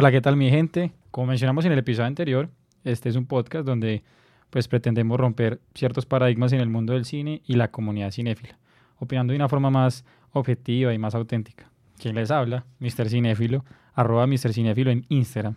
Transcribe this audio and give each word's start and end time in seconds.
Hola, 0.00 0.10
¿qué 0.10 0.22
tal 0.22 0.34
mi 0.34 0.48
gente? 0.48 0.92
Como 1.10 1.26
mencionamos 1.26 1.66
en 1.66 1.72
el 1.72 1.78
episodio 1.78 2.06
anterior, 2.06 2.48
este 2.84 3.10
es 3.10 3.16
un 3.16 3.26
podcast 3.26 3.66
donde 3.66 4.02
pues 4.48 4.66
pretendemos 4.66 5.20
romper 5.20 5.60
ciertos 5.74 6.06
paradigmas 6.06 6.54
en 6.54 6.60
el 6.60 6.70
mundo 6.70 6.94
del 6.94 7.04
cine 7.04 7.42
y 7.46 7.56
la 7.56 7.70
comunidad 7.70 8.10
cinéfila, 8.10 8.58
opinando 8.98 9.32
de 9.32 9.36
una 9.36 9.50
forma 9.50 9.68
más 9.68 10.06
objetiva 10.32 10.94
y 10.94 10.98
más 10.98 11.14
auténtica. 11.14 11.70
¿Quién 11.98 12.14
les 12.14 12.30
habla? 12.30 12.64
Mr. 12.78 13.10
Cinéfilo, 13.10 13.66
arroba 13.92 14.26
Mr. 14.26 14.54
Cinéfilo 14.54 14.90
en 14.90 15.04
Instagram. 15.10 15.56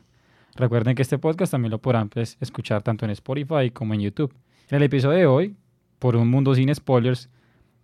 Recuerden 0.58 0.94
que 0.96 1.04
este 1.04 1.18
podcast 1.18 1.54
también 1.54 1.72
lo 1.72 1.80
podrán 1.80 2.10
pues, 2.10 2.36
escuchar 2.42 2.84
tanto 2.84 3.06
en 3.06 3.12
Spotify 3.12 3.70
como 3.72 3.94
en 3.94 4.02
YouTube. 4.02 4.34
En 4.70 4.76
el 4.76 4.84
episodio 4.84 5.20
de 5.20 5.26
hoy, 5.26 5.56
por 6.00 6.18
un 6.18 6.30
mundo 6.30 6.54
sin 6.54 6.76
spoilers, 6.76 7.30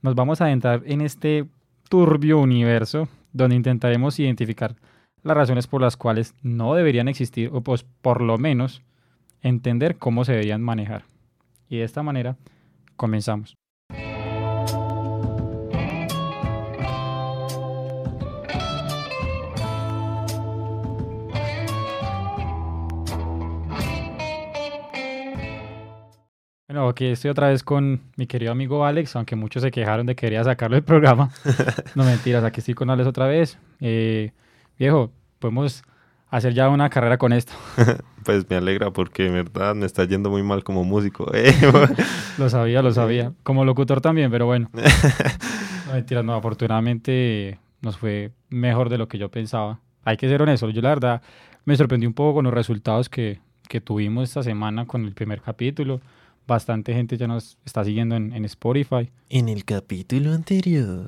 nos 0.02 0.14
vamos 0.14 0.42
a 0.42 0.48
adentrar 0.48 0.84
en 0.86 1.00
este 1.00 1.46
turbio 1.88 2.38
universo 2.38 3.08
donde 3.32 3.56
intentaremos 3.56 4.20
identificar 4.20 4.76
las 5.24 5.38
razones 5.38 5.68
por 5.68 5.82
las 5.82 5.98
cuales 5.98 6.36
no 6.42 6.74
deberían 6.76 7.08
existir 7.08 7.50
o 7.54 7.62
pues 7.62 7.86
por 8.02 8.22
lo 8.22 8.38
menos 8.38 8.82
entender 9.42 9.98
cómo 9.98 10.26
se 10.26 10.34
deberían 10.34 10.62
manejar. 10.62 11.06
Y 11.70 11.78
de 11.78 11.84
esta 11.84 12.04
manera 12.04 12.38
comenzamos. 12.96 13.56
Bueno, 26.68 26.88
aquí 26.88 27.08
estoy 27.08 27.32
otra 27.32 27.48
vez 27.50 27.64
con 27.64 28.00
mi 28.16 28.28
querido 28.28 28.52
amigo 28.52 28.86
Alex, 28.86 29.16
aunque 29.16 29.36
muchos 29.36 29.64
se 29.64 29.72
quejaron 29.72 30.06
de 30.06 30.14
que 30.16 30.28
quería 30.28 30.44
sacarlo 30.44 30.76
del 30.76 30.84
programa. 30.84 31.32
no 31.96 32.04
mentiras, 32.04 32.44
aquí 32.44 32.60
estoy 32.60 32.76
con 32.76 32.92
Alex 32.92 33.08
otra 33.08 33.26
vez. 33.26 33.58
Eh, 33.80 34.34
viejo, 34.80 35.12
podemos 35.40 35.84
hacer 36.30 36.54
ya 36.54 36.70
una 36.70 36.90
carrera 36.90 37.18
con 37.18 37.34
esto. 37.34 37.54
pues 38.24 38.50
me 38.50 38.56
alegra 38.56 38.92
porque 38.92 39.28
en 39.28 39.34
verdad 39.34 39.76
me 39.76 39.86
está 39.86 40.06
yendo 40.06 40.30
muy 40.30 40.42
mal 40.42 40.64
como 40.64 40.84
músico. 40.84 41.30
¿eh? 41.34 41.54
lo 42.38 42.50
sabía, 42.50 42.82
lo 42.82 42.92
sabía. 42.92 43.34
Como 43.44 43.66
locutor 43.66 44.02
también, 44.02 44.32
pero 44.32 44.46
bueno. 44.46 44.70
no 45.88 45.94
mentiras, 45.94 46.24
no, 46.24 46.34
afortunadamente 46.34 47.60
nos 47.82 47.98
fue 47.98 48.32
mejor 48.50 48.90
de 48.90 48.98
lo 48.98 49.08
que 49.08 49.18
yo 49.18 49.30
pensaba. 49.30 49.80
Hay 50.04 50.18
que 50.18 50.30
ser 50.30 50.42
honesto, 50.42 50.70
yo 50.70 50.82
la 50.82 50.90
verdad 50.90 51.22
me 51.66 51.76
sorprendí 51.76 52.08
un 52.08 52.14
poco 52.14 52.36
con 52.36 52.46
los 52.46 52.54
resultados 52.54 53.10
que, 53.10 53.42
que 53.68 53.82
tuvimos 53.82 54.30
esta 54.30 54.44
semana 54.44 54.86
con 54.86 55.06
el 55.06 55.14
primer 55.14 55.42
capítulo 55.42 56.00
bastante 56.48 56.96
gente 56.96 57.16
ya 57.16 57.28
nos 57.28 57.60
está 57.64 57.86
siguiendo 57.86 58.16
en, 58.16 58.44
Spotify. 58.46 59.12
En 59.30 59.48
el 59.48 59.64
capítulo 59.66 60.34
anterior. 60.34 61.08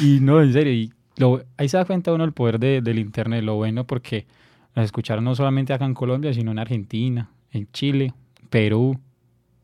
y 0.00 0.20
no, 0.20 0.40
en 0.40 0.52
serio, 0.52 0.72
y 0.72 0.92
lo, 1.16 1.42
ahí 1.56 1.68
se 1.68 1.76
da 1.76 1.84
cuenta 1.84 2.12
uno 2.12 2.24
el 2.24 2.32
poder 2.32 2.58
de, 2.58 2.80
del 2.80 2.98
internet, 2.98 3.42
lo 3.42 3.56
bueno 3.56 3.84
porque 3.84 4.26
nos 4.74 4.84
escucharon 4.84 5.24
no 5.24 5.34
solamente 5.34 5.72
acá 5.72 5.84
en 5.84 5.94
Colombia, 5.94 6.32
sino 6.32 6.50
en 6.52 6.58
Argentina, 6.58 7.30
en 7.52 7.68
Chile, 7.72 8.14
Perú, 8.48 8.98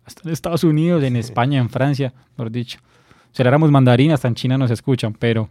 hasta 0.04 0.22
en 0.24 0.32
Estados 0.32 0.64
Unidos, 0.64 1.02
en 1.02 1.16
España, 1.16 1.58
en 1.58 1.68
Francia, 1.68 2.12
mejor 2.36 2.50
dicho. 2.50 2.78
Si 3.32 3.42
éramos 3.42 3.70
mandarín, 3.70 4.12
hasta 4.12 4.28
en 4.28 4.34
China 4.34 4.56
nos 4.56 4.70
escuchan, 4.70 5.12
pero 5.12 5.50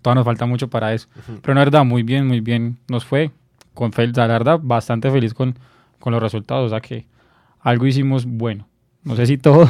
todavía 0.00 0.20
nos 0.20 0.24
falta 0.24 0.46
mucho 0.46 0.68
para 0.68 0.94
eso. 0.94 1.08
Pero 1.42 1.54
la 1.54 1.60
verdad, 1.60 1.84
muy 1.84 2.02
bien, 2.02 2.26
muy 2.26 2.40
bien 2.40 2.78
nos 2.88 3.04
fue. 3.04 3.30
Con 3.74 3.90
la 3.96 4.26
verdad, 4.26 4.60
bastante 4.62 5.10
feliz 5.10 5.34
con, 5.34 5.58
con 5.98 6.12
los 6.12 6.22
resultados. 6.22 6.66
O 6.66 6.68
sea 6.70 6.80
que 6.80 7.06
algo 7.60 7.86
hicimos 7.86 8.24
bueno. 8.24 8.68
No 9.02 9.16
sé 9.16 9.26
si 9.26 9.36
todo, 9.36 9.68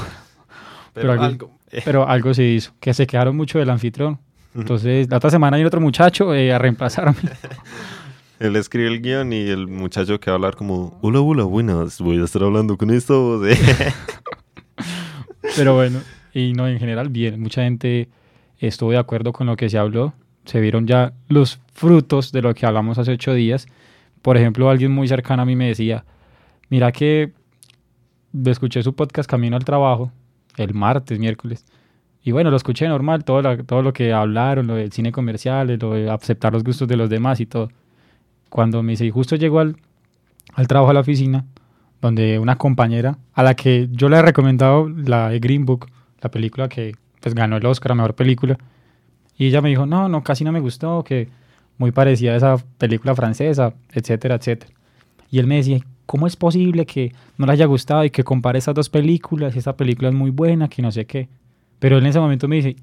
pero, 0.93 1.21
algo, 1.21 1.51
pero 1.85 2.07
algo 2.07 2.35
se 2.35 2.45
hizo. 2.45 2.73
Que 2.79 2.95
se 2.95 3.07
quedaron 3.07 3.37
mucho 3.37 3.59
del 3.59 3.71
anfitrión. 3.71 4.21
Entonces, 4.55 5.09
la 5.11 5.17
otra 5.17 5.31
semana 5.31 5.57
hay 5.57 5.65
otro 5.65 5.81
muchacho 5.81 6.35
eh, 6.35 6.53
a 6.53 6.59
reemplazarme. 6.59 7.15
Él 8.39 8.57
escribe 8.57 8.89
el 8.89 9.01
guion 9.01 9.33
y 9.33 9.49
el 9.49 9.67
muchacho 9.67 10.19
que 10.21 10.31
va 10.31 10.35
a 10.35 10.37
hablar 10.37 10.57
como, 10.57 10.99
hola, 11.03 11.21
hola, 11.21 11.45
buenas, 11.45 12.01
voy 12.01 12.21
a 12.21 12.25
estar 12.25 12.43
hablando 12.43 12.77
con 12.77 12.91
esto. 12.91 13.41
pero 15.57 15.75
bueno, 15.75 16.01
y 16.33 16.53
no, 16.53 16.69
en 16.69 16.79
general 16.79 17.09
bien. 17.09 17.41
Mucha 17.41 17.63
gente 17.63 18.09
estuvo 18.59 18.91
de 18.91 18.99
acuerdo 18.99 19.33
con 19.33 19.47
lo 19.47 19.57
que 19.57 19.71
se 19.71 19.79
habló. 19.79 20.15
Se 20.45 20.61
vieron 20.61 20.87
ya 20.87 21.13
los 21.29 21.61
frutos 21.73 22.33
de 22.33 22.43
lo 22.43 22.55
que 22.55 22.67
hablamos 22.67 22.99
hace 22.99 23.13
ocho 23.13 23.35
días. 23.35 23.67
Por 24.21 24.37
ejemplo, 24.37 24.69
alguien 24.69 24.93
muy 24.93 25.09
cercano 25.09 25.43
a 25.43 25.47
mí 25.47 25.57
me 25.57 25.69
decía, 25.69 26.05
Mira 26.69 26.93
que 26.93 27.33
escuché 28.47 28.83
su 28.83 28.95
podcast 28.95 29.31
Camino 29.31 29.57
al 29.57 29.65
Trabajo 29.65 30.11
el 30.57 30.75
martes, 30.75 31.19
miércoles. 31.19 31.65
Y 32.25 32.33
bueno, 32.33 32.51
lo 32.51 32.57
escuché 32.57 32.89
normal, 32.89 33.23
todo, 33.23 33.65
todo 33.65 33.83
lo 33.83 33.93
que 33.93 34.15
hablaron, 34.15 34.67
lo 34.67 34.77
del 34.77 34.91
cine 34.91 35.12
comercial, 35.12 35.77
lo 35.79 35.93
de 35.93 36.11
aceptar 36.11 36.55
los 36.55 36.65
gustos 36.65 36.89
de 36.89 36.97
los 36.97 37.11
demás 37.11 37.39
y 37.39 37.47
todo. 37.47 37.69
Cuando 38.49 38.83
me 38.83 38.93
dice, 38.93 39.05
y 39.05 39.11
justo 39.11 39.37
llegó 39.37 39.61
al, 39.61 39.77
al 40.55 40.67
trabajo 40.67 40.91
a 40.91 40.95
la 40.95 41.01
oficina, 41.01 41.45
donde 42.01 42.39
una 42.39 42.57
compañera, 42.57 43.19
a 43.35 43.43
la 43.43 43.55
que 43.55 43.89
yo 43.93 44.09
le 44.09 44.17
he 44.17 44.23
recomendado 44.23 44.89
la 44.89 45.29
de 45.29 45.39
Green 45.39 45.67
Book, 45.67 45.87
la 46.23 46.31
película 46.31 46.69
que 46.69 46.95
pues 47.21 47.35
ganó 47.35 47.59
el 47.59 47.67
Oscar 47.67 47.93
a 47.93 47.95
Mejor 47.95 48.15
Película, 48.15 48.59
y 49.37 49.47
ella 49.47 49.61
me 49.61 49.69
dijo, 49.69 49.85
no, 49.85 50.09
no, 50.09 50.23
casi 50.23 50.45
no 50.45 50.53
me 50.53 50.61
gustó, 50.61 51.05
que 51.05 51.29
muy 51.77 51.93
parecida 51.93 52.33
a 52.33 52.37
esa 52.37 52.56
película 52.79 53.15
francesa, 53.15 53.75
etcétera, 53.93 54.37
etcétera. 54.37 54.73
Y 55.31 55.41
él 55.41 55.47
me 55.47 55.56
decía, 55.56 55.81
¿cómo 56.06 56.27
es 56.27 56.37
posible 56.37 56.87
que 56.87 57.12
no 57.37 57.45
le 57.45 57.53
haya 57.53 57.67
gustado 57.67 58.03
y 58.05 58.11
que 58.11 58.25
compare 58.25 58.61
esas 58.61 58.75
dos 58.75 58.89
películas? 58.89 59.56
Esta 59.56 59.77
película 59.77 60.09
es 60.09 60.15
muy 60.15 60.31
buena, 60.31 60.69
que 60.69 60.81
no 60.81 60.91
sé 60.91 61.05
qué. 61.05 61.29
Pero 61.84 61.99
él 61.99 62.05
en 62.05 62.09
ese 62.09 62.19
momento 62.19 62.49
me 62.49 62.56
dice, 62.56 62.77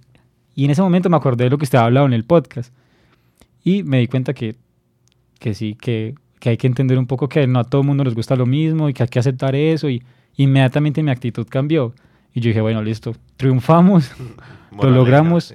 y 0.53 0.66
en 0.66 0.69
ese 0.69 0.84
momento 0.84 1.09
me 1.09 1.17
acordé 1.17 1.45
de 1.45 1.50
lo 1.50 1.57
que 1.57 1.63
usted 1.63 1.79
ha 1.79 1.85
hablado 1.85 2.06
en 2.06 2.13
el 2.13 2.23
podcast. 2.23 2.72
Y 3.63 3.81
me 3.81 3.97
di 3.97 4.06
cuenta 4.06 4.35
que, 4.35 4.57
que 5.39 5.56
sí, 5.56 5.73
que, 5.73 6.13
que 6.39 6.50
hay 6.50 6.57
que 6.57 6.67
entender 6.67 7.00
un 7.00 7.07
poco 7.07 7.28
que 7.28 7.47
no 7.47 7.57
a 7.57 7.63
todo 7.63 7.81
el 7.81 7.88
mundo 7.88 8.03
les 8.03 8.13
gusta 8.13 8.35
lo 8.35 8.45
mismo 8.45 8.90
y 8.90 8.94
que 8.94 9.01
hay 9.01 9.09
que 9.09 9.17
aceptar 9.17 9.56
eso. 9.56 9.90
Y 9.90 10.03
inmediatamente 10.35 11.01
mi 11.01 11.09
actitud 11.09 11.47
cambió. 11.50 11.95
Y 12.35 12.41
yo 12.41 12.50
dije, 12.50 12.61
bueno, 12.61 12.84
listo, 12.84 13.16
triunfamos, 13.38 14.11
lo 14.79 14.91
logramos 14.91 15.51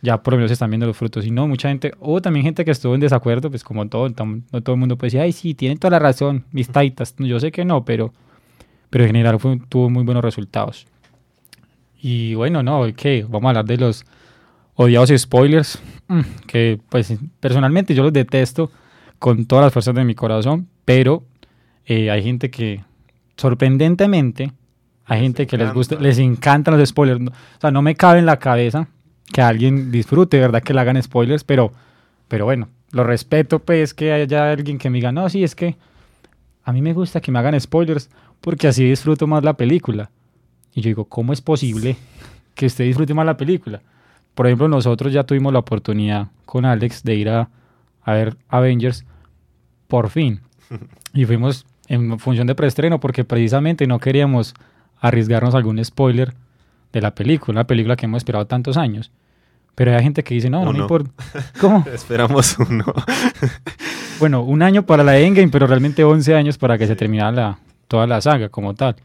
ya 0.00 0.22
por 0.22 0.34
lo 0.34 0.36
menos 0.36 0.52
están 0.52 0.70
viendo 0.70 0.86
los 0.86 0.96
frutos. 0.96 1.26
Y 1.26 1.32
no, 1.32 1.48
mucha 1.48 1.70
gente, 1.70 1.94
o 1.98 2.22
también 2.22 2.44
gente 2.44 2.64
que 2.64 2.70
estuvo 2.70 2.94
en 2.94 3.00
desacuerdo, 3.00 3.50
pues 3.50 3.64
como 3.64 3.88
todo, 3.88 4.08
no 4.08 4.60
todo 4.62 4.74
el 4.74 4.78
mundo 4.78 4.96
puede 4.96 5.08
decir, 5.08 5.20
ay, 5.20 5.32
sí, 5.32 5.54
tienen 5.54 5.78
toda 5.78 5.90
la 5.90 5.98
razón, 5.98 6.44
mis 6.52 6.68
taitas. 6.68 7.16
Yo 7.18 7.40
sé 7.40 7.50
que 7.50 7.64
no, 7.64 7.84
pero, 7.84 8.12
pero 8.88 9.02
en 9.02 9.08
general 9.08 9.40
fue, 9.40 9.58
tuvo 9.68 9.90
muy 9.90 10.04
buenos 10.04 10.22
resultados. 10.22 10.86
Y 12.06 12.34
bueno, 12.34 12.62
no, 12.62 12.84
¿qué? 12.94 13.24
Vamos 13.26 13.46
a 13.46 13.48
hablar 13.48 13.64
de 13.64 13.78
los 13.78 14.04
odiados 14.74 15.10
spoilers, 15.16 15.80
mm, 16.08 16.20
que 16.46 16.78
pues 16.90 17.14
personalmente 17.40 17.94
yo 17.94 18.02
los 18.02 18.12
detesto 18.12 18.70
con 19.18 19.46
todas 19.46 19.64
las 19.64 19.72
fuerzas 19.72 19.94
de 19.94 20.04
mi 20.04 20.14
corazón, 20.14 20.68
pero 20.84 21.22
eh, 21.86 22.10
hay 22.10 22.22
gente 22.22 22.50
que, 22.50 22.84
sorprendentemente, 23.38 24.52
hay 25.06 25.22
gente 25.22 25.46
que 25.46 25.56
les 25.56 25.72
gusta, 25.72 25.94
les 25.94 26.18
encantan 26.18 26.78
los 26.78 26.86
spoilers. 26.86 27.22
O 27.22 27.60
sea, 27.62 27.70
no 27.70 27.80
me 27.80 27.94
cabe 27.94 28.18
en 28.18 28.26
la 28.26 28.38
cabeza 28.38 28.86
que 29.32 29.40
alguien 29.40 29.90
disfrute, 29.90 30.38
¿verdad? 30.38 30.62
Que 30.62 30.74
le 30.74 30.80
hagan 30.82 31.02
spoilers, 31.02 31.42
pero, 31.42 31.72
pero 32.28 32.44
bueno, 32.44 32.68
lo 32.90 33.04
respeto, 33.04 33.60
pues, 33.60 33.94
que 33.94 34.12
haya 34.12 34.50
alguien 34.50 34.76
que 34.76 34.90
me 34.90 34.98
diga, 34.98 35.10
no, 35.10 35.30
sí, 35.30 35.42
es 35.42 35.54
que 35.54 35.78
a 36.64 36.72
mí 36.74 36.82
me 36.82 36.92
gusta 36.92 37.22
que 37.22 37.32
me 37.32 37.38
hagan 37.38 37.58
spoilers 37.58 38.10
porque 38.42 38.68
así 38.68 38.84
disfruto 38.84 39.26
más 39.26 39.42
la 39.42 39.54
película. 39.54 40.10
Y 40.74 40.80
yo 40.80 40.88
digo, 40.88 41.04
¿cómo 41.04 41.32
es 41.32 41.40
posible 41.40 41.96
que 42.54 42.66
usted 42.66 42.84
disfrute 42.84 43.14
más 43.14 43.26
la 43.26 43.36
película? 43.36 43.80
Por 44.34 44.46
ejemplo, 44.46 44.68
nosotros 44.68 45.12
ya 45.12 45.24
tuvimos 45.24 45.52
la 45.52 45.60
oportunidad 45.60 46.28
con 46.44 46.64
Alex 46.64 47.04
de 47.04 47.14
ir 47.14 47.28
a, 47.28 47.48
a 48.02 48.12
ver 48.12 48.36
Avengers 48.48 49.04
por 49.88 50.10
fin. 50.10 50.40
Y 51.16 51.26
fuimos 51.26 51.64
en 51.86 52.18
función 52.18 52.48
de 52.48 52.56
preestreno 52.56 52.98
porque 52.98 53.22
precisamente 53.22 53.86
no 53.86 54.00
queríamos 54.00 54.54
arriesgarnos 55.00 55.54
algún 55.54 55.84
spoiler 55.84 56.34
de 56.92 57.00
la 57.00 57.14
película, 57.14 57.60
una 57.60 57.66
película 57.68 57.94
que 57.94 58.06
hemos 58.06 58.18
esperado 58.18 58.46
tantos 58.46 58.76
años. 58.76 59.12
Pero 59.74 59.94
hay 59.94 60.02
gente 60.02 60.22
que 60.22 60.34
dice, 60.34 60.50
no, 60.50 60.64
no, 60.72 60.78
importa. 60.78 61.10
¿Cómo? 61.60 61.84
Esperamos 61.92 62.56
uno. 62.58 62.84
bueno, 64.18 64.42
un 64.42 64.62
año 64.62 64.86
para 64.86 65.02
la 65.02 65.18
Endgame, 65.18 65.48
pero 65.48 65.66
realmente 65.66 66.04
11 66.04 66.34
años 66.34 66.58
para 66.58 66.78
que 66.78 66.86
se 66.86 66.96
terminara 66.96 67.32
la, 67.32 67.58
toda 67.88 68.06
la 68.06 68.20
saga 68.20 68.48
como 68.48 68.74
tal. 68.74 68.96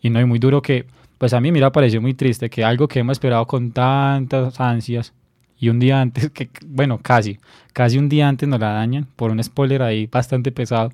Y 0.00 0.10
no 0.10 0.18
es 0.18 0.26
muy 0.26 0.38
duro 0.38 0.62
que, 0.62 0.86
pues 1.18 1.32
a 1.32 1.40
mí 1.40 1.52
me 1.52 1.70
pareció 1.70 2.00
muy 2.00 2.14
triste 2.14 2.50
que 2.50 2.64
algo 2.64 2.88
que 2.88 3.00
hemos 3.00 3.12
esperado 3.12 3.46
con 3.46 3.72
tantas 3.72 4.60
ansias 4.60 5.12
y 5.58 5.68
un 5.68 5.78
día 5.78 6.00
antes, 6.00 6.30
que 6.30 6.50
bueno, 6.66 6.98
casi, 6.98 7.38
casi 7.72 7.98
un 7.98 8.08
día 8.08 8.28
antes 8.28 8.48
nos 8.48 8.60
la 8.60 8.72
dañan 8.72 9.06
por 9.16 9.30
un 9.30 9.42
spoiler 9.42 9.82
ahí 9.82 10.06
bastante 10.06 10.52
pesado. 10.52 10.90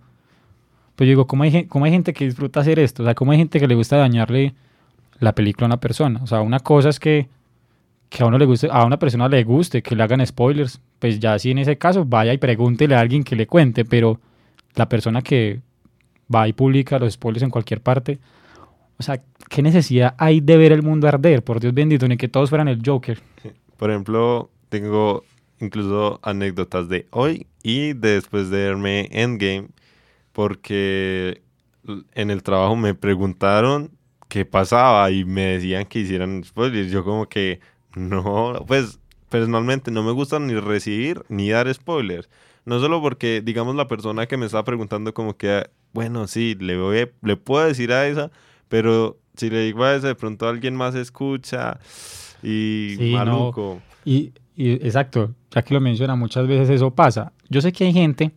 Pues 0.97 1.07
yo 1.07 1.13
digo, 1.13 1.27
¿cómo 1.27 1.43
hay, 1.43 1.65
cómo 1.67 1.85
hay 1.85 1.91
gente 1.91 2.13
que 2.13 2.25
disfruta 2.25 2.61
hacer 2.61 2.79
esto? 2.79 3.03
O 3.03 3.07
sea, 3.07 3.15
¿cómo 3.15 3.33
hay 3.33 3.39
gente 3.39 3.59
que 3.59 3.67
le 3.67 3.75
gusta 3.75 3.97
dañarle 3.97 4.55
la 5.23 5.35
película 5.35 5.67
a 5.67 5.69
una 5.69 5.81
persona. 5.81 6.21
O 6.23 6.27
sea, 6.27 6.41
una 6.43 6.61
cosa 6.61 6.89
es 6.89 6.99
que, 6.99 7.29
que 8.11 8.23
a 8.23 8.27
uno 8.27 8.39
le 8.39 8.45
guste, 8.45 8.69
a 8.71 8.85
una 8.85 8.99
persona 8.99 9.29
le 9.29 9.45
guste 9.45 9.83
que 9.83 9.95
le 9.95 10.03
hagan 10.03 10.27
spoilers, 10.27 10.81
pues 10.99 11.21
ya 11.21 11.39
si 11.39 11.53
en 11.53 11.59
ese 11.59 11.79
caso 11.79 12.05
vaya 12.05 12.33
y 12.33 12.39
pregúntele 12.39 12.95
a 12.95 13.01
alguien 13.01 13.23
que 13.23 13.37
le 13.37 13.47
cuente, 13.47 13.85
pero 13.85 14.21
la 14.75 14.89
persona 14.89 15.23
que 15.23 15.61
va 16.33 16.49
y 16.49 16.53
publica 16.53 16.99
los 16.99 17.15
spoilers 17.15 17.45
en 17.45 17.51
cualquier 17.51 17.81
parte, 17.81 18.19
o 19.03 19.05
sea, 19.05 19.21
¿qué 19.49 19.63
necesidad 19.63 20.15
hay 20.17 20.41
de 20.41 20.57
ver 20.57 20.71
el 20.71 20.85
mundo 20.85 21.09
arder? 21.09 21.43
Por 21.43 21.59
Dios 21.59 21.75
bendito, 21.75 22.07
ni 22.07 22.17
que 22.17 22.29
todos 22.29 22.51
fueran 22.51 22.69
el 22.69 22.81
Joker. 22.87 23.21
Por 23.77 23.91
ejemplo, 23.91 24.49
tengo 24.69 25.25
incluso 25.59 26.21
anécdotas 26.23 26.89
de 26.89 27.09
hoy 27.11 27.49
y 27.65 27.95
después 27.95 28.49
de 28.49 28.59
verme 28.67 29.09
Endgame, 29.11 29.71
porque 30.33 31.43
en 32.15 32.31
el 32.31 32.45
trabajo 32.45 32.77
me 32.77 32.95
preguntaron 32.95 33.91
qué 34.29 34.45
pasaba 34.45 35.11
y 35.11 35.25
me 35.25 35.43
decían 35.47 35.87
que 35.87 35.99
hicieran 35.99 36.45
spoilers. 36.45 36.93
Yo 36.93 37.03
como 37.03 37.29
que 37.29 37.59
no, 37.97 38.65
pues 38.69 39.01
personalmente 39.31 39.91
no 39.91 40.05
me 40.05 40.13
gusta 40.13 40.39
ni 40.39 40.55
recibir 40.55 41.25
ni 41.29 41.51
dar 41.51 41.73
spoilers. 41.75 42.31
No 42.65 42.79
solo 42.79 43.03
porque, 43.03 43.43
digamos, 43.45 43.75
la 43.75 43.89
persona 43.89 44.29
que 44.29 44.37
me 44.37 44.47
estaba 44.47 44.63
preguntando 44.63 45.13
como 45.13 45.37
que, 45.37 45.69
bueno, 45.93 46.29
sí, 46.29 46.57
le, 46.61 46.77
voy, 46.77 47.11
le 47.21 47.37
puedo 47.37 47.67
decir 47.67 47.93
a 47.93 48.07
esa, 48.07 48.31
pero 48.73 49.19
si 49.37 49.51
le 49.51 49.65
digo 49.65 49.85
a 49.85 49.95
esa, 49.95 50.07
de 50.07 50.15
pronto 50.15 50.49
alguien 50.49 50.75
más 50.75 50.95
escucha 50.95 51.79
y 52.43 52.97
maluco. 53.13 53.83
Y, 54.03 54.33
y, 54.57 54.73
exacto, 54.73 55.35
ya 55.51 55.61
que 55.61 55.75
lo 55.75 55.81
menciona, 55.83 56.17
muchas 56.17 56.47
veces 56.47 56.71
eso 56.71 56.91
pasa. 56.91 57.33
Yo 57.51 57.61
sé 57.61 57.71
que 57.71 57.85
hay 57.85 57.93
gente 57.93 58.31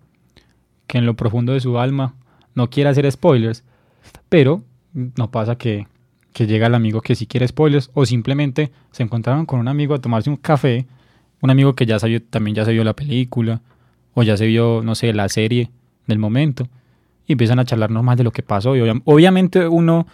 que 0.87 0.97
en 0.97 1.05
lo 1.05 1.13
profundo 1.13 1.53
de 1.53 1.61
su 1.61 1.79
alma 1.79 2.15
no 2.53 2.69
quiere 2.69 2.89
hacer 2.89 3.09
spoilers, 3.09 3.63
pero 4.27 4.61
no 4.91 5.31
pasa 5.31 5.57
que, 5.57 5.87
que 6.33 6.47
llega 6.47 6.67
el 6.67 6.75
amigo 6.75 6.99
que 6.99 7.15
sí 7.15 7.27
quiere 7.27 7.47
spoilers 7.47 7.89
o 7.93 8.05
simplemente 8.05 8.73
se 8.91 9.03
encontraron 9.03 9.45
con 9.45 9.61
un 9.61 9.69
amigo 9.69 9.95
a 9.95 9.99
tomarse 9.99 10.29
un 10.29 10.35
café, 10.35 10.85
un 11.39 11.49
amigo 11.49 11.75
que 11.75 11.85
ya 11.85 11.97
sabió, 11.97 12.21
también 12.21 12.55
ya 12.55 12.65
se 12.65 12.73
vio 12.73 12.83
la 12.83 12.93
película 12.93 13.61
o 14.13 14.23
ya 14.23 14.35
se 14.35 14.47
vio, 14.47 14.81
no 14.83 14.95
sé, 14.95 15.13
la 15.13 15.29
serie 15.29 15.71
del 16.07 16.19
momento 16.19 16.67
y 17.25 17.31
empiezan 17.31 17.59
a 17.59 17.63
charlar 17.63 17.89
más 17.89 18.17
de 18.17 18.25
lo 18.25 18.31
que 18.31 18.43
pasó 18.43 18.75
y 18.75 18.81
obviamente 19.05 19.65
uno 19.65 20.05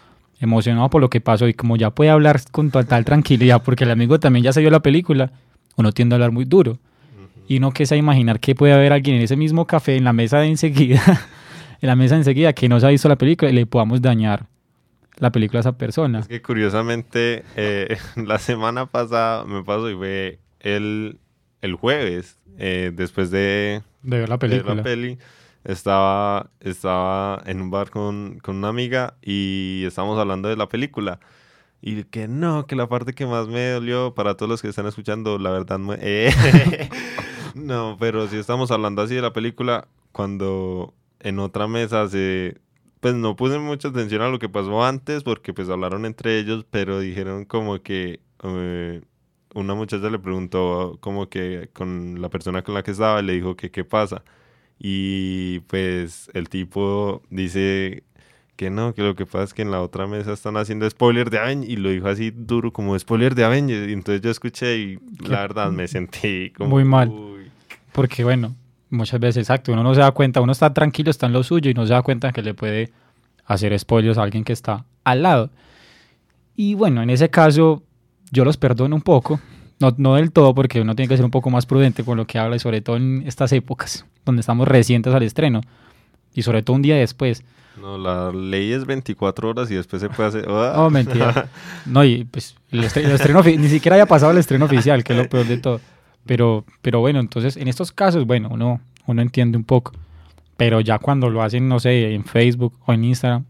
emocionado 0.42 0.90
por 0.90 1.02
lo 1.02 1.10
que 1.10 1.22
pasó 1.22 1.48
y 1.48 1.54
como 1.54 1.78
ya 1.78 1.92
puede 1.92 2.10
hablar 2.10 2.42
con 2.52 2.72
total 2.72 3.06
tranquilidad 3.06 3.62
porque 3.64 3.84
el 3.84 3.92
amigo 3.92 4.20
también 4.20 4.44
ya 4.44 4.52
se 4.52 4.60
vio 4.60 4.72
la 4.72 4.82
película, 4.82 5.32
uno 5.78 5.92
tiende 5.92 6.16
a 6.16 6.18
hablar 6.18 6.32
muy 6.32 6.46
duro. 6.46 6.80
Y 7.48 7.58
uno 7.58 7.72
que 7.72 7.86
a 7.90 7.96
imaginar 7.96 8.40
que 8.40 8.56
puede 8.56 8.74
haber 8.74 8.94
alguien 8.94 9.18
en 9.18 9.24
ese 9.24 9.36
mismo 9.36 9.68
café, 9.68 9.98
en 9.98 10.06
la 10.06 10.14
mesa 10.14 10.40
de 10.40 10.48
enseguida, 10.48 11.02
en 11.82 11.88
la 11.88 11.96
mesa 11.96 12.16
de 12.16 12.22
enseguida, 12.22 12.54
que 12.54 12.70
no 12.70 12.80
se 12.80 12.88
ha 12.88 12.90
visto 12.90 13.10
la 13.10 13.18
película 13.18 13.52
y 13.52 13.54
le 13.54 13.66
podamos 13.66 14.02
dañar 14.02 14.46
la 15.18 15.32
película 15.32 15.60
a 15.60 15.62
esa 15.62 15.78
persona. 15.78 16.20
Es 16.20 16.28
que 16.28 16.42
curiosamente, 16.42 17.44
eh, 17.56 17.98
la 18.16 18.40
semana 18.40 18.86
pasada 18.86 19.44
me 19.46 19.64
pasó 19.64 19.90
y 19.90 19.96
fue 19.96 20.40
el, 20.62 21.20
el 21.62 21.76
jueves, 21.76 22.38
eh, 22.58 22.92
después 22.94 23.32
de, 23.32 23.82
de 24.02 24.20
ver 24.20 24.30
la 24.30 24.40
película. 24.40 24.72
De 24.72 24.78
la 24.78 24.84
peli, 24.84 25.18
estaba, 25.64 26.50
estaba 26.60 27.42
en 27.46 27.62
un 27.62 27.72
bar 27.72 27.90
con, 27.90 28.40
con 28.42 28.58
una 28.58 28.70
amiga 28.70 29.16
y 29.22 29.84
estábamos 29.86 30.20
hablando 30.20 30.50
de 30.50 30.58
la 30.58 30.68
película. 30.70 31.20
Y 31.82 32.04
que 32.06 32.28
no, 32.28 32.68
que 32.68 32.76
la 32.76 32.88
parte 32.88 33.14
que 33.14 33.26
más 33.26 33.48
me 33.48 33.70
dolió 33.70 34.14
para 34.14 34.36
todos 34.38 34.50
los 34.50 34.62
que 34.62 34.68
están 34.70 34.86
escuchando, 34.86 35.40
la 35.40 35.50
verdad, 35.50 35.80
eh, 36.00 36.32
no, 37.56 37.98
pero 38.00 38.28
si 38.28 38.38
estamos 38.38 38.70
hablando 38.70 39.02
así 39.02 39.16
de 39.16 39.22
la 39.22 39.34
película, 39.34 39.88
cuando 40.12 40.94
en 41.20 41.40
otra 41.40 41.68
mesa 41.68 42.08
se, 42.08 42.62
pues 43.00 43.16
no 43.16 43.36
puse 43.36 43.58
mucha 43.60 43.88
atención 43.90 44.22
a 44.22 44.30
lo 44.30 44.40
que 44.40 44.50
pasó 44.50 44.84
antes 44.84 45.24
porque 45.24 45.54
pues 45.54 45.70
hablaron 45.70 46.06
entre 46.06 46.40
ellos, 46.40 46.66
pero 46.70 47.00
dijeron 47.00 47.46
como 47.46 47.82
que 47.82 48.22
eh, 48.44 49.02
una 49.56 49.74
muchacha 49.74 50.10
le 50.10 50.20
preguntó 50.20 50.98
como 51.02 51.30
que 51.30 51.70
con 51.74 52.22
la 52.22 52.30
persona 52.30 52.64
con 52.64 52.76
la 52.76 52.84
que 52.84 52.92
estaba, 52.92 53.22
le 53.22 53.34
dijo 53.34 53.56
que 53.56 53.72
qué 53.72 53.84
pasa. 53.84 54.24
Y 54.84 55.60
pues 55.68 56.32
el 56.34 56.50
tipo 56.50 57.22
dice 57.30 58.02
que 58.56 58.72
no, 58.72 58.96
que 58.96 59.04
lo 59.04 59.16
que 59.16 59.28
pasa 59.28 59.44
es 59.44 59.54
que 59.54 59.62
en 59.62 59.70
la 59.70 59.80
otra 59.80 60.08
mesa 60.08 60.34
están 60.34 60.58
haciendo 60.58 60.90
spoiler 60.90 61.30
de 61.30 61.38
Avengers 61.38 61.72
y 61.72 61.76
lo 61.76 61.90
dijo 61.90 62.08
así 62.08 62.32
duro 62.32 62.74
como 62.74 62.98
spoiler 62.98 63.36
de 63.36 63.44
Avengers. 63.44 63.88
Y 63.88 63.94
entonces 63.94 64.22
yo 64.24 64.32
escuché 64.32 64.80
y 64.80 65.00
la 65.20 65.42
verdad 65.42 65.72
me 65.72 65.88
sentí 65.88 66.50
como... 66.58 66.72
Muy 66.72 66.84
mal. 66.84 67.12
Porque 67.92 68.24
bueno, 68.24 68.56
muchas 68.90 69.20
veces, 69.20 69.38
exacto, 69.44 69.72
uno 69.72 69.84
no 69.84 69.94
se 69.94 70.02
da 70.02 70.12
cuenta, 70.14 70.42
uno 70.42 70.52
está 70.52 70.74
tranquilo, 70.74 71.12
está 71.12 71.28
en 71.28 71.34
lo 71.34 71.44
suyo 71.44 71.70
y 71.70 71.76
no 71.76 71.86
se 71.86 71.94
da 71.94 72.02
cuenta 72.02 72.32
que 72.32 72.42
le 72.42 72.56
puede 72.56 72.90
hacer 73.46 73.78
spoilers 73.78 74.18
a 74.18 74.24
alguien 74.24 74.44
que 74.44 74.54
está 74.54 74.84
al 75.04 75.22
lado. 75.22 75.52
Y 76.56 76.74
bueno, 76.74 77.04
en 77.04 77.12
ese 77.12 77.30
caso 77.30 77.84
yo 78.32 78.46
los 78.46 78.58
perdono 78.58 78.96
un 78.96 79.04
poco, 79.04 79.40
no, 79.80 79.94
no 80.00 80.16
del 80.16 80.32
todo 80.32 80.56
porque 80.56 80.82
uno 80.82 80.96
tiene 80.96 81.08
que 81.08 81.18
ser 81.18 81.26
un 81.26 81.32
poco 81.32 81.52
más 81.52 81.68
prudente 81.68 82.04
con 82.04 82.18
lo 82.18 82.26
que 82.26 82.40
habla 82.40 82.56
y 82.56 82.60
sobre 82.60 82.82
todo 82.82 82.98
en 82.98 83.22
estas 83.28 83.52
épocas 83.52 84.08
donde 84.26 84.42
estamos 84.42 84.68
recientes 84.68 85.14
al 85.14 85.24
estreno 85.24 85.62
y 86.34 86.42
sobre 86.44 86.64
todo 86.64 86.76
un 86.76 86.82
día 86.82 86.96
después. 86.96 87.44
No, 87.80 87.98
la 87.98 88.32
ley 88.32 88.74
es 88.74 88.86
24 88.86 89.50
horas 89.50 89.72
y 89.72 89.76
después 89.76 90.02
se 90.02 90.10
puede 90.10 90.30
hacer... 90.30 90.46
Oh, 90.50 90.90
mentira. 90.90 91.48
No, 91.86 92.04
y 92.04 92.26
pues 92.26 92.56
el 92.72 92.84
estreno, 92.84 93.42
ni 93.44 93.70
siquiera 93.70 93.96
haya 93.96 94.06
pasado 94.06 94.32
el 94.32 94.38
estreno 94.38 94.66
oficial, 94.66 95.04
que 95.04 95.14
es 95.14 95.20
lo 95.20 95.30
peor 95.30 95.46
de 95.46 95.58
todo. 95.58 95.80
Pero, 96.26 96.66
pero 96.82 97.00
bueno, 97.00 97.20
entonces 97.20 97.58
en 97.58 97.68
estos 97.68 97.92
casos, 97.92 98.26
bueno, 98.26 98.50
uno, 98.52 98.82
uno 99.08 99.22
entiende 99.22 99.58
un 99.58 99.64
poco. 99.64 99.94
Pero 100.58 100.80
ya 100.82 101.00
cuando 101.00 101.30
lo 101.30 101.42
hacen, 101.42 101.68
no 101.68 101.80
sé, 101.80 102.14
en 102.14 102.24
Facebook 102.24 102.78
o 102.86 102.94
en 102.94 103.06
Instagram, 103.06 103.46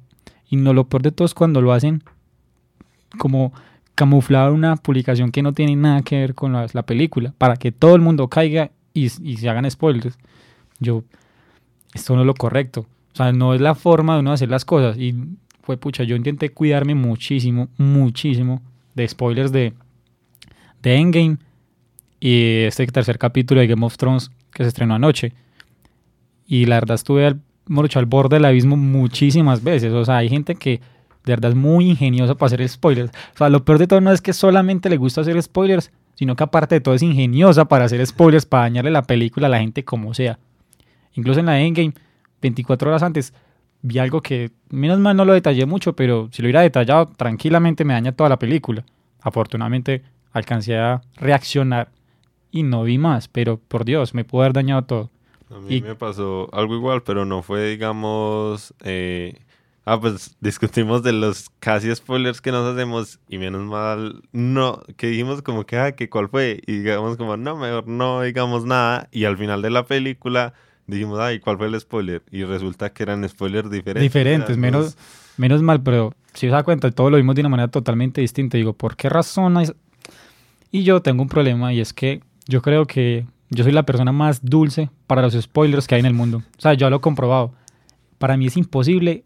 y 0.50 0.56
no 0.56 0.74
lo 0.74 0.86
peor 0.86 1.02
de 1.02 1.12
todo 1.12 1.26
es 1.26 1.34
cuando 1.34 1.62
lo 1.62 1.74
hacen 1.74 2.04
como 3.18 3.54
camuflar 3.96 4.52
una 4.52 4.78
publicación 4.78 5.32
que 5.32 5.42
no 5.42 5.54
tiene 5.54 5.76
nada 5.76 6.02
que 6.02 6.18
ver 6.18 6.36
con 6.36 6.54
la, 6.54 6.84
película, 6.84 7.34
para 7.38 7.58
que 7.58 7.72
todo 7.72 7.96
el 7.96 8.02
mundo 8.02 8.28
caiga 8.30 8.72
y, 8.94 9.06
y, 9.06 9.38
se 9.38 9.50
hagan 9.50 9.70
spoilers. 9.70 10.18
Yo, 10.82 11.04
esto 11.94 12.16
no 12.16 12.22
es 12.22 12.28
lo 12.28 12.34
correcto. 12.34 12.88
O 13.14 13.16
sea, 13.16 13.32
no 13.32 13.54
es 13.54 13.62
la 13.62 13.76
forma 13.76 14.16
de 14.16 14.20
uno 14.20 14.34
hacer 14.34 14.50
las 14.50 14.66
cosas. 14.66 14.98
Y 14.98 15.16
fue 15.62 15.78
pucha, 15.78 16.04
yo 16.04 16.18
intenté 16.18 16.50
cuidarme 16.50 16.96
muchísimo, 16.96 17.70
muchísimo 17.78 18.62
de 18.96 19.08
spoilers 19.08 19.54
de, 19.54 19.74
de 20.82 20.96
Endgame 20.96 21.38
y 22.20 22.64
este 22.64 22.86
tercer 22.88 23.18
capítulo 23.18 23.62
de 23.62 23.68
Game 23.68 23.86
of 23.86 23.96
Thrones 23.96 24.32
que 24.54 24.64
se 24.64 24.70
estrenó 24.70 24.96
anoche. 24.96 25.34
Y 26.46 26.66
la 26.66 26.76
verdad 26.76 26.96
estuve 26.96 27.26
al, 27.26 27.42
al 27.94 28.06
borde 28.06 28.36
del 28.36 28.46
abismo 28.46 28.76
muchísimas 28.76 29.64
veces. 29.64 29.94
O 29.94 30.04
sea, 30.04 30.18
hay 30.18 30.30
gente 30.30 30.56
que 30.56 30.82
de 31.26 31.34
verdad 31.34 31.52
es 31.52 31.58
muy 31.58 31.90
ingeniosa 31.90 32.36
para 32.36 32.48
hacer 32.48 32.68
spoilers. 32.68 33.12
O 33.36 33.38
sea, 33.38 33.50
lo 33.50 33.64
peor 33.64 33.78
de 33.78 33.88
todo 33.88 34.02
no 34.02 34.12
es 34.12 34.22
que 34.22 34.34
solamente 34.34 34.90
le 34.90 34.98
gusta 34.98 35.22
hacer 35.22 35.42
spoilers, 35.42 35.92
sino 36.16 36.36
que 36.36 36.44
aparte 36.44 36.76
de 36.76 36.82
todo 36.82 36.96
es 36.96 37.04
ingeniosa 37.04 37.66
para 37.66 37.86
hacer 37.86 38.06
spoilers, 38.06 38.46
para 38.46 38.64
dañarle 38.64 38.92
la 38.92 39.04
película 39.04 39.48
a 39.48 39.50
la 39.50 39.60
gente 39.60 39.84
como 39.84 40.14
sea. 40.14 40.40
Incluso 41.14 41.40
en 41.40 41.46
la 41.48 41.60
Endgame, 41.60 41.94
24 42.42 42.90
horas 42.90 43.04
antes, 43.04 43.34
vi 43.82 44.00
algo 44.00 44.22
que, 44.22 44.52
menos 44.70 45.00
mal 45.00 45.16
no 45.16 45.26
lo 45.26 45.34
detallé 45.34 45.66
mucho, 45.66 45.96
pero 45.96 46.30
si 46.32 46.42
lo 46.42 46.48
hubiera 46.48 46.62
detallado, 46.62 47.08
tranquilamente 47.08 47.86
me 47.86 47.94
daña 47.94 48.12
toda 48.12 48.30
la 48.30 48.40
película. 48.40 48.86
Afortunadamente 49.22 50.04
alcancé 50.32 50.78
a 50.78 51.02
reaccionar 51.18 51.90
y 52.52 52.64
no 52.64 52.84
vi 52.84 52.98
más, 52.98 53.28
pero 53.28 53.58
por 53.58 53.86
Dios, 53.86 54.14
me 54.14 54.24
pudo 54.24 54.42
haber 54.42 54.54
dañado 54.54 54.84
todo. 54.84 55.10
A 55.50 55.60
mí 55.60 55.82
me 55.82 55.96
pasó 55.96 56.50
algo 56.54 56.76
igual, 56.76 57.04
pero 57.04 57.26
no 57.26 57.42
fue, 57.42 57.70
digamos, 57.70 58.74
eh, 58.84 59.36
Ah, 59.86 60.00
pues 60.00 60.38
discutimos 60.40 61.04
de 61.04 61.12
los 61.14 61.50
casi 61.60 61.94
spoilers 61.94 62.42
que 62.42 62.52
nos 62.52 62.72
hacemos 62.72 63.20
y 63.28 63.38
menos 63.38 63.64
mal, 63.64 64.22
no, 64.32 64.84
que 64.96 65.08
dijimos 65.08 65.42
como 65.42 65.66
que, 65.66 65.78
ah, 65.78 65.96
que 65.96 66.10
cuál 66.10 66.30
fue, 66.30 66.62
y 66.68 66.80
digamos 66.80 67.18
como, 67.18 67.36
no, 67.38 67.58
mejor 67.58 67.88
no 67.88 68.22
digamos 68.22 68.66
nada, 68.66 69.10
y 69.12 69.26
al 69.26 69.38
final 69.38 69.62
de 69.62 69.72
la 69.72 69.86
película 69.86 70.54
dijimos, 70.88 71.20
ay, 71.20 71.40
¿cuál 71.40 71.58
fue 71.58 71.68
el 71.68 71.80
spoiler? 71.80 72.22
Y 72.32 72.44
resulta 72.44 72.92
que 72.92 73.04
eran 73.04 73.28
spoilers 73.28 73.70
diferentes. 73.70 74.04
Diferentes, 74.04 74.58
menos, 74.58 74.98
menos 75.38 75.62
mal, 75.62 75.82
pero 75.82 76.14
si 76.34 76.48
os 76.48 76.54
da 76.54 76.64
cuenta, 76.64 76.92
todo 76.92 77.10
lo 77.10 77.18
vimos 77.18 77.36
de 77.36 77.42
una 77.42 77.50
manera 77.50 77.68
totalmente 77.70 78.22
distinta. 78.22 78.58
Digo, 78.58 78.74
¿por 78.74 78.96
qué 78.96 79.10
razón? 79.10 79.56
Y 80.72 80.84
yo 80.84 81.02
tengo 81.02 81.22
un 81.22 81.30
problema 81.30 81.74
y 81.74 81.82
es 81.82 81.94
que 81.94 82.22
yo 82.48 82.62
creo 82.62 82.86
que 82.86 83.26
yo 83.50 83.64
soy 83.64 83.74
la 83.74 83.84
persona 83.84 84.12
más 84.12 84.44
dulce 84.44 84.90
para 85.08 85.22
los 85.22 85.34
spoilers 85.34 85.88
que 85.88 85.96
hay 85.96 86.00
en 86.00 86.06
el 86.06 86.14
mundo. 86.14 86.44
O 86.58 86.62
sea, 86.62 86.74
yo 86.74 86.90
lo 86.90 86.98
he 86.98 87.02
comprobado. 87.02 87.54
Para 88.18 88.38
mí 88.38 88.48
es 88.48 88.56
imposible 88.56 89.24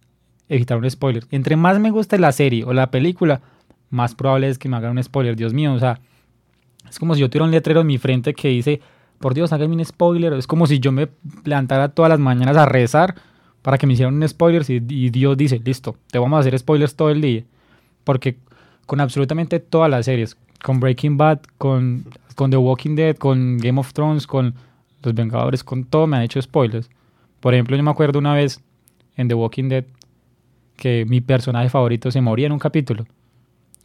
evitar 0.50 0.78
un 0.78 0.90
spoiler. 0.90 1.26
Entre 1.32 1.56
más 1.56 1.80
me 1.80 1.92
guste 1.92 2.18
la 2.18 2.32
serie 2.32 2.64
o 2.64 2.74
la 2.74 2.90
película, 2.92 3.42
más 3.90 4.16
probable 4.16 4.50
es 4.50 4.58
que 4.58 4.68
me 4.68 4.78
hagan 4.78 4.92
un 4.92 5.04
spoiler. 5.04 5.36
Dios 5.36 5.54
mío, 5.54 5.74
o 5.74 5.80
sea, 5.80 6.00
es 6.90 6.98
como 6.98 7.14
si 7.14 7.22
yo 7.22 7.30
tuviera 7.30 7.46
un 7.46 7.52
letrero 7.52 7.82
en 7.82 7.88
mi 7.88 7.98
frente 7.98 8.34
que 8.34 8.50
dice, 8.50 8.82
por 9.20 9.34
Dios, 9.34 9.54
háganme 9.54 9.76
un 9.76 9.86
spoiler. 9.86 10.34
Es 10.34 10.48
como 10.48 10.68
si 10.68 10.80
yo 10.80 10.92
me 10.92 11.10
levantara 11.44 11.90
todas 11.90 12.10
las 12.10 12.20
mañanas 12.20 12.58
a 12.58 12.66
rezar 12.66 13.16
para 13.62 13.78
que 13.78 13.88
me 13.88 13.94
hicieran 13.94 14.16
un 14.16 14.28
spoiler 14.28 14.64
y, 14.70 15.10
Dios 15.10 15.36
dice, 15.38 15.60
listo, 15.64 15.96
te 16.12 16.20
vamos 16.20 16.38
a 16.38 16.40
hacer 16.42 16.58
spoilers 16.58 16.96
todo 16.96 17.10
el 17.10 17.22
día. 17.22 17.44
Porque 18.04 18.38
con 18.86 19.02
absolutamente 19.02 19.60
todas 19.60 19.90
las 19.90 20.06
series, 20.06 20.38
con 20.64 20.80
Breaking 20.80 21.18
Bad, 21.18 21.40
con, 21.58 22.06
con 22.36 22.52
The 22.52 22.58
Walking 22.58 22.96
Dead, 22.96 23.16
con 23.16 23.58
Game 23.58 23.80
of 23.80 23.92
Thrones, 23.94 24.28
con 24.28 24.54
Los 25.02 25.16
Vengadores, 25.16 25.64
con 25.64 25.86
todo 25.86 26.06
me 26.06 26.18
han 26.18 26.24
hecho 26.24 26.42
spoilers. 26.42 26.90
Por 27.40 27.54
ejemplo, 27.54 27.76
yo 27.76 27.84
me 27.84 27.92
acuerdo 27.92 28.20
una 28.20 28.34
vez 28.34 28.62
en 29.18 29.28
The 29.28 29.34
Walking 29.34 29.70
Dead 29.70 29.86
que 30.76 31.06
mi 31.06 31.22
personaje 31.22 31.70
favorito 31.70 32.12
se 32.12 32.22
moría 32.22 32.48
en 32.48 32.52
un 32.52 32.60
capítulo. 32.60 33.06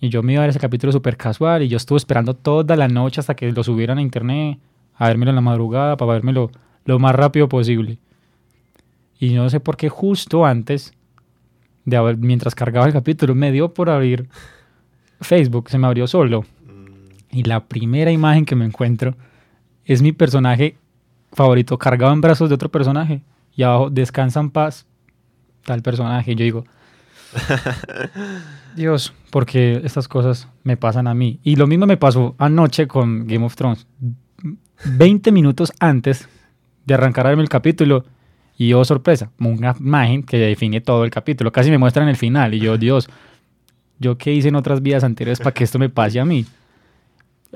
Y 0.01 0.09
yo 0.09 0.23
me 0.23 0.33
iba 0.33 0.43
a 0.43 0.45
ver 0.45 0.51
ese 0.51 0.59
capítulo 0.59 0.93
súper 0.93 1.17
casual 1.17 1.63
y 1.63 1.69
yo 1.69 1.77
estuve 1.77 1.99
esperando 1.99 2.35
toda 2.35 2.75
la 2.77 2.89
noche 2.89 3.21
hasta 3.21 3.35
que 3.35 3.53
lo 3.53 3.63
subieran 3.63 3.99
a 3.99 4.03
internet, 4.03 4.59
a 5.01 5.09
vérmelo 5.09 5.31
en 5.31 5.35
la 5.37 5.41
madrugada, 5.41 5.97
para 5.97 6.13
vérmelo 6.13 6.51
lo 6.85 6.99
más 6.99 7.15
rápido 7.15 7.49
posible. 7.49 7.99
Y 9.19 9.33
no 9.33 9.49
sé 9.49 9.59
por 9.59 9.79
qué 9.79 9.89
justo 9.89 10.45
antes 10.45 10.93
de 11.87 11.97
haber, 11.97 12.19
mientras 12.19 12.55
cargaba 12.55 12.87
el 12.87 12.93
capítulo, 12.93 13.35
me 13.35 13.51
dio 13.51 13.73
por 13.73 13.89
abrir 13.89 14.29
Facebook, 15.23 15.71
se 15.71 15.79
me 15.79 15.87
abrió 15.87 16.07
solo. 16.07 16.43
Mm. 16.43 17.37
Y 17.39 17.43
la 17.45 17.65
primera 17.65 18.11
imagen 18.11 18.45
que 18.45 18.55
me 18.55 18.67
encuentro 18.67 19.17
es 19.87 20.03
mi 20.03 20.13
personaje 20.13 20.77
favorito, 21.33 21.79
cargado 21.79 22.13
en 22.13 22.21
brazos 22.21 22.51
de 22.51 22.57
otro 22.57 22.69
personaje. 22.69 23.23
Y 23.57 23.63
abajo, 23.63 23.89
descansa 23.89 24.41
en 24.41 24.51
paz, 24.51 24.87
tal 25.65 25.81
personaje. 25.81 26.33
Y 26.33 26.35
yo 26.35 26.45
digo, 26.45 26.65
Dios, 28.77 29.15
porque 29.31 29.81
estas 29.83 30.09
cosas 30.09 30.47
me 30.63 30.77
pasan 30.77 31.07
a 31.07 31.15
mí. 31.15 31.41
Y 31.43 31.57
lo 31.57 31.67
mismo 31.67 31.87
me 31.87 31.97
pasó 31.97 32.35
anoche 32.37 32.87
con 32.87 33.27
Game 33.27 33.47
of 33.47 33.57
Thrones. 33.57 33.87
20 34.85 35.33
minutos 35.33 35.73
antes 35.81 36.29
de 36.87 36.95
arrancar 36.95 37.27
el 37.27 37.49
capítulo, 37.49 38.05
y 38.61 38.69
yo, 38.69 38.85
sorpresa, 38.85 39.31
una 39.39 39.75
imagen 39.81 40.23
que 40.23 40.37
define 40.37 40.83
todo 40.83 41.05
el 41.05 41.11
capítulo. 41.11 41.51
Casi 41.51 41.71
me 41.71 41.79
muestran 41.79 42.09
el 42.09 42.17
final. 42.17 42.53
Y 42.53 42.61
yo, 42.61 42.77
Dios, 42.77 43.09
¿yo 43.99 44.19
qué 44.19 44.35
hice 44.35 44.49
en 44.49 44.55
otras 44.55 44.83
vidas 44.83 45.03
anteriores 45.03 45.39
para 45.39 45.55
que 45.55 45.65
esto 45.65 45.79
me 45.79 45.89
pase 45.89 46.21
a 46.21 46.27
mí? 46.27 46.45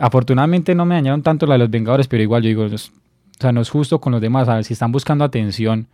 Afortunadamente 0.00 0.74
no 0.74 0.86
me 0.86 0.94
dañaron 0.94 1.22
tanto 1.22 1.44
la 1.44 1.56
de 1.56 1.58
los 1.58 1.70
Vengadores, 1.70 2.08
pero 2.08 2.22
igual 2.22 2.42
yo 2.42 2.48
digo, 2.48 2.64
o 2.64 2.78
sea, 3.38 3.52
no 3.52 3.60
es 3.60 3.68
justo 3.68 4.00
con 4.00 4.12
los 4.12 4.22
demás. 4.22 4.48
A 4.48 4.54
ver, 4.54 4.64
si 4.64 4.72
están 4.72 4.92
buscando 4.92 5.24
atención, 5.24 5.88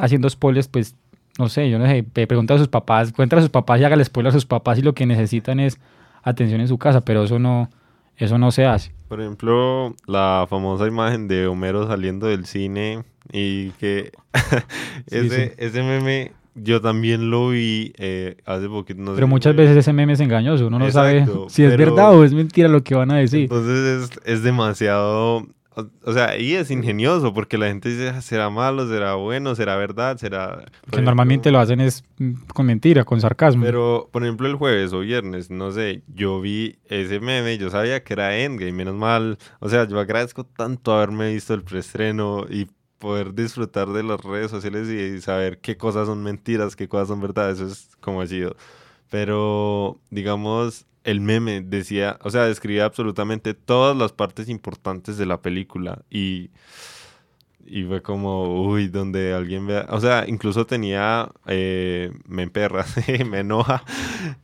haciendo 0.00 0.28
spoilers, 0.28 0.66
pues 0.66 0.96
no 1.38 1.48
sé, 1.48 1.70
yo 1.70 1.78
no 1.78 1.86
sé, 1.86 2.02
pregunta 2.02 2.54
a 2.54 2.58
sus 2.58 2.66
papás, 2.66 3.12
cuenta 3.12 3.36
a 3.36 3.40
sus 3.40 3.50
papás 3.50 3.80
y 3.80 3.84
hágale 3.84 4.04
spoiler 4.04 4.30
a 4.30 4.32
sus 4.32 4.46
papás 4.46 4.78
y 4.78 4.82
lo 4.82 4.94
que 4.94 5.06
necesitan 5.06 5.60
es 5.60 5.78
atención 6.24 6.60
en 6.60 6.66
su 6.66 6.76
casa, 6.76 7.02
pero 7.02 7.22
eso 7.22 7.38
no, 7.38 7.70
eso 8.18 8.38
no 8.38 8.50
se 8.50 8.64
hace. 8.64 8.92
Por 9.08 9.20
ejemplo, 9.20 9.94
la 10.06 10.46
famosa 10.48 10.86
imagen 10.86 11.28
de 11.28 11.46
Homero 11.46 11.86
saliendo 11.86 12.26
del 12.26 12.46
cine 12.46 13.04
y 13.32 13.70
que 13.72 14.12
ese, 15.10 15.54
ese 15.58 15.82
meme 15.82 16.32
yo 16.54 16.80
también 16.80 17.30
lo 17.30 17.50
vi 17.50 17.92
eh, 17.98 18.36
hace 18.46 18.68
poquito. 18.68 19.00
No 19.00 19.14
pero 19.14 19.28
muchas 19.28 19.54
veces 19.54 19.76
ese 19.76 19.92
meme 19.92 20.14
es 20.14 20.20
engañoso, 20.20 20.66
uno 20.66 20.78
no 20.78 20.90
sabe 20.90 21.26
si 21.48 21.64
es 21.64 21.76
verdad 21.76 22.14
o 22.14 22.24
es 22.24 22.32
mentira 22.32 22.68
lo 22.68 22.82
que 22.82 22.94
van 22.94 23.10
a 23.10 23.18
decir. 23.18 23.42
Entonces 23.42 24.10
es, 24.10 24.20
es 24.24 24.42
demasiado 24.42 25.46
o, 26.04 26.12
sea, 26.14 26.38
y 26.38 26.54
es 26.54 26.70
ingenioso 26.70 27.34
porque 27.34 27.58
la 27.58 27.66
gente 27.66 27.90
dice, 27.90 28.08
ah, 28.08 28.22
¿será 28.22 28.48
malo? 28.48 28.88
¿Será 28.88 29.14
bueno? 29.16 29.54
¿Será 29.54 29.76
verdad? 29.76 30.16
¿Será...? 30.16 30.64
Que 30.90 31.02
normalmente 31.02 31.50
lo 31.50 31.58
hacen 31.58 31.80
es 31.80 32.02
mm, 32.16 32.32
con 32.54 32.64
mentira, 32.64 33.04
con 33.04 33.20
sarcasmo. 33.20 33.62
Pero, 33.62 34.08
por 34.10 34.22
ejemplo, 34.22 34.48
el 34.48 34.54
jueves 34.54 34.94
o 34.94 35.00
viernes, 35.00 35.50
no 35.50 35.72
sé, 35.72 36.02
yo 36.08 36.40
vi 36.40 36.78
ese 36.86 37.20
meme, 37.20 37.58
yo 37.58 37.68
sabía 37.68 38.02
que 38.02 38.14
era 38.14 38.38
Endgame, 38.38 38.72
menos 38.72 38.94
mal. 38.94 39.36
O 39.60 39.68
sea, 39.68 39.86
yo 39.86 40.00
agradezco 40.00 40.44
tanto 40.44 40.94
haberme 40.94 41.34
visto 41.34 41.52
el 41.52 41.62
preestreno 41.62 42.46
y 42.48 42.68
poder 42.98 43.34
disfrutar 43.34 43.88
de 43.88 44.02
las 44.02 44.22
redes 44.22 44.50
sociales 44.50 44.88
y, 44.88 45.20
saber 45.20 45.58
qué 45.58 45.76
cosas 45.76 46.06
son 46.06 46.22
mentiras, 46.22 46.74
qué 46.74 46.88
cosas 46.88 47.08
son 47.08 47.20
verdad, 47.20 47.50
eso 47.50 47.66
es 47.66 47.90
como 48.00 48.22
ha 48.22 48.26
sido. 48.26 48.56
Pero, 49.10 50.00
digamos, 50.08 50.86
el 51.06 51.20
meme 51.20 51.60
decía, 51.60 52.18
o 52.22 52.30
sea, 52.30 52.46
describía 52.46 52.84
absolutamente 52.84 53.54
todas 53.54 53.96
las 53.96 54.12
partes 54.12 54.48
importantes 54.48 55.16
de 55.16 55.24
la 55.24 55.40
película 55.40 56.02
y, 56.10 56.50
y 57.64 57.84
fue 57.84 58.02
como, 58.02 58.66
uy, 58.66 58.88
donde 58.88 59.32
alguien 59.32 59.68
vea, 59.68 59.86
o 59.90 60.00
sea, 60.00 60.24
incluso 60.26 60.66
tenía, 60.66 61.30
eh, 61.46 62.10
me 62.26 62.42
emperra, 62.42 62.84
me 63.30 63.38
enoja 63.38 63.84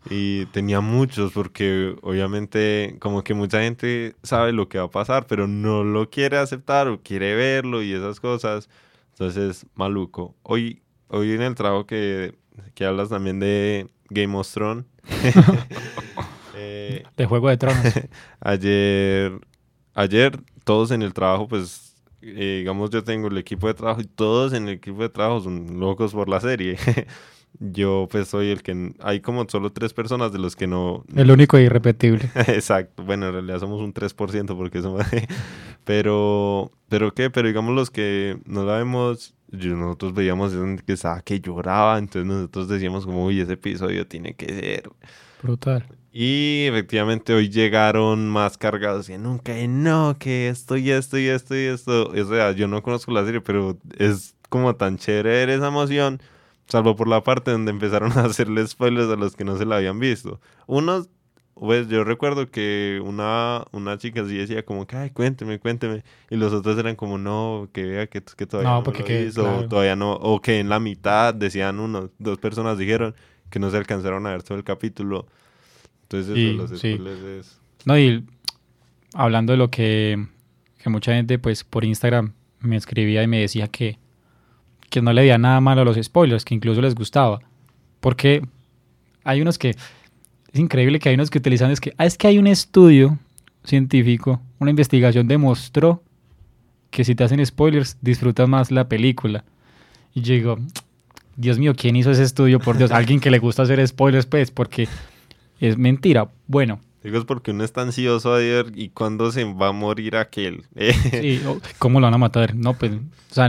y 0.09 0.47
tenía 0.47 0.81
muchos 0.81 1.33
porque 1.33 1.97
obviamente 2.00 2.97
como 3.00 3.25
que 3.25 3.35
mucha 3.35 3.61
gente 3.62 4.14
sabe 4.23 4.52
lo 4.52 4.69
que 4.69 4.78
va 4.78 4.85
a 4.85 4.90
pasar, 4.90 5.26
pero 5.26 5.49
no 5.49 5.83
lo 5.83 6.11
quiere 6.11 6.38
aceptar 6.38 6.87
o 6.87 7.02
quiere 7.02 7.35
verlo 7.35 7.83
y 7.83 7.92
esas 7.92 8.21
cosas, 8.21 8.69
entonces, 9.11 9.66
maluco. 9.75 10.37
Hoy, 10.45 10.81
hoy 11.09 11.33
en 11.33 11.42
el 11.42 11.57
trabajo 11.57 11.87
que, 11.87 12.37
que 12.76 12.87
hablas 12.87 13.09
también 13.09 13.40
de 13.40 13.88
Game 14.11 14.37
of 14.37 14.49
Thrones. 14.49 14.85
de 16.52 17.26
Juego 17.26 17.49
de 17.49 17.56
Tronos. 17.56 17.85
ayer, 18.40 19.32
ayer 19.94 20.38
todos 20.64 20.90
en 20.90 21.02
el 21.02 21.12
trabajo, 21.12 21.49
pues, 21.49 21.94
eh, 22.23 22.59
digamos, 22.61 22.90
yo 22.90 23.02
tengo 23.02 23.28
el 23.28 23.38
equipo 23.38 23.66
de 23.66 23.75
trabajo 23.75 24.00
y 24.00 24.06
todos 24.06 24.52
en 24.52 24.68
el 24.68 24.75
equipo 24.75 25.02
de 25.02 25.09
trabajo 25.09 25.40
son 25.40 25.80
locos 25.80 26.12
por 26.12 26.28
la 26.28 26.40
serie. 26.40 26.76
yo 27.61 28.09
pues 28.11 28.28
soy 28.28 28.50
el 28.50 28.62
que 28.62 28.94
hay 29.00 29.21
como 29.21 29.47
solo 29.49 29.73
tres 29.73 29.92
personas 29.92 30.32
de 30.32 30.38
los 30.38 30.56
que 30.56 30.66
no 30.66 31.04
el 31.14 31.30
único 31.30 31.56
e 31.56 31.62
irrepetible 31.62 32.30
exacto 32.35 33.04
bueno 33.04 33.26
en 33.26 33.32
realidad 33.32 33.61
somos 33.61 33.80
un 33.80 33.92
3% 33.92 34.56
porque 34.56 34.80
somos 34.80 35.04
pero 35.85 36.73
pero 36.88 37.12
qué 37.12 37.30
pero 37.30 37.49
digamos 37.49 37.75
los 37.75 37.90
que 37.90 38.38
no 38.47 38.64
la 38.64 38.78
vemos 38.78 39.35
nosotros 39.50 40.14
veíamos 40.14 40.54
que 40.87 40.94
estaba 40.94 41.21
que 41.21 41.40
lloraba 41.40 41.99
entonces 41.99 42.26
nosotros 42.26 42.68
decíamos 42.68 43.04
como 43.04 43.26
uy 43.26 43.40
ese 43.40 43.52
episodio 43.52 44.06
tiene 44.06 44.35
que 44.35 44.47
ser 44.47 44.90
brutal 45.42 45.85
y 46.12 46.66
efectivamente 46.66 47.33
hoy 47.33 47.49
llegaron 47.49 48.28
más 48.28 48.59
cargados 48.59 49.09
y 49.09 49.16
nunca, 49.16 49.54
no, 49.66 50.14
que 50.19 50.49
esto 50.50 50.76
y 50.76 50.90
esto 50.90 51.19
y 51.19 51.28
esto 51.28 51.57
y 51.57 51.64
esto. 51.64 52.09
O 52.09 52.25
sea, 52.26 52.52
yo 52.52 52.69
no 52.69 52.83
conozco 52.83 53.12
la 53.12 53.25
serie, 53.25 53.40
pero 53.40 53.78
es 53.99 54.35
como 54.50 54.76
tan 54.76 54.99
chévere 54.99 55.54
esa 55.54 55.69
emoción, 55.69 56.21
salvo 56.66 56.97
por 56.97 57.09
la 57.09 57.23
parte 57.23 57.50
donde 57.50 57.71
empezaron 57.71 58.12
a 58.19 58.25
hacerle 58.26 58.66
spoilers 58.66 59.11
a 59.11 59.16
los 59.16 59.35
que 59.37 59.45
no 59.45 59.57
se 59.57 59.64
la 59.64 59.76
habían 59.76 59.99
visto. 59.99 60.38
Unos, 60.66 61.09
pues 61.54 61.88
yo 61.88 62.04
recuerdo 62.04 62.50
que 62.50 63.00
una, 63.02 63.64
una 63.73 63.97
chica 63.97 64.23
sí 64.26 64.37
decía 64.37 64.66
como 64.66 64.87
que, 64.87 64.97
ay, 64.97 65.11
cuénteme, 65.11 65.59
cuénteme. 65.61 66.04
Y 66.28 66.37
los 66.37 66.52
otros 66.52 66.76
eran 66.76 66.95
como, 66.95 67.16
no, 67.16 67.71
que 67.73 67.85
vea 67.85 68.07
que, 68.07 68.23
que 68.23 68.47
todavía 68.47 68.73
no, 68.73 68.83
porque 68.83 69.02
que, 69.02 69.23
hizo, 69.23 69.66
todavía 69.66 69.97
no, 69.97 70.12
o 70.12 70.42
que 70.42 70.61
en 70.61 70.69
la 70.69 70.78
mitad 70.78 71.33
decían 71.33 71.81
uno, 71.81 72.11
dos 72.19 72.37
personas 72.37 72.76
dijeron 72.76 73.14
que 73.49 73.59
no 73.59 73.71
se 73.71 73.78
alcanzaron 73.78 74.26
a 74.26 74.31
ver 74.33 74.42
todo 74.42 74.59
el 74.59 74.64
capítulo. 74.64 75.26
Entonces, 76.12 77.59
No, 77.85 77.99
y 77.99 78.25
hablando 79.14 79.52
de 79.52 79.57
lo 79.57 79.71
que, 79.71 80.26
que 80.83 80.90
mucha 80.90 81.14
gente, 81.14 81.38
pues, 81.38 81.64
por 81.64 81.85
Instagram 81.85 82.33
me 82.61 82.76
escribía 82.76 83.23
y 83.23 83.26
me 83.26 83.40
decía 83.40 83.69
que, 83.69 83.99
que 84.90 85.02
no 85.02 85.12
le 85.12 85.23
veía 85.23 85.38
nada 85.38 85.61
malo 85.61 85.83
a 85.83 85.85
los 85.85 85.97
spoilers, 85.97 86.45
que 86.45 86.54
incluso 86.54 86.81
les 86.81 86.95
gustaba. 86.95 87.40
Porque 88.00 88.42
hay 89.25 89.40
unos 89.40 89.59
que... 89.59 89.71
Es 90.52 90.61
increíble 90.61 90.99
que 90.99 91.09
hay 91.09 91.14
unos 91.14 91.31
que 91.31 91.38
utilizan... 91.38 91.71
Es 91.71 91.81
que, 91.81 91.95
ah, 91.97 92.04
es 92.04 92.19
que 92.19 92.26
hay 92.26 92.38
un 92.38 92.47
estudio 92.47 93.19
científico, 93.64 94.42
una 94.59 94.71
investigación 94.71 95.28
demostró 95.28 96.02
que 96.90 97.04
si 97.04 97.14
te 97.14 97.25
hacen 97.25 97.45
spoilers 97.45 97.97
disfrutas 98.00 98.49
más 98.49 98.71
la 98.71 98.88
película. 98.88 99.45
Y 100.14 100.21
yo 100.21 100.35
digo, 100.35 100.59
Dios 101.37 101.59
mío, 101.59 101.75
¿quién 101.75 101.97
hizo 101.97 102.11
ese 102.11 102.23
estudio? 102.23 102.61
Por 102.61 102.76
Dios, 102.76 102.90
alguien 102.90 103.19
que 103.19 103.31
le 103.31 103.38
gusta 103.38 103.62
hacer 103.62 103.87
spoilers, 103.87 104.26
pues, 104.26 104.50
porque 104.50 104.88
es 105.62 105.78
mentira. 105.78 106.28
Bueno. 106.49 106.81
Digo, 107.04 107.19
es 107.19 107.25
porque 107.25 107.52
uno 107.52 107.64
está 107.64 107.83
ansioso 107.83 108.35
ayer 108.35 108.66
y 108.75 108.90
cuándo 108.90 109.33
se 109.33 109.45
va 109.45 109.69
a 109.69 109.73
morir 109.73 110.16
aquel. 110.16 110.64
sí, 111.11 111.40
¿cómo 111.78 112.00
lo 112.00 112.07
van 112.07 112.14
a 112.14 112.19
matar? 112.19 112.54
No, 112.54 112.75
pues, 112.75 112.92
o 112.92 113.35
sea, 113.35 113.49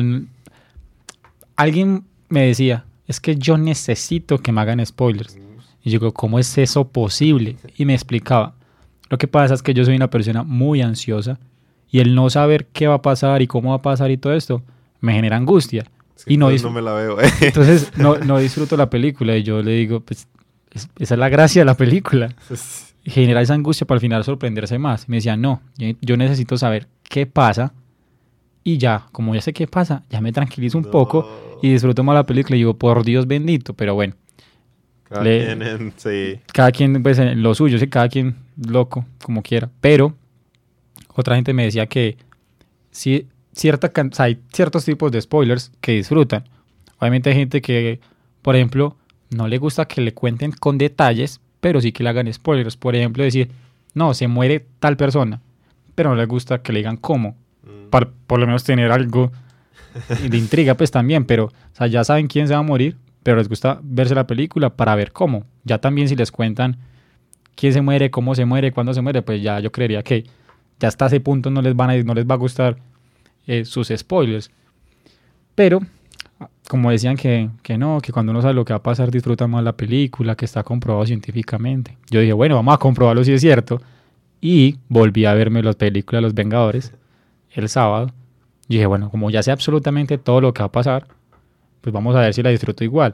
alguien 1.56 2.04
me 2.30 2.48
decía, 2.48 2.86
es 3.08 3.20
que 3.20 3.36
yo 3.36 3.58
necesito 3.58 4.40
que 4.40 4.52
me 4.52 4.62
hagan 4.62 4.84
spoilers. 4.86 5.38
Y 5.84 5.90
yo 5.90 6.00
digo, 6.00 6.14
¿cómo 6.14 6.40
es 6.40 6.58
eso 6.58 6.88
posible? 6.88 7.58
Y 7.78 7.86
me 7.86 7.94
explicaba, 7.94 8.54
lo 9.10 9.18
que 9.18 9.28
pasa 9.28 9.54
es 9.54 9.62
que 9.62 9.74
yo 9.74 9.84
soy 9.84 9.96
una 9.96 10.10
persona 10.10 10.44
muy 10.44 10.82
ansiosa 10.82 11.40
y 11.92 12.00
el 12.00 12.16
no 12.16 12.30
saber 12.30 12.68
qué 12.68 12.88
va 12.88 12.96
a 12.96 13.02
pasar 13.02 13.42
y 13.42 13.48
cómo 13.48 13.70
va 13.70 13.76
a 13.76 13.82
pasar 13.82 14.10
y 14.10 14.18
todo 14.18 14.34
esto 14.34 14.64
me 15.02 15.14
genera 15.14 15.38
angustia. 15.38 15.86
y 16.26 16.38
no, 16.38 16.50
no 16.50 16.72
me 16.72 16.82
la 16.82 16.94
veo. 16.94 17.18
entonces 17.42 17.92
no, 17.98 18.18
no 18.26 18.40
disfruto 18.40 18.78
la 18.78 18.90
película 18.90 19.36
y 19.36 19.44
yo 19.44 19.62
le 19.62 19.72
digo, 19.72 20.00
pues 20.00 20.28
esa 20.74 21.14
es 21.16 21.20
la 21.20 21.30
gracia 21.30 21.62
de 21.62 21.66
la 21.66 21.76
película. 21.76 22.34
Generar 23.06 23.44
esa 23.44 23.54
angustia 23.54 23.86
para 23.86 23.98
al 23.98 24.02
final 24.02 24.24
sorprenderse 24.24 24.80
más. 24.80 25.10
Me 25.10 25.18
decía, 25.18 25.36
no, 25.36 25.62
yo 25.78 26.18
necesito 26.18 26.58
saber 26.58 26.88
qué 27.04 27.26
pasa. 27.26 27.74
Y 28.64 28.78
ya, 28.78 29.08
como 29.12 29.36
ya 29.36 29.42
sé 29.42 29.52
qué 29.52 29.68
pasa, 29.68 30.04
ya 30.10 30.22
me 30.22 30.32
tranquilizo 30.32 30.78
un 30.78 30.86
poco 30.86 31.60
y 31.62 31.70
disfruto 31.72 32.04
más 32.04 32.16
la 32.16 32.26
película. 32.26 32.56
Y 32.56 32.60
digo, 32.60 32.78
por 32.78 33.04
Dios 33.04 33.28
bendito, 33.28 33.74
pero 33.74 33.94
bueno. 33.94 34.16
Cada 35.10 35.24
quien, 35.24 35.94
sí. 35.98 36.40
Cada 36.54 36.72
quien, 36.72 37.04
pues, 37.04 37.20
en 37.20 37.44
lo 37.44 37.54
suyo, 37.54 37.78
sí, 37.78 37.88
cada 37.88 38.08
quien 38.08 38.38
loco, 38.56 39.06
como 39.22 39.44
quiera. 39.44 39.70
Pero 39.82 40.16
otra 41.14 41.36
gente 41.36 41.54
me 41.54 41.66
decía 41.66 41.88
que 41.88 42.18
sí, 42.90 43.28
cierta, 43.52 43.92
hay 44.18 44.40
ciertos 44.54 44.86
tipos 44.86 45.12
de 45.12 45.22
spoilers 45.22 45.72
que 45.82 45.92
disfrutan. 45.94 46.46
Obviamente 47.00 47.30
hay 47.30 47.36
gente 47.36 47.62
que, 47.62 48.00
por 48.42 48.56
ejemplo, 48.56 48.96
no 49.36 49.48
le 49.48 49.58
gusta 49.58 49.86
que 49.86 50.02
le 50.02 50.14
cuenten 50.14 50.52
con 50.52 50.78
detalles, 50.78 51.40
pero 51.60 51.82
sí 51.82 51.92
que 51.92 52.04
le 52.04 52.10
hagan 52.10 52.32
spoilers. 52.32 52.78
Por 52.78 52.96
ejemplo, 52.96 53.24
decir, 53.24 53.50
no, 53.94 54.14
se 54.14 54.28
muere 54.28 54.66
tal 54.80 54.98
persona, 54.98 55.42
pero 55.96 56.10
no 56.10 56.16
le 56.16 56.26
gusta 56.26 56.62
que 56.62 56.74
le 56.74 56.80
digan 56.80 56.98
cómo. 56.98 57.36
Mm. 57.64 57.90
Para 57.90 58.10
por 58.28 58.40
lo 58.40 58.46
menos 58.46 58.64
tener 58.64 58.92
algo 58.92 59.32
de 60.30 60.38
intriga, 60.38 60.76
pues 60.76 60.92
también, 60.92 61.26
pero 61.26 61.46
o 61.46 61.76
sea, 61.76 61.88
ya 61.88 62.04
saben 62.04 62.28
quién 62.28 62.48
se 62.48 62.54
va 62.54 62.60
a 62.60 62.64
morir, 62.64 62.98
pero 63.24 63.38
les 63.38 63.48
gusta 63.48 63.80
verse 63.82 64.16
la 64.16 64.28
película 64.28 64.72
para 64.72 64.96
ver 64.96 65.12
cómo. 65.12 65.46
Ya 65.64 65.78
también 65.78 66.10
si 66.10 66.16
les 66.16 66.32
cuentan 66.32 66.78
quién 67.56 67.74
se 67.74 67.82
muere, 67.82 68.12
cómo 68.12 68.36
se 68.36 68.46
muere, 68.46 68.72
cuándo 68.72 68.94
se 68.94 69.02
muere, 69.02 69.22
pues 69.22 69.42
ya 69.42 69.60
yo 69.60 69.72
creería 69.72 70.04
que 70.04 70.26
ya 70.80 70.88
hasta 70.88 71.06
ese 71.06 71.20
punto 71.20 71.50
no 71.50 71.62
les, 71.62 71.76
van 71.76 71.90
a, 71.90 72.04
no 72.04 72.14
les 72.14 72.26
va 72.26 72.36
a 72.36 72.38
gustar 72.38 72.78
eh, 73.48 73.66
sus 73.66 73.90
spoilers. 73.96 74.52
Pero 75.56 75.82
como 76.68 76.92
decían 76.92 77.18
que, 77.18 77.50
que, 77.62 77.78
no, 77.78 78.00
que 78.02 78.12
cuando 78.12 78.32
uno 78.32 78.42
sabe 78.42 78.54
lo 78.54 78.66
que 78.66 78.74
va 78.74 78.78
a 78.78 78.84
pasar 78.84 79.12
disfruta 79.12 79.48
más 79.48 79.64
la 79.64 79.76
película, 79.76 80.36
que 80.36 80.46
está 80.46 80.64
comprobado 80.64 81.06
científicamente. 81.06 81.98
Yo 82.10 82.22
dije, 82.22 82.34
bueno, 82.34 82.56
vamos 82.56 82.76
a 82.76 82.78
comprobarlo 82.78 83.24
si 83.24 83.34
es 83.34 83.42
cierto. 83.42 83.82
Y 84.40 84.78
volví 84.90 85.26
a 85.26 85.34
verme 85.34 85.64
las 85.64 85.76
películas 85.76 86.22
Los 86.22 86.34
Vengadores. 86.34 86.94
el 87.52 87.70
sábado. 87.70 88.12
Y 88.68 88.76
dije, 88.76 88.86
bueno, 88.86 89.10
como 89.10 89.30
ya 89.30 89.44
sé 89.44 89.52
absolutamente 89.52 90.18
todo 90.18 90.42
lo 90.42 90.54
que 90.54 90.62
va 90.62 90.68
a 90.68 90.72
pasar, 90.72 91.08
pues 91.82 91.94
vamos 91.94 92.16
a 92.16 92.22
ver 92.22 92.34
si 92.34 92.42
la 92.42 92.50
disfruto 92.50 92.84
igual. 92.84 93.14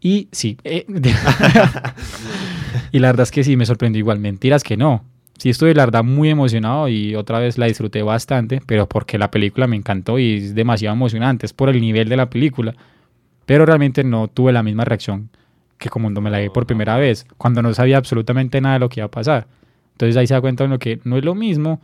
Y 0.00 0.28
sí, 0.32 0.58
eh, 0.64 0.86
y 2.92 2.98
la 2.98 3.08
verdad 3.08 3.24
es 3.24 3.30
que 3.30 3.44
sí, 3.44 3.56
me 3.56 3.66
sorprendió 3.66 4.00
igual. 4.00 4.18
Mentiras 4.18 4.62
que 4.62 4.76
no. 4.76 5.04
Sí 5.38 5.50
estoy 5.50 5.72
la 5.72 5.84
verdad 5.84 6.04
muy 6.04 6.30
emocionado 6.30 6.88
y 6.88 7.14
otra 7.14 7.38
vez 7.38 7.58
la 7.58 7.66
disfruté 7.66 8.02
bastante, 8.02 8.60
pero 8.66 8.88
porque 8.88 9.18
la 9.18 9.30
película 9.30 9.66
me 9.66 9.76
encantó 9.76 10.18
y 10.18 10.36
es 10.36 10.54
demasiado 10.54 10.94
emocionante, 10.94 11.46
es 11.46 11.52
por 11.52 11.68
el 11.68 11.80
nivel 11.80 12.08
de 12.08 12.16
la 12.16 12.28
película. 12.28 12.74
Pero 13.46 13.64
realmente 13.64 14.04
no 14.04 14.28
tuve 14.28 14.52
la 14.52 14.62
misma 14.62 14.84
reacción 14.84 15.30
que 15.78 15.88
como 15.88 16.06
cuando 16.06 16.20
me 16.20 16.30
la 16.30 16.40
vi 16.40 16.48
por 16.48 16.66
primera 16.66 16.96
vez, 16.96 17.24
cuando 17.38 17.62
no 17.62 17.72
sabía 17.72 17.96
absolutamente 17.96 18.60
nada 18.60 18.74
de 18.74 18.80
lo 18.80 18.88
que 18.88 19.00
iba 19.00 19.06
a 19.06 19.10
pasar. 19.10 19.46
Entonces 19.92 20.16
ahí 20.16 20.26
se 20.26 20.34
da 20.34 20.40
cuenta 20.40 20.64
uno 20.64 20.78
que 20.78 21.00
no 21.04 21.16
es 21.16 21.24
lo 21.24 21.34
mismo. 21.34 21.80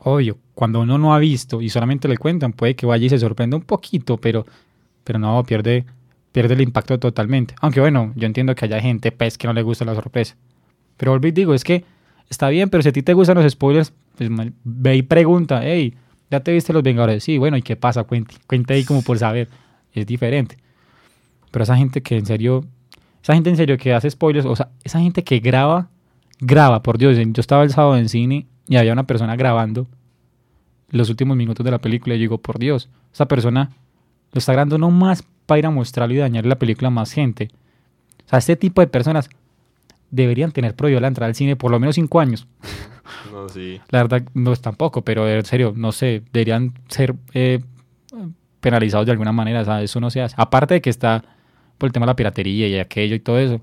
Obvio, 0.00 0.38
cuando 0.54 0.80
uno 0.80 0.98
no 0.98 1.14
ha 1.14 1.18
visto 1.18 1.62
y 1.62 1.70
solamente 1.70 2.08
le 2.08 2.18
cuentan, 2.18 2.52
puede 2.52 2.76
que 2.76 2.86
vaya 2.86 3.06
y 3.06 3.08
se 3.08 3.18
sorprenda 3.18 3.56
un 3.56 3.62
poquito, 3.62 4.18
pero, 4.18 4.46
pero 5.02 5.18
no, 5.18 5.42
pierde, 5.44 5.86
pierde 6.32 6.54
el 6.54 6.60
impacto 6.60 6.98
totalmente. 6.98 7.54
Aunque 7.60 7.80
bueno, 7.80 8.12
yo 8.16 8.26
entiendo 8.26 8.54
que 8.54 8.66
haya 8.66 8.80
gente 8.80 9.12
pues, 9.12 9.38
que 9.38 9.46
no 9.46 9.54
le 9.54 9.62
gusta 9.62 9.86
la 9.86 9.94
sorpresa. 9.94 10.36
Pero 10.98 11.12
volví 11.12 11.30
digo, 11.30 11.54
es 11.54 11.64
que 11.64 11.84
está 12.28 12.48
bien, 12.48 12.70
pero 12.70 12.82
si 12.82 12.88
a 12.88 12.92
ti 12.92 13.02
te 13.02 13.12
gustan 13.12 13.36
los 13.36 13.50
spoilers, 13.52 13.92
pues 14.16 14.30
ve 14.64 14.96
y 14.96 15.02
pregunta, 15.02 15.60
hey, 15.62 15.94
¿ya 16.30 16.40
te 16.40 16.52
viste 16.52 16.72
Los 16.72 16.82
Vengadores? 16.82 17.24
Sí, 17.24 17.38
bueno, 17.38 17.56
¿y 17.56 17.62
qué 17.62 17.76
pasa? 17.76 18.04
Cuente, 18.04 18.34
cuente 18.46 18.74
ahí 18.74 18.84
como 18.84 19.02
por 19.02 19.18
saber. 19.18 19.48
Es 19.92 20.06
diferente. 20.06 20.58
Pero 21.50 21.62
esa 21.62 21.76
gente 21.76 22.02
que 22.02 22.16
en 22.16 22.26
serio, 22.26 22.64
esa 23.22 23.34
gente 23.34 23.50
en 23.50 23.56
serio 23.56 23.78
que 23.78 23.94
hace 23.94 24.10
spoilers, 24.10 24.46
o 24.46 24.56
sea, 24.56 24.70
esa 24.82 25.00
gente 25.00 25.22
que 25.22 25.38
graba, 25.38 25.88
graba, 26.40 26.82
por 26.82 26.98
Dios. 26.98 27.16
Yo 27.16 27.40
estaba 27.40 27.62
el 27.62 27.70
sábado 27.70 27.96
en 27.96 28.08
cine 28.08 28.46
y 28.66 28.76
había 28.76 28.92
una 28.92 29.06
persona 29.06 29.36
grabando 29.36 29.86
los 30.90 31.10
últimos 31.10 31.36
minutos 31.36 31.64
de 31.64 31.70
la 31.70 31.78
película 31.78 32.14
y 32.14 32.18
digo, 32.18 32.38
por 32.38 32.58
Dios, 32.58 32.88
esa 33.12 33.26
persona 33.26 33.70
lo 34.32 34.38
está 34.38 34.52
grabando 34.52 34.78
no 34.78 34.90
más 34.90 35.24
para 35.46 35.58
ir 35.58 35.66
a 35.66 35.70
mostrarlo 35.70 36.14
y 36.14 36.18
dañar 36.18 36.46
la 36.46 36.58
película 36.58 36.88
a 36.88 36.90
más 36.90 37.12
gente. 37.12 37.50
O 38.26 38.28
sea, 38.28 38.38
este 38.38 38.56
tipo 38.56 38.80
de 38.80 38.86
personas 38.86 39.28
deberían 40.14 40.52
tener 40.52 40.74
prohibido 40.74 41.00
la 41.00 41.08
entrada 41.08 41.28
al 41.28 41.34
cine 41.34 41.56
por 41.56 41.70
lo 41.70 41.80
menos 41.80 41.96
cinco 41.96 42.20
años. 42.20 42.46
No, 43.30 43.48
sí. 43.50 43.80
La 43.90 44.02
verdad, 44.02 44.22
no 44.32 44.52
es 44.52 44.62
tampoco, 44.62 45.02
pero 45.02 45.28
en 45.28 45.44
serio, 45.44 45.74
no 45.76 45.92
sé, 45.92 46.22
deberían 46.32 46.72
ser 46.88 47.14
eh, 47.34 47.60
penalizados 48.60 49.04
de 49.04 49.12
alguna 49.12 49.32
manera. 49.32 49.60
O 49.60 49.64
sea, 49.64 49.82
eso 49.82 50.00
no 50.00 50.08
se 50.08 50.22
hace. 50.22 50.34
Aparte 50.38 50.74
de 50.74 50.80
que 50.80 50.88
está 50.88 51.22
por 51.76 51.88
el 51.88 51.92
tema 51.92 52.06
de 52.06 52.10
la 52.12 52.16
piratería 52.16 52.66
y 52.66 52.78
aquello 52.78 53.14
y 53.14 53.20
todo 53.20 53.38
eso, 53.38 53.60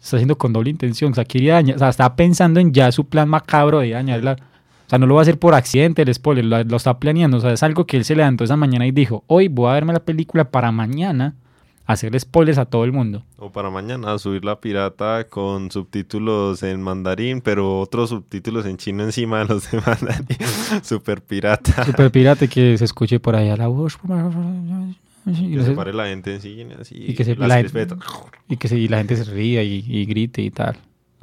está 0.00 0.16
haciendo 0.16 0.36
con 0.36 0.52
doble 0.52 0.70
intención. 0.70 1.12
O 1.12 1.14
sea, 1.14 1.24
quería 1.24 1.54
dañar, 1.54 1.76
o 1.76 1.78
sea, 1.78 1.88
está 1.88 2.14
pensando 2.16 2.60
en 2.60 2.72
ya 2.72 2.92
su 2.92 3.06
plan 3.06 3.28
macabro 3.28 3.78
de 3.78 3.90
dañarla. 3.90 4.32
O 4.86 4.90
sea, 4.90 4.98
no 4.98 5.06
lo 5.06 5.14
va 5.14 5.20
a 5.20 5.22
hacer 5.22 5.38
por 5.38 5.54
accidente 5.54 6.02
el 6.02 6.12
spoiler, 6.12 6.44
lo, 6.44 6.62
lo 6.62 6.76
está 6.76 6.98
planeando. 6.98 7.38
O 7.38 7.40
sea, 7.40 7.52
es 7.52 7.62
algo 7.62 7.86
que 7.86 7.96
él 7.96 8.04
se 8.04 8.14
levantó 8.14 8.44
esa 8.44 8.56
mañana 8.56 8.86
y 8.86 8.90
dijo, 8.90 9.24
hoy 9.26 9.48
voy 9.48 9.70
a 9.70 9.74
verme 9.74 9.94
la 9.94 10.00
película 10.00 10.50
para 10.50 10.70
mañana 10.72 11.36
hacer 11.92 12.18
spoilers 12.18 12.58
a 12.58 12.66
todo 12.66 12.84
el 12.84 12.92
mundo. 12.92 13.24
O 13.36 13.50
para 13.50 13.70
mañana 13.70 14.18
subir 14.18 14.44
la 14.44 14.60
pirata 14.60 15.26
con 15.28 15.70
subtítulos 15.70 16.62
en 16.62 16.82
mandarín, 16.82 17.40
pero 17.40 17.80
otros 17.80 18.10
subtítulos 18.10 18.66
en 18.66 18.76
chino 18.76 19.02
encima 19.02 19.40
de 19.40 19.44
los 19.46 19.70
de 19.70 19.80
mandarín. 19.80 20.38
Super 20.82 21.22
pirata. 21.22 21.84
Super 21.84 22.10
pirata 22.10 22.46
que 22.46 22.76
se 22.78 22.84
escuche 22.84 23.20
por 23.20 23.36
ahí 23.36 23.48
a 23.48 23.56
la 23.56 23.68
voz. 23.68 23.98
Y 25.26 25.56
que 25.56 25.64
se 25.64 25.72
pare 25.72 25.92
la 25.92 26.06
gente 26.06 26.34
en 26.34 26.40
cine 26.40 26.76
así. 26.80 26.94
Y 26.96 27.14
que, 27.14 27.24
se, 27.24 27.36
la, 27.36 27.56
gente, 27.56 27.88
y 28.48 28.56
que 28.56 28.68
se, 28.68 28.78
y 28.78 28.88
la 28.88 28.98
gente 28.98 29.16
se 29.16 29.24
ría 29.24 29.62
y, 29.62 29.84
y, 29.86 30.04
grite 30.06 30.42
y 30.42 30.50
tal. 30.50 30.76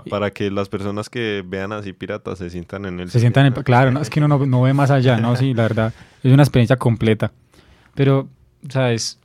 Para 0.10 0.32
que 0.32 0.52
las 0.52 0.70
personas 0.70 1.10
que 1.10 1.44
vean 1.46 1.72
así 1.74 1.94
piratas 1.94 2.38
se 2.38 2.50
sientan 2.50 2.86
en 2.86 3.00
el 3.00 3.10
Se 3.10 3.20
sientan 3.20 3.48
en, 3.48 3.54
Claro, 3.54 3.92
no, 3.92 4.00
es 4.00 4.10
que 4.10 4.20
uno 4.20 4.28
no, 4.28 4.46
no 4.46 4.62
ve 4.62 4.74
más 4.74 4.92
allá, 4.92 5.18
¿no? 5.18 5.36
Sí, 5.36 5.54
la 5.54 5.64
verdad. 5.64 5.94
Es 6.24 6.32
una 6.32 6.44
experiencia 6.44 6.78
completa. 6.78 7.32
Pero, 7.96 8.30
o 8.66 8.72
sea, 8.72 8.94
es, 8.94 9.20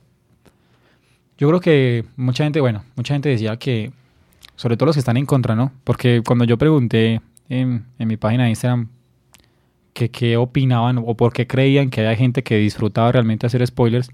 yo 1.43 1.49
creo 1.49 1.59
que 1.59 2.05
mucha 2.15 2.45
gente, 2.45 2.61
bueno, 2.61 2.85
mucha 2.95 3.15
gente 3.15 3.27
decía 3.27 3.57
que, 3.57 3.91
sobre 4.55 4.77
todo 4.77 4.85
los 4.85 4.95
que 4.95 5.01
están 5.01 5.17
en 5.17 5.25
contra, 5.25 5.57
¿no? 5.57 5.73
Porque 5.83 6.21
cuando 6.25 6.45
yo 6.45 6.57
pregunté 6.57 7.19
en, 7.49 7.85
mi 7.97 8.15
página 8.15 8.45
de 8.45 8.51
Instagram 8.51 8.87
que 9.91 10.09
qué 10.09 10.37
opinaban 10.37 10.99
o 11.05 11.17
por 11.17 11.33
qué 11.33 11.45
creían 11.45 11.89
que 11.89 11.99
haya 11.99 12.15
gente 12.15 12.43
que 12.43 12.55
disfrutaba 12.55 13.11
realmente 13.11 13.45
hacer 13.45 13.67
spoilers, 13.67 14.09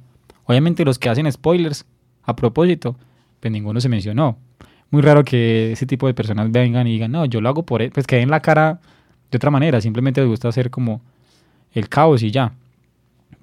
obviamente 0.45 0.83
los 0.83 0.97
que 0.97 1.07
hacen 1.07 1.31
spoilers 1.31 1.85
a 2.23 2.35
propósito, 2.35 2.95
pues 3.39 3.51
ninguno 3.51 3.79
se 3.79 3.89
mencionó. 3.89 4.39
Muy 4.89 5.03
raro 5.03 5.23
que 5.23 5.73
ese 5.73 5.85
tipo 5.85 6.07
de 6.07 6.15
personas 6.15 6.51
vengan 6.51 6.87
y 6.87 6.93
digan, 6.93 7.11
no, 7.11 7.25
yo 7.25 7.41
lo 7.41 7.49
hago 7.49 7.61
por, 7.61 7.83
e-", 7.83 7.91
pues 7.91 8.07
que 8.07 8.15
den 8.15 8.31
la 8.31 8.39
cara 8.39 8.81
de 9.29 9.35
otra 9.35 9.51
manera, 9.51 9.79
simplemente 9.81 10.19
les 10.19 10.27
gusta 10.31 10.47
hacer 10.47 10.71
como 10.71 11.01
el 11.73 11.89
caos 11.89 12.23
y 12.23 12.31
ya. 12.31 12.53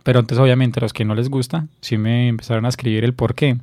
Pero 0.02 0.18
antes 0.18 0.38
obviamente 0.38 0.80
los 0.80 0.92
que 0.92 1.04
no 1.04 1.14
les 1.14 1.28
gusta, 1.28 1.68
sí 1.80 1.96
me 1.98 2.26
empezaron 2.26 2.66
a 2.66 2.68
escribir 2.68 3.04
el 3.04 3.14
por 3.14 3.36
qué. 3.36 3.58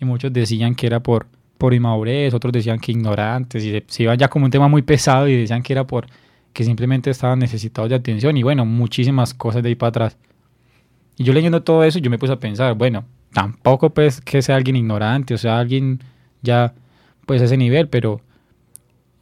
Y 0.00 0.04
muchos 0.04 0.32
decían 0.32 0.74
que 0.74 0.86
era 0.86 1.00
por, 1.00 1.26
por 1.58 1.74
inmadurez, 1.74 2.34
otros 2.34 2.52
decían 2.52 2.78
que 2.78 2.92
ignorantes, 2.92 3.64
y 3.64 3.82
se, 3.86 4.02
iban 4.02 4.18
ya 4.18 4.28
como 4.28 4.44
un 4.44 4.50
tema 4.50 4.68
muy 4.68 4.82
pesado 4.82 5.28
y 5.28 5.36
decían 5.36 5.62
que 5.62 5.72
era 5.72 5.86
por 5.86 6.06
que 6.52 6.64
simplemente 6.64 7.10
estaban 7.10 7.38
necesitados 7.38 7.90
de 7.90 7.96
atención 7.96 8.34
y 8.36 8.42
bueno, 8.42 8.64
muchísimas 8.64 9.34
cosas 9.34 9.62
de 9.62 9.68
ahí 9.68 9.74
para 9.74 9.88
atrás. 9.88 10.16
Y 11.18 11.24
yo 11.24 11.34
leyendo 11.34 11.62
todo 11.62 11.84
eso, 11.84 11.98
yo 11.98 12.10
me 12.10 12.18
puse 12.18 12.32
a 12.32 12.38
pensar, 12.38 12.74
bueno, 12.74 13.04
tampoco 13.32 13.90
pues 13.90 14.22
que 14.22 14.40
sea 14.40 14.56
alguien 14.56 14.76
ignorante, 14.76 15.34
o 15.34 15.38
sea, 15.38 15.58
alguien 15.58 16.00
ya 16.40 16.72
pues 17.26 17.42
ese 17.42 17.58
nivel, 17.58 17.88
pero 17.88 18.22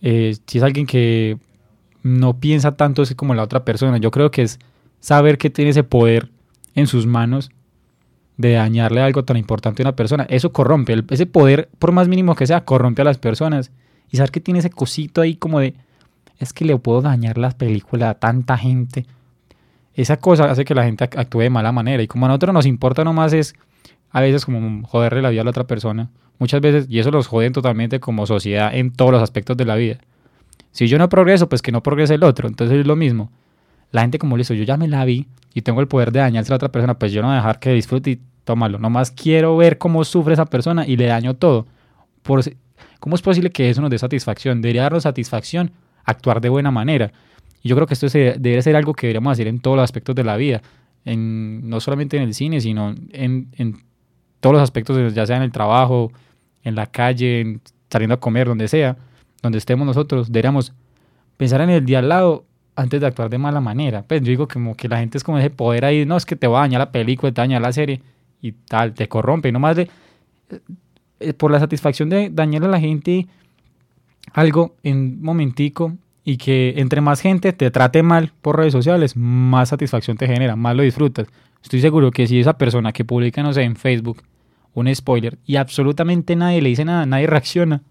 eh, 0.00 0.36
si 0.46 0.58
es 0.58 0.64
alguien 0.64 0.86
que 0.86 1.38
no 2.04 2.38
piensa 2.38 2.76
tanto 2.76 3.02
como 3.16 3.34
la 3.34 3.42
otra 3.42 3.64
persona, 3.64 3.98
yo 3.98 4.10
creo 4.12 4.30
que 4.30 4.42
es 4.42 4.60
saber 5.00 5.38
que 5.38 5.50
tiene 5.50 5.72
ese 5.72 5.82
poder 5.82 6.30
en 6.74 6.86
sus 6.86 7.06
manos 7.06 7.50
de 8.36 8.52
dañarle 8.52 9.00
algo 9.00 9.24
tan 9.24 9.36
importante 9.36 9.82
a 9.82 9.84
una 9.84 9.96
persona. 9.96 10.26
Eso 10.28 10.52
corrompe, 10.52 11.04
ese 11.10 11.26
poder, 11.26 11.68
por 11.78 11.92
más 11.92 12.08
mínimo 12.08 12.34
que 12.34 12.46
sea, 12.46 12.64
corrompe 12.64 13.02
a 13.02 13.04
las 13.04 13.18
personas. 13.18 13.70
Y 14.10 14.16
saber 14.16 14.30
que 14.30 14.40
tiene 14.40 14.60
ese 14.60 14.70
cosito 14.70 15.20
ahí 15.20 15.36
como 15.36 15.60
de, 15.60 15.74
es 16.38 16.52
que 16.52 16.64
le 16.64 16.76
puedo 16.76 17.00
dañar 17.02 17.38
la 17.38 17.50
película 17.50 18.10
a 18.10 18.14
tanta 18.14 18.56
gente. 18.56 19.06
Esa 19.94 20.16
cosa 20.16 20.50
hace 20.50 20.64
que 20.64 20.74
la 20.74 20.84
gente 20.84 21.04
actúe 21.04 21.40
de 21.40 21.50
mala 21.50 21.72
manera. 21.72 22.02
Y 22.02 22.06
como 22.06 22.26
a 22.26 22.28
nosotros 22.28 22.52
nos 22.52 22.66
importa 22.66 23.04
nomás 23.04 23.32
es, 23.32 23.54
a 24.10 24.20
veces 24.20 24.44
como 24.44 24.86
joderle 24.86 25.22
la 25.22 25.30
vida 25.30 25.40
a 25.42 25.44
la 25.44 25.50
otra 25.50 25.64
persona. 25.64 26.10
Muchas 26.38 26.60
veces, 26.60 26.86
y 26.88 26.98
eso 26.98 27.10
los 27.10 27.28
joden 27.28 27.52
totalmente 27.52 28.00
como 28.00 28.26
sociedad 28.26 28.74
en 28.74 28.92
todos 28.92 29.12
los 29.12 29.22
aspectos 29.22 29.56
de 29.56 29.64
la 29.64 29.76
vida. 29.76 29.98
Si 30.72 30.88
yo 30.88 30.98
no 30.98 31.08
progreso, 31.08 31.48
pues 31.48 31.62
que 31.62 31.70
no 31.70 31.82
progrese 31.82 32.14
el 32.14 32.24
otro. 32.24 32.48
Entonces 32.48 32.80
es 32.80 32.86
lo 32.86 32.96
mismo 32.96 33.30
la 33.94 34.00
gente 34.00 34.18
como 34.18 34.36
listo, 34.36 34.54
yo 34.54 34.64
ya 34.64 34.76
me 34.76 34.88
la 34.88 35.04
vi 35.04 35.28
y 35.54 35.62
tengo 35.62 35.80
el 35.80 35.86
poder 35.86 36.10
de 36.10 36.18
dañarse 36.18 36.52
a 36.52 36.56
otra 36.56 36.68
persona, 36.68 36.98
pues 36.98 37.12
yo 37.12 37.22
no 37.22 37.28
voy 37.28 37.34
a 37.34 37.36
dejar 37.36 37.60
que 37.60 37.72
disfrute 37.72 38.10
y 38.10 38.20
tómalo. 38.42 38.80
Nomás 38.80 39.12
quiero 39.12 39.56
ver 39.56 39.78
cómo 39.78 40.02
sufre 40.02 40.34
esa 40.34 40.46
persona 40.46 40.84
y 40.84 40.96
le 40.96 41.06
daño 41.06 41.34
todo. 41.34 41.68
¿Cómo 42.98 43.14
es 43.14 43.22
posible 43.22 43.50
que 43.50 43.70
eso 43.70 43.80
nos 43.80 43.90
dé 43.90 43.98
satisfacción? 43.98 44.60
Debería 44.62 44.82
darnos 44.82 45.04
satisfacción 45.04 45.70
actuar 46.04 46.40
de 46.40 46.48
buena 46.48 46.72
manera. 46.72 47.12
Y 47.62 47.68
yo 47.68 47.76
creo 47.76 47.86
que 47.86 47.94
esto 47.94 48.08
debe 48.08 48.60
ser 48.62 48.74
algo 48.74 48.94
que 48.94 49.06
deberíamos 49.06 49.30
hacer 49.30 49.46
en 49.46 49.60
todos 49.60 49.76
los 49.76 49.84
aspectos 49.84 50.16
de 50.16 50.24
la 50.24 50.36
vida. 50.36 50.60
En, 51.04 51.70
no 51.70 51.78
solamente 51.78 52.16
en 52.16 52.24
el 52.24 52.34
cine, 52.34 52.60
sino 52.60 52.96
en, 53.12 53.84
todos 54.40 54.54
los 54.54 54.62
aspectos, 54.62 55.14
ya 55.14 55.24
sea 55.24 55.36
en 55.36 55.44
el 55.44 55.52
trabajo, 55.52 56.10
en 56.64 56.74
la 56.74 56.88
calle, 56.88 57.60
saliendo 57.88 58.14
a 58.14 58.20
comer, 58.20 58.48
donde 58.48 58.66
sea, 58.66 58.96
donde 59.40 59.58
estemos 59.58 59.86
nosotros, 59.86 60.32
deberíamos 60.32 60.72
pensar 61.36 61.60
en 61.60 61.70
el 61.70 61.86
día 61.86 62.00
al 62.00 62.08
lado 62.08 62.44
antes 62.76 63.00
de 63.00 63.06
actuar 63.06 63.30
de 63.30 63.38
mala 63.38 63.60
manera. 63.60 64.02
Pues 64.02 64.20
yo 64.22 64.28
digo 64.28 64.48
como 64.48 64.76
que 64.76 64.88
la 64.88 64.98
gente 64.98 65.18
es 65.18 65.24
como 65.24 65.38
ese 65.38 65.50
poder 65.50 65.84
ahí, 65.84 66.04
no, 66.04 66.16
es 66.16 66.26
que 66.26 66.36
te 66.36 66.46
va 66.46 66.58
a 66.58 66.60
dañar 66.62 66.80
la 66.80 66.92
película, 66.92 67.32
te 67.32 67.40
va 67.40 67.44
dañar 67.44 67.62
la 67.62 67.72
serie 67.72 68.02
y 68.40 68.52
tal, 68.52 68.94
te 68.94 69.08
corrompe. 69.08 69.48
Y 69.48 69.52
nomás 69.52 69.76
de, 69.76 69.90
eh, 71.20 71.32
por 71.32 71.50
la 71.50 71.60
satisfacción 71.60 72.08
de 72.08 72.30
dañar 72.30 72.64
a 72.64 72.68
la 72.68 72.80
gente 72.80 73.26
algo 74.32 74.74
en 74.82 74.96
un 74.96 75.22
momentico 75.22 75.96
y 76.24 76.36
que 76.38 76.74
entre 76.76 77.00
más 77.00 77.20
gente 77.20 77.52
te 77.52 77.70
trate 77.70 78.02
mal 78.02 78.32
por 78.40 78.56
redes 78.56 78.72
sociales, 78.72 79.16
más 79.16 79.68
satisfacción 79.68 80.16
te 80.16 80.26
genera, 80.26 80.56
más 80.56 80.74
lo 80.74 80.82
disfrutas. 80.82 81.28
Estoy 81.62 81.80
seguro 81.80 82.10
que 82.10 82.26
si 82.26 82.40
esa 82.40 82.58
persona 82.58 82.92
que 82.92 83.04
publica, 83.04 83.42
no 83.42 83.52
sé, 83.52 83.62
en 83.62 83.76
Facebook 83.76 84.22
un 84.74 84.92
spoiler 84.92 85.38
y 85.46 85.56
absolutamente 85.56 86.34
nadie 86.34 86.60
le 86.60 86.70
dice 86.70 86.84
nada, 86.84 87.06
nadie 87.06 87.28
reacciona, 87.28 87.82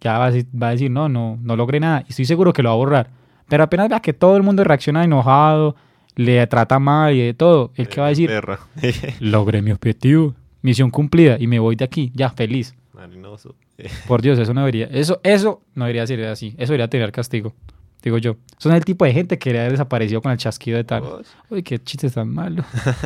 ya 0.00 0.16
va 0.18 0.26
a 0.26 0.70
decir 0.70 0.90
no, 0.90 1.08
no, 1.08 1.38
no 1.42 1.56
logré 1.56 1.80
nada. 1.80 2.04
Y 2.06 2.10
estoy 2.10 2.26
seguro 2.26 2.52
que 2.52 2.62
lo 2.62 2.68
va 2.68 2.74
a 2.74 2.78
borrar 2.78 3.17
pero 3.48 3.64
apenas 3.64 3.88
vea 3.88 4.00
que 4.00 4.12
todo 4.12 4.36
el 4.36 4.42
mundo 4.42 4.64
reacciona 4.64 5.04
enojado, 5.04 5.76
le 6.14 6.46
trata 6.46 6.78
mal 6.78 7.14
y 7.14 7.20
de 7.20 7.34
todo, 7.34 7.72
el 7.76 7.88
que 7.88 8.00
va 8.00 8.06
a 8.06 8.10
decir, 8.10 8.30
logré 9.20 9.62
mi 9.62 9.70
objetivo, 9.70 10.34
misión 10.62 10.90
cumplida 10.90 11.36
y 11.38 11.46
me 11.46 11.58
voy 11.58 11.76
de 11.76 11.84
aquí, 11.84 12.12
ya 12.14 12.30
feliz. 12.30 12.74
Por 14.08 14.22
Dios, 14.22 14.38
eso 14.38 14.52
no 14.52 14.60
debería, 14.60 14.86
eso, 14.86 15.20
eso 15.22 15.62
no 15.74 15.84
debería 15.84 16.06
ser 16.06 16.24
así, 16.26 16.48
eso 16.58 16.72
debería 16.72 16.88
tener 16.88 17.12
castigo, 17.12 17.54
digo 18.02 18.18
yo. 18.18 18.36
Son 18.58 18.74
el 18.74 18.84
tipo 18.84 19.04
de 19.04 19.12
gente 19.12 19.38
que 19.38 19.52
le 19.52 19.60
ha 19.60 19.68
desaparecido 19.68 20.20
con 20.20 20.32
el 20.32 20.38
chasquido 20.38 20.76
de 20.76 20.84
tal. 20.84 21.04
Uy, 21.48 21.62
qué 21.62 21.78
chiste 21.78 22.10
tan 22.10 22.28
malo. 22.28 22.64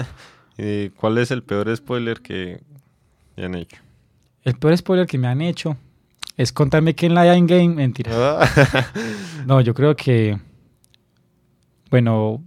¿Y 0.59 0.89
cuál 0.91 1.19
es 1.19 1.31
el 1.31 1.43
peor 1.43 1.75
spoiler 1.77 2.21
que 2.21 2.63
me 3.37 3.45
han 3.45 3.55
hecho? 3.55 3.77
El 4.45 4.55
peor 4.55 4.77
spoiler 4.77 5.07
que 5.07 5.19
me 5.19 5.29
han 5.29 5.41
hecho 5.43 5.77
es 6.43 6.53
contarme 6.53 6.95
que 6.95 7.07
en 7.07 7.15
la 7.15 7.37
in 7.37 7.47
game, 7.47 7.69
mentira. 7.69 8.11
Ah. 8.15 8.49
no, 9.47 9.61
yo 9.61 9.73
creo 9.75 9.97
que 9.97 10.39
Bueno, 11.91 12.43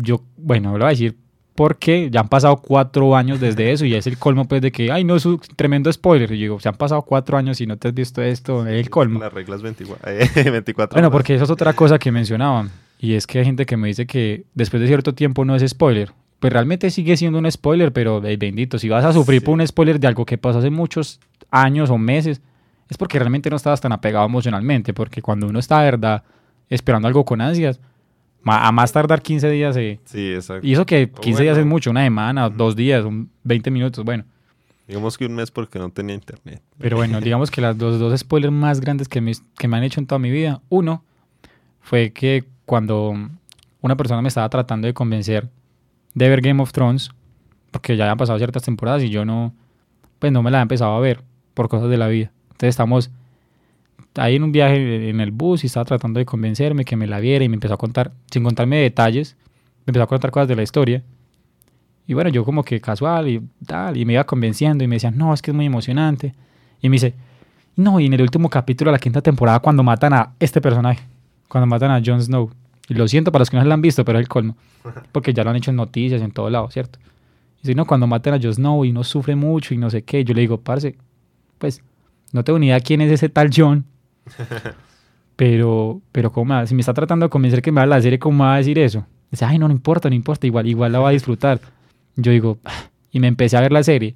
yo, 0.00 0.22
bueno, 0.36 0.72
lo 0.72 0.78
voy 0.78 0.86
a 0.86 0.90
decir 0.90 1.16
porque 1.54 2.10
ya 2.10 2.20
han 2.20 2.28
pasado 2.28 2.58
cuatro 2.58 3.16
años 3.16 3.40
desde 3.40 3.72
eso 3.72 3.86
y 3.86 3.94
es 3.94 4.06
el 4.06 4.18
colmo 4.18 4.46
pues 4.46 4.60
de 4.60 4.70
que, 4.70 4.92
ay, 4.92 5.04
no, 5.04 5.16
es 5.16 5.24
un 5.24 5.40
tremendo 5.56 5.90
spoiler. 5.90 6.30
Y 6.32 6.36
yo 6.38 6.42
digo, 6.42 6.60
se 6.60 6.68
han 6.68 6.74
pasado 6.74 7.00
cuatro 7.02 7.38
años 7.38 7.60
y 7.62 7.66
no 7.66 7.78
te 7.78 7.88
has 7.88 7.94
visto 7.94 8.20
esto, 8.20 8.66
es 8.66 8.74
el 8.74 8.90
colmo. 8.90 9.18
Las 9.20 9.32
reglas 9.32 9.62
24, 9.62 10.10
eh, 10.12 10.28
24 10.50 10.94
Bueno, 10.94 11.08
horas. 11.08 11.12
porque 11.16 11.34
eso 11.34 11.44
es 11.44 11.50
otra 11.50 11.72
cosa 11.72 11.98
que 11.98 12.12
mencionaban. 12.12 12.70
Y 12.98 13.14
es 13.14 13.26
que 13.26 13.38
hay 13.38 13.46
gente 13.46 13.64
que 13.64 13.78
me 13.78 13.88
dice 13.88 14.06
que 14.06 14.44
después 14.54 14.82
de 14.82 14.86
cierto 14.86 15.14
tiempo 15.14 15.46
no 15.46 15.56
es 15.56 15.66
spoiler. 15.66 16.12
Pues 16.40 16.52
realmente 16.52 16.90
sigue 16.90 17.16
siendo 17.16 17.38
un 17.38 17.50
spoiler, 17.50 17.90
pero 17.90 18.20
bendito, 18.20 18.78
si 18.78 18.90
vas 18.90 19.06
a 19.06 19.14
sufrir 19.14 19.40
Sí. 19.40 19.46
por 19.46 19.54
un 19.54 19.66
spoiler 19.66 19.98
de 19.98 20.06
algo 20.08 20.26
que 20.26 20.36
pasó 20.36 20.58
hace 20.58 20.68
muchos 20.68 21.20
años 21.50 21.88
o 21.88 21.96
meses, 21.96 22.42
es 22.88 22.96
porque 22.98 23.18
realmente 23.18 23.50
no 23.50 23.56
estabas 23.56 23.80
tan 23.80 23.92
apegado 23.92 24.26
emocionalmente. 24.26 24.94
Porque 24.94 25.22
cuando 25.22 25.46
uno 25.48 25.58
está, 25.58 25.80
de 25.80 25.84
verdad, 25.86 26.22
esperando 26.68 27.08
algo 27.08 27.24
con 27.24 27.40
ansias, 27.40 27.80
a 28.44 28.70
más 28.70 28.92
tardar 28.92 29.22
15 29.22 29.50
días, 29.50 29.76
eh, 29.76 29.98
Sí, 30.04 30.32
exacto. 30.32 30.66
y 30.66 30.72
eso 30.72 30.86
que 30.86 31.10
15 31.10 31.42
días 31.42 31.58
es 31.58 31.66
mucho, 31.66 31.90
una 31.90 32.04
semana, 32.04 32.48
dos 32.48 32.76
días, 32.76 33.04
un 33.04 33.28
20 33.42 33.70
minutos, 33.70 34.04
bueno. 34.04 34.24
Digamos 34.86 35.18
que 35.18 35.26
un 35.26 35.34
mes 35.34 35.50
porque 35.50 35.80
no 35.80 35.90
tenía 35.90 36.14
internet. 36.14 36.62
Pero 36.78 36.96
bueno, 36.96 37.20
digamos 37.20 37.50
que 37.50 37.60
las 37.60 37.76
dos, 37.76 37.98
dos 37.98 38.16
spoilers 38.20 38.52
más 38.52 38.80
grandes 38.80 39.08
que 39.08 39.20
me, 39.20 39.32
que 39.58 39.66
me 39.66 39.76
han 39.76 39.82
hecho 39.82 39.98
en 39.98 40.06
toda 40.06 40.20
mi 40.20 40.30
vida. 40.30 40.60
Uno 40.68 41.02
fue 41.80 42.12
que 42.12 42.44
cuando 42.64 43.14
una 43.80 43.96
persona 43.96 44.22
me 44.22 44.28
estaba 44.28 44.48
tratando 44.48 44.86
de 44.86 44.94
convencer 44.94 45.48
de 46.14 46.28
ver 46.28 46.40
Game 46.40 46.62
of 46.62 46.70
Thrones, 46.72 47.10
porque 47.72 47.96
ya 47.96 48.04
habían 48.04 48.16
pasado 48.16 48.38
ciertas 48.38 48.62
temporadas 48.62 49.02
y 49.02 49.10
yo 49.10 49.24
no, 49.24 49.52
pues 50.20 50.30
no 50.32 50.42
me 50.44 50.52
la 50.52 50.58
había 50.58 50.62
empezado 50.62 50.94
a 50.94 51.00
ver 51.00 51.24
por 51.52 51.68
cosas 51.68 51.90
de 51.90 51.96
la 51.96 52.06
vida. 52.06 52.30
Entonces 52.56 52.70
estamos 52.70 53.10
ahí 54.14 54.36
en 54.36 54.44
un 54.44 54.52
viaje 54.52 55.10
en 55.10 55.20
el 55.20 55.30
bus 55.30 55.62
y 55.62 55.66
estaba 55.66 55.84
tratando 55.84 56.18
de 56.18 56.24
convencerme 56.24 56.86
que 56.86 56.96
me 56.96 57.06
la 57.06 57.20
viera 57.20 57.44
y 57.44 57.50
me 57.50 57.54
empezó 57.54 57.74
a 57.74 57.76
contar, 57.76 58.12
sin 58.30 58.44
contarme 58.44 58.78
detalles, 58.78 59.36
me 59.84 59.90
empezó 59.90 60.04
a 60.04 60.06
contar 60.06 60.30
cosas 60.30 60.48
de 60.48 60.56
la 60.56 60.62
historia. 60.62 61.02
Y 62.06 62.14
bueno, 62.14 62.30
yo 62.30 62.44
como 62.44 62.62
que 62.62 62.80
casual 62.80 63.28
y 63.28 63.42
tal, 63.66 63.96
y 63.98 64.06
me 64.06 64.14
iba 64.14 64.24
convenciendo 64.24 64.82
y 64.82 64.86
me 64.86 64.96
decían, 64.96 65.18
no, 65.18 65.34
es 65.34 65.42
que 65.42 65.50
es 65.50 65.54
muy 65.54 65.66
emocionante. 65.66 66.34
Y 66.80 66.88
me 66.88 66.94
dice, 66.94 67.14
no, 67.74 68.00
y 68.00 68.06
en 68.06 68.14
el 68.14 68.22
último 68.22 68.48
capítulo 68.48 68.90
de 68.90 68.92
la 68.92 68.98
quinta 68.98 69.20
temporada, 69.20 69.60
cuando 69.60 69.82
matan 69.82 70.14
a 70.14 70.32
este 70.40 70.62
personaje, 70.62 71.02
cuando 71.48 71.66
matan 71.66 71.90
a 71.90 72.02
Jon 72.04 72.22
Snow. 72.22 72.50
Y 72.88 72.94
lo 72.94 73.06
siento 73.06 73.32
para 73.32 73.40
los 73.40 73.50
que 73.50 73.56
no 73.56 73.62
se 73.62 73.68
la 73.68 73.74
han 73.74 73.82
visto, 73.82 74.02
pero 74.04 74.18
es 74.18 74.22
el 74.22 74.28
colmo. 74.28 74.56
Porque 75.12 75.34
ya 75.34 75.44
lo 75.44 75.50
han 75.50 75.56
hecho 75.56 75.72
en 75.72 75.76
noticias, 75.76 76.22
en 76.22 76.30
todo 76.30 76.48
lado, 76.48 76.70
¿cierto? 76.70 76.98
Y 77.62 77.66
si 77.66 77.74
no, 77.74 77.84
cuando 77.84 78.06
matan 78.06 78.34
a 78.34 78.40
Jon 78.40 78.54
Snow 78.54 78.84
y 78.84 78.92
no 78.92 79.04
sufre 79.04 79.34
mucho 79.36 79.74
y 79.74 79.76
no 79.76 79.90
sé 79.90 80.02
qué, 80.02 80.24
yo 80.24 80.32
le 80.32 80.40
digo, 80.40 80.58
parce, 80.58 80.96
pues, 81.58 81.82
no 82.32 82.44
tengo 82.44 82.58
ni 82.58 82.66
idea 82.66 82.80
quién 82.80 83.00
es 83.00 83.10
ese 83.12 83.28
tal 83.28 83.50
Jon. 83.54 83.84
Pero, 85.36 86.00
pero 86.12 86.32
¿cómo 86.32 86.46
me 86.46 86.54
va- 86.54 86.66
si 86.66 86.74
me 86.74 86.80
está 86.80 86.94
tratando 86.94 87.26
de 87.26 87.30
convencer 87.30 87.60
que 87.60 87.70
me 87.70 87.76
va 87.80 87.82
a 87.82 87.86
la 87.86 88.00
serie, 88.00 88.18
¿cómo 88.18 88.38
me 88.38 88.44
va 88.44 88.54
a 88.54 88.58
decir 88.58 88.78
eso? 88.78 89.04
Dice, 89.30 89.44
ay, 89.44 89.58
no, 89.58 89.68
no 89.68 89.74
importa, 89.74 90.08
no 90.08 90.14
importa, 90.14 90.46
igual, 90.46 90.66
igual 90.66 90.92
la 90.92 90.98
va 90.98 91.10
a 91.10 91.12
disfrutar. 91.12 91.60
Yo 92.16 92.32
digo, 92.32 92.58
"Ah", 92.64 92.72
y 93.12 93.20
me 93.20 93.26
empecé 93.28 93.54
a 93.56 93.60
ver 93.60 93.70
la 93.70 93.82
serie. 93.82 94.14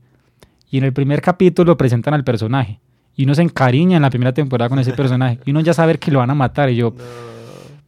Y 0.71 0.79
en 0.79 0.85
el 0.85 0.95
primer 0.95 1.21
capítulo 1.21 1.77
presentan 1.77 2.15
al 2.15 2.25
personaje. 2.25 2.81
Y 3.17 3.25
uno 3.25 3.35
se 3.35 3.43
encariña 3.43 3.97
en 3.97 4.03
la 4.03 4.09
primera 4.09 4.33
temporada 4.33 4.71
con 4.71 4.79
ese 4.79 4.93
personaje. 4.95 5.39
Y 5.45 5.51
uno 5.51 5.61
ya 5.61 5.75
sabe 5.75 5.99
que 5.99 6.11
lo 6.11 6.21
van 6.21 6.31
a 6.31 6.35
matar. 6.35 6.71
Y 6.71 6.77
yo 6.77 6.95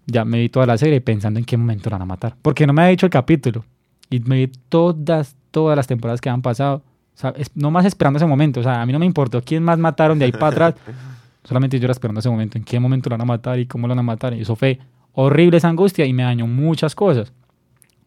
ya 0.04 0.26
me 0.26 0.40
vi 0.40 0.48
toda 0.50 0.66
la 0.66 0.76
serie 0.76 1.00
pensando 1.00 1.38
en 1.38 1.46
qué 1.46 1.56
momento 1.56 1.88
lo 1.88 1.94
van 1.94 2.02
a 2.02 2.06
matar. 2.06 2.35
Porque 2.42 2.66
no 2.66 2.74
me 2.74 2.82
ha 2.82 2.87
dicho 2.88 3.06
el 3.06 3.11
capítulo. 3.11 3.64
Y 4.11 4.20
me 4.20 4.37
vi 4.44 4.52
todas, 4.68 5.37
todas 5.52 5.74
las 5.76 5.87
temporadas 5.87 6.20
que 6.20 6.28
han 6.28 6.42
pasado. 6.42 6.82
Sea, 7.22 7.35
es- 7.37 7.50
no 7.56 7.70
más 7.70 7.85
esperando 7.85 8.18
ese 8.18 8.26
momento. 8.26 8.61
O 8.61 8.62
sea, 8.62 8.82
a 8.82 8.87
mí 8.87 8.92
no 8.92 8.98
me 8.98 9.06
importó 9.06 9.40
quién 9.42 9.62
más 9.62 9.78
mataron 9.78 10.18
de 10.18 10.26
ahí 10.26 10.32
para 10.32 10.48
atrás. 10.48 10.74
Solamente 11.44 11.78
yo 11.78 11.85
era 11.87 11.92
esperando 11.92 12.20
ese 12.20 12.28
momento. 12.30 12.58
En 12.58 12.64
qué 12.64 12.78
momento 12.78 13.08
lo 13.11 13.14
van 13.14 13.22
a 13.22 13.24
matar 13.24 13.58
y 13.58 13.66
cómo 13.66 13.87
lo 13.87 13.92
van 13.92 14.00
a 14.00 14.02
matar. 14.02 14.35
Y 14.35 14.42
eso 14.42 14.54
fue 14.56 14.78
horrible 15.14 15.56
esa 15.56 15.68
angustia 15.68 16.04
y 16.06 16.12
me 16.12 16.22
dañó 16.22 16.46
muchas 16.46 16.94
cosas. 16.94 17.32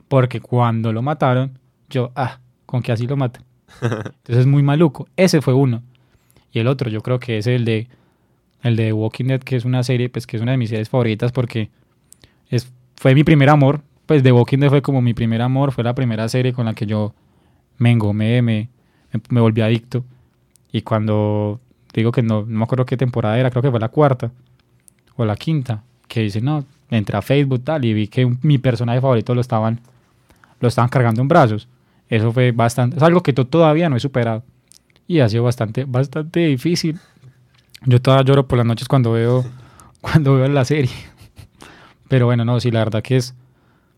Porque 0.08 0.40
cuando 0.40 0.94
lo 0.94 1.02
mataron, 1.02 1.58
yo, 1.90 2.12
ah, 2.16 2.40
con 2.66 2.82
que 2.82 2.92
así 2.92 3.08
lo 3.08 3.18
maten. 3.18 3.44
Entonces 3.82 4.38
es 4.38 4.46
muy 4.46 4.64
maluco. 4.64 5.08
Ese 5.18 5.42
fue 5.42 5.54
uno. 5.54 5.82
Y 6.52 6.60
el 6.60 6.68
otro, 6.68 6.90
yo 6.90 7.02
creo 7.02 7.20
que 7.20 7.38
es 7.38 7.48
el 7.48 7.66
de 7.66 7.88
el 8.62 8.76
de 8.76 8.94
Walking 8.94 9.26
Dead, 9.26 9.42
que 9.42 9.56
es 9.58 9.64
una 9.66 9.84
serie, 9.84 10.10
pues 10.10 10.26
que 10.26 10.38
es 10.38 10.42
una 10.42 10.52
de 10.54 10.58
mis 10.58 10.70
series 10.70 10.90
favoritas 10.90 11.32
porque 11.32 11.70
es, 12.50 12.72
fue 12.96 13.14
mi 13.14 13.24
primer 13.24 13.50
amor. 13.50 13.82
Pues 14.08 14.24
The 14.24 14.32
Walking 14.32 14.58
Dead 14.58 14.70
fue 14.70 14.82
como 14.82 15.02
mi 15.02 15.14
primer 15.14 15.42
amor, 15.42 15.72
fue 15.72 15.84
la 15.84 15.94
primera 15.94 16.28
serie 16.30 16.52
con 16.54 16.66
la 16.66 16.74
que 16.74 16.86
yo 16.88 17.14
me 17.78 17.92
engomé, 17.92 18.42
me, 18.42 18.70
me, 19.30 19.42
volví 19.42 19.62
adicto. 19.62 20.04
Y 20.72 20.82
cuando 20.82 21.60
digo 21.94 22.12
que 22.12 22.22
no, 22.22 22.42
no 22.42 22.58
me 22.60 22.64
acuerdo 22.64 22.86
qué 22.86 22.98
temporada 22.98 23.40
era, 23.40 23.50
creo 23.50 23.62
que 23.62 23.72
fue 23.72 23.80
la 23.80 23.90
cuarta 23.90 24.32
o 25.16 25.26
la 25.26 25.36
quinta, 25.36 25.84
que 26.08 26.22
dice, 26.22 26.42
no, 26.42 26.66
entré 26.90 27.18
a 27.18 27.22
Facebook 27.22 27.64
tal 27.64 27.86
y 27.86 27.94
vi 27.94 28.08
que 28.08 28.26
un- 28.26 28.40
mi 28.42 28.58
personaje 28.58 29.00
favorito 29.02 29.34
lo 29.34 29.42
estaban, 29.42 29.80
lo 30.60 30.68
estaban 30.68 30.90
cargando 30.90 31.22
en 31.22 31.28
brazos. 31.28 31.68
Eso 32.10 32.32
fue 32.34 32.52
bastante, 32.52 32.98
es 32.98 33.04
algo 33.04 33.22
que 33.24 33.34
to- 33.34 33.48
todavía 33.48 33.90
no 33.90 33.96
he 33.96 34.00
superado. 34.00 34.44
Y 35.08 35.20
ha 35.20 35.30
sido 35.30 35.44
bastante, 35.44 35.86
bastante 35.86 36.42
difícil. 36.48 37.00
Yo 37.86 38.02
todavía 38.02 38.26
lloro 38.26 38.48
por 38.48 38.58
las 38.58 38.66
noches 38.68 38.88
cuando 38.88 39.12
veo, 39.14 39.46
cuando 40.02 40.36
veo 40.36 40.48
la 40.50 40.66
serie. 40.66 40.92
Pero 42.08 42.26
bueno, 42.26 42.46
no, 42.46 42.60
sí, 42.60 42.72
la 42.72 42.80
verdad 42.80 43.02
que 43.02 43.18
es 43.18 43.34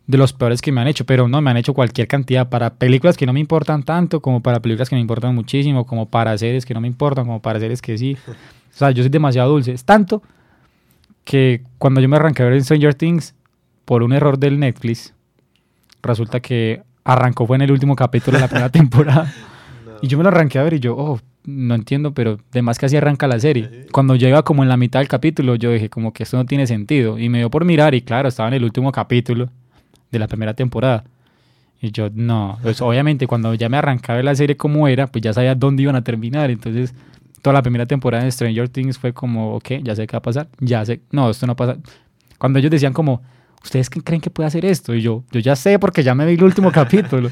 de 0.08 0.17
los 0.17 0.32
peores 0.32 0.62
que 0.62 0.72
me 0.72 0.80
han 0.80 0.88
hecho, 0.88 1.06
pero 1.06 1.28
no, 1.28 1.41
me 1.41 1.52
han 1.52 1.58
hecho 1.58 1.74
cualquier 1.74 2.08
cantidad 2.08 2.48
para 2.50 2.76
películas 2.76 3.17
que 3.17 3.26
no 3.26 3.34
me 3.34 3.41
importan 3.41 3.84
tanto, 3.84 4.22
como 4.22 4.41
para 4.41 4.62
películas 4.62 4.89
que 4.89 4.96
me 4.96 5.02
importan 5.02 5.36
muchísimo, 5.36 5.86
como 5.86 6.08
para 6.08 6.38
series 6.38 6.65
que 6.65 6.74
no 6.74 6.80
me 6.80 6.88
importan, 6.88 7.26
como 7.26 7.41
para 7.41 7.60
series 7.60 7.82
que 7.82 7.98
sí. 7.98 8.17
O 8.67 8.78
sea, 8.78 8.91
yo 8.91 9.02
soy 9.02 9.10
demasiado 9.10 9.50
dulce. 9.50 9.72
Es 9.72 9.86
tanto 9.86 10.22
que 11.24 11.63
cuando 11.80 12.00
yo 12.00 12.08
me 12.08 12.15
arranqué 12.15 12.43
a 12.43 12.46
ver 12.46 12.63
Stranger 12.63 12.93
Things, 12.93 13.34
por 13.86 14.04
un 14.04 14.13
error 14.13 14.38
del 14.38 14.60
Netflix, 14.60 15.15
resulta 16.04 16.41
que 16.41 16.84
arrancó 17.04 17.48
fue 17.48 17.56
en 17.56 17.63
el 17.63 17.72
último 17.72 17.96
capítulo 17.96 18.38
de 18.38 18.41
la 18.41 18.48
primera 18.48 18.70
temporada. 18.72 19.34
Y 20.04 20.08
yo 20.08 20.20
me 20.20 20.24
lo 20.24 20.30
arranqué 20.30 20.60
a 20.60 20.63
ver 20.63 20.76
y 20.76 20.80
yo, 20.80 20.96
oh, 20.96 21.20
no 21.46 21.74
entiendo, 21.74 22.13
pero 22.13 22.38
de 22.52 22.62
más 22.62 22.78
que 22.78 22.86
así 22.86 22.96
arranca 22.96 23.26
la 23.26 23.39
serie. 23.39 23.88
Cuando 23.91 24.15
llega 24.15 24.43
como 24.43 24.62
en 24.62 24.70
la 24.70 24.78
mitad 24.78 25.00
del 25.00 25.08
capítulo, 25.08 25.56
yo 25.56 25.72
dije 25.72 25.89
como 25.89 26.13
que 26.13 26.22
esto 26.22 26.38
no 26.38 26.46
tiene 26.46 26.67
sentido. 26.67 27.17
Y 27.17 27.30
me 27.30 27.39
dio 27.39 27.50
por 27.50 27.65
mirar 27.65 27.96
y 27.96 28.02
claro, 28.04 28.30
estaba 28.30 28.50
en 28.50 28.54
el 28.54 28.63
último 28.63 28.91
capítulo 28.91 29.50
de 30.12 30.20
la 30.20 30.28
primera 30.28 30.54
temporada. 30.54 31.04
Y 31.80 31.91
yo, 31.91 32.10
no, 32.13 32.58
pues 32.63 32.82
obviamente 32.82 33.28
cuando 33.28 33.54
ya 33.54 33.70
me 33.70 33.78
arrancaba 33.78 34.22
la 34.24 34.36
serie 34.36 34.58
como 34.58 34.88
era, 34.88 35.08
pues 35.08 35.22
ya 35.22 35.34
sabía 35.34 35.54
dónde 35.54 35.84
iban 35.84 35.96
a 35.96 36.04
terminar. 36.04 36.50
Entonces, 36.50 36.93
toda 37.41 37.54
la 37.54 37.62
primera 37.62 37.86
temporada 37.86 38.24
de 38.24 38.32
Stranger 38.32 38.70
Things 38.70 38.98
fue 38.98 39.13
como, 39.13 39.56
ok, 39.56 39.74
ya 39.84 39.96
sé 39.96 40.08
qué 40.08 40.13
va 40.13 40.20
a 40.20 40.22
pasar, 40.22 40.48
ya 40.60 40.84
sé, 40.86 41.02
no, 41.12 41.30
esto 41.30 41.46
no 41.46 41.56
pasa. 41.56 41.78
Cuando 42.38 42.60
ellos 42.60 42.72
decían 42.72 42.93
como, 42.93 43.22
¿ustedes 43.63 43.89
qué 43.89 44.02
creen 44.02 44.22
que 44.22 44.30
puede 44.30 44.48
hacer 44.48 44.65
esto? 44.65 44.96
Y 44.96 45.02
yo, 45.02 45.24
yo 45.32 45.39
ya 45.39 45.56
sé 45.56 45.78
porque 45.78 46.04
ya 46.04 46.15
me 46.15 46.26
vi 46.26 46.34
el 46.34 46.43
último 46.43 46.72
capítulo. 46.74 47.30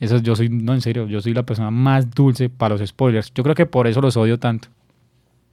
Eso 0.00 0.18
yo 0.18 0.36
soy, 0.36 0.48
no, 0.48 0.74
en 0.74 0.80
serio, 0.80 1.06
yo 1.08 1.20
soy 1.20 1.34
la 1.34 1.42
persona 1.42 1.70
más 1.70 2.10
dulce 2.10 2.48
para 2.50 2.76
los 2.76 2.88
spoilers. 2.88 3.32
Yo 3.34 3.42
creo 3.42 3.54
que 3.54 3.66
por 3.66 3.86
eso 3.86 4.00
los 4.00 4.16
odio 4.16 4.38
tanto. 4.38 4.68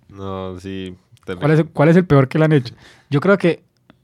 No, 0.09 0.59
sí. 0.59 0.95
¿Cuál 1.25 1.51
es, 1.51 1.65
cuál 1.73 1.89
es 1.89 1.95
el 1.97 2.05
peor 2.05 2.27
que 2.27 2.37
le 2.37 2.45
han 2.45 2.51
hecho? 2.51 2.75
Yo 3.09 3.19
creo 3.19 3.37
que... 3.37 3.63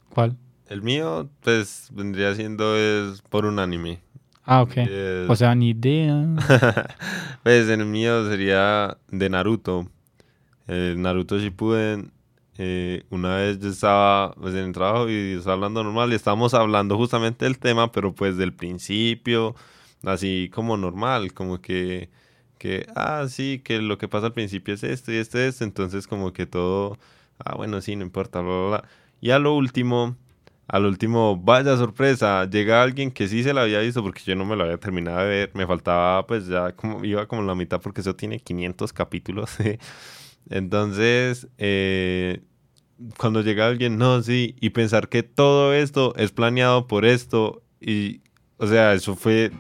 ¿Cuál? 0.09 0.35
El 0.71 0.81
mío, 0.81 1.29
pues, 1.43 1.89
vendría 1.91 2.33
siendo 2.33 2.77
es 2.77 3.21
por 3.23 3.45
un 3.45 3.59
anime. 3.59 3.99
Ah, 4.45 4.61
ok. 4.61 4.77
Es- 4.77 5.29
O 5.29 5.35
sea, 5.35 5.53
ni 5.53 5.71
idea. 5.71 6.25
pues 7.43 7.67
el 7.67 7.85
mío 7.85 8.27
sería 8.29 8.97
de 9.09 9.29
Naruto. 9.29 9.87
El 10.67 11.01
Naruto 11.01 11.37
Shippuden. 11.37 12.11
eh, 12.57 13.03
una 13.09 13.35
vez 13.37 13.59
yo 13.59 13.69
estaba 13.69 14.33
pues, 14.35 14.53
en 14.53 14.65
el 14.67 14.71
trabajo 14.71 15.09
y 15.09 15.33
estaba 15.33 15.55
hablando 15.55 15.83
normal 15.83 16.11
y 16.11 16.15
estábamos 16.15 16.53
hablando 16.53 16.95
justamente 16.97 17.43
del 17.45 17.59
tema, 17.59 17.91
pero 17.91 18.13
pues 18.13 18.37
del 18.37 18.53
principio, 18.53 19.55
así 20.05 20.49
como 20.53 20.77
normal, 20.77 21.33
como 21.33 21.59
que, 21.59 22.09
que, 22.59 22.85
ah, 22.95 23.25
sí, 23.29 23.61
que 23.63 23.81
lo 23.81 23.97
que 23.97 24.07
pasa 24.07 24.27
al 24.27 24.33
principio 24.33 24.73
es 24.75 24.83
esto 24.83 25.11
y 25.11 25.15
esto 25.17 25.37
y 25.39 25.41
esto, 25.41 25.63
entonces 25.65 26.07
como 26.07 26.31
que 26.33 26.45
todo, 26.45 26.97
ah, 27.39 27.55
bueno, 27.55 27.81
sí, 27.81 27.95
no 27.97 28.03
importa, 28.03 28.39
bla, 28.41 28.51
bla, 28.51 28.67
bla. 28.69 28.89
Y 29.21 29.31
a 29.31 29.39
lo 29.39 29.53
último, 29.55 30.15
al 30.71 30.85
último, 30.85 31.35
vaya 31.35 31.75
sorpresa, 31.75 32.49
llega 32.49 32.81
alguien 32.81 33.11
que 33.11 33.27
sí 33.27 33.43
se 33.43 33.53
la 33.53 33.63
había 33.63 33.79
visto 33.79 34.01
porque 34.01 34.21
yo 34.23 34.37
no 34.37 34.45
me 34.45 34.55
lo 34.55 34.63
había 34.63 34.77
terminado 34.77 35.19
de 35.19 35.27
ver, 35.27 35.51
me 35.53 35.67
faltaba 35.67 36.25
pues 36.25 36.47
ya 36.47 36.71
como, 36.71 37.03
iba 37.03 37.25
como 37.25 37.41
la 37.41 37.55
mitad 37.55 37.81
porque 37.81 37.99
eso 37.99 38.15
tiene 38.15 38.39
500 38.39 38.93
capítulos. 38.93 39.51
Entonces, 40.49 41.49
eh, 41.57 42.39
cuando 43.17 43.41
llega 43.41 43.67
alguien, 43.67 43.97
no, 43.97 44.21
sí, 44.21 44.55
y 44.61 44.69
pensar 44.69 45.09
que 45.09 45.23
todo 45.23 45.73
esto 45.73 46.15
es 46.15 46.31
planeado 46.31 46.87
por 46.87 47.03
esto, 47.03 47.61
y, 47.81 48.21
o 48.55 48.65
sea, 48.65 48.93
eso 48.93 49.17
fue... 49.17 49.51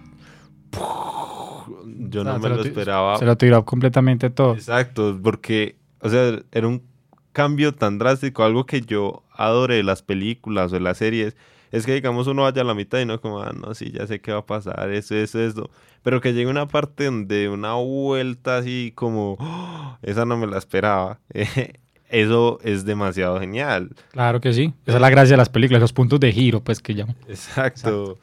Yo 2.07 2.23
no 2.23 2.39
me 2.39 2.47
lo 2.47 2.61
esperaba. 2.61 3.17
Se 3.17 3.25
lo 3.25 3.35
tiró 3.35 3.65
completamente 3.65 4.29
todo. 4.29 4.53
Exacto, 4.53 5.19
porque, 5.21 5.75
o 5.99 6.07
sea, 6.07 6.39
era 6.53 6.67
un 6.69 6.83
cambio 7.31 7.73
tan 7.73 7.97
drástico, 7.97 8.43
algo 8.43 8.65
que 8.65 8.81
yo 8.81 9.23
adoré 9.31 9.75
de 9.75 9.83
las 9.83 10.01
películas 10.03 10.71
o 10.71 10.75
de 10.75 10.81
las 10.81 10.97
series, 10.97 11.35
es 11.71 11.85
que 11.85 11.93
digamos 11.93 12.27
uno 12.27 12.43
vaya 12.43 12.61
a 12.61 12.65
la 12.65 12.73
mitad 12.73 12.99
y 12.99 13.05
no 13.05 13.21
como, 13.21 13.41
ah, 13.41 13.53
no, 13.53 13.73
sí, 13.73 13.91
ya 13.91 14.05
sé 14.07 14.19
qué 14.19 14.31
va 14.31 14.39
a 14.39 14.45
pasar, 14.45 14.91
eso, 14.91 15.15
eso, 15.15 15.39
eso, 15.39 15.69
pero 16.03 16.19
que 16.19 16.33
llegue 16.33 16.49
una 16.49 16.67
parte 16.67 17.05
donde 17.05 17.47
una 17.49 17.73
vuelta 17.75 18.57
así 18.57 18.91
como, 18.95 19.37
"Oh, 19.39 19.97
esa 20.01 20.25
no 20.25 20.35
me 20.37 20.47
la 20.47 20.57
esperaba. 20.57 21.19
eso 22.09 22.59
es 22.63 22.83
demasiado 22.85 23.39
genial. 23.39 23.91
Claro 24.11 24.41
que 24.41 24.51
sí. 24.51 24.73
Esa 24.85 24.97
es 24.97 25.01
la 25.01 25.09
gracia 25.09 25.33
de 25.33 25.37
las 25.37 25.49
películas, 25.49 25.79
los 25.81 25.93
puntos 25.93 26.19
de 26.19 26.31
giro, 26.33 26.61
pues 26.61 26.79
que 26.81 26.93
llaman. 26.93 27.15
Exacto. 27.27 28.17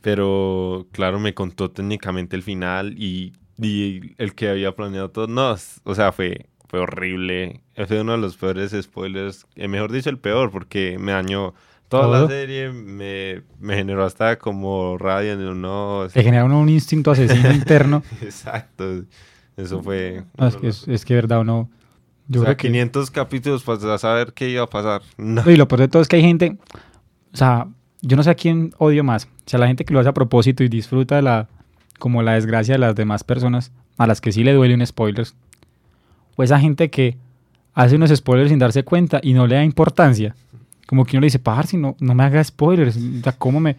Pero 0.00 0.86
claro, 0.92 1.18
me 1.18 1.34
contó 1.34 1.70
técnicamente 1.70 2.36
el 2.36 2.42
final 2.42 2.94
y, 2.96 3.32
y 3.60 4.14
el 4.18 4.34
que 4.34 4.48
había 4.48 4.72
planeado 4.76 5.10
todo. 5.10 5.26
No, 5.26 5.56
o 5.84 5.94
sea, 5.94 6.12
fue, 6.12 6.46
fue 6.68 6.80
horrible. 6.80 7.60
Fue 7.86 8.00
uno 8.00 8.12
de 8.12 8.18
los 8.18 8.36
peores 8.36 8.74
spoilers. 8.80 9.46
eh, 9.56 9.68
mejor 9.68 9.92
dicho, 9.92 10.10
el 10.10 10.18
peor, 10.18 10.50
porque 10.50 10.98
me 10.98 11.12
dañó 11.12 11.54
toda 11.88 12.08
la 12.08 12.18
Todo. 12.18 12.28
serie. 12.28 12.70
Me, 12.72 13.42
me 13.60 13.76
generó 13.76 14.04
hasta 14.04 14.38
como 14.38 14.98
rabia. 14.98 15.36
No, 15.36 15.54
no, 15.54 16.08
Te 16.12 16.22
genera 16.22 16.44
uno 16.44 16.60
un 16.60 16.68
instinto 16.68 17.10
asesino 17.10 17.52
interno. 17.52 18.02
Exacto. 18.22 19.04
Eso 19.56 19.82
fue. 19.82 20.24
No, 20.36 20.48
es, 20.48 20.56
que, 20.56 20.68
es, 20.68 20.88
es 20.88 21.04
que 21.04 21.14
verdad 21.14 21.40
uno. 21.40 21.70
Yo 22.28 22.40
o 22.40 22.44
sea, 22.44 22.56
creo 22.56 22.56
que. 22.56 22.68
500 22.68 23.10
capítulos 23.10 23.62
para 23.62 23.96
saber 23.98 24.32
qué 24.32 24.50
iba 24.50 24.64
a 24.64 24.66
pasar. 24.68 25.02
No. 25.16 25.48
Y 25.50 25.56
lo 25.56 25.68
peor 25.68 25.80
de 25.82 25.88
todo 25.88 26.02
es 26.02 26.08
que 26.08 26.16
hay 26.16 26.22
gente. 26.22 26.56
O 27.32 27.36
sea, 27.36 27.68
yo 28.02 28.16
no 28.16 28.22
sé 28.22 28.30
a 28.30 28.34
quién 28.34 28.74
odio 28.78 29.04
más. 29.04 29.24
O 29.24 29.28
sea, 29.48 29.60
la 29.60 29.66
gente 29.68 29.84
que 29.84 29.94
lo 29.94 30.00
hace 30.00 30.08
a 30.08 30.14
propósito 30.14 30.64
y 30.64 30.68
disfruta 30.68 31.16
de 31.16 31.22
la. 31.22 31.48
Como 31.98 32.22
la 32.22 32.32
desgracia 32.34 32.74
de 32.74 32.78
las 32.78 32.94
demás 32.94 33.24
personas, 33.24 33.72
a 33.96 34.06
las 34.06 34.20
que 34.20 34.30
sí 34.30 34.44
le 34.44 34.52
duele 34.52 34.74
un 34.74 34.84
spoiler. 34.86 35.26
O 36.36 36.42
esa 36.42 36.60
gente 36.60 36.90
que 36.90 37.16
hace 37.74 37.96
unos 37.96 38.10
spoilers 38.14 38.50
sin 38.50 38.58
darse 38.58 38.84
cuenta 38.84 39.20
y 39.22 39.34
no 39.34 39.46
le 39.46 39.56
da 39.56 39.64
importancia. 39.64 40.34
Como 40.86 41.04
que 41.04 41.16
uno 41.16 41.22
le 41.22 41.26
dice, 41.26 41.38
parce, 41.38 41.76
no, 41.76 41.96
no 41.98 42.14
me 42.14 42.24
haga 42.24 42.42
spoilers. 42.42 42.96
O 42.96 43.22
sea, 43.22 43.32
¿cómo 43.32 43.60
me.? 43.60 43.76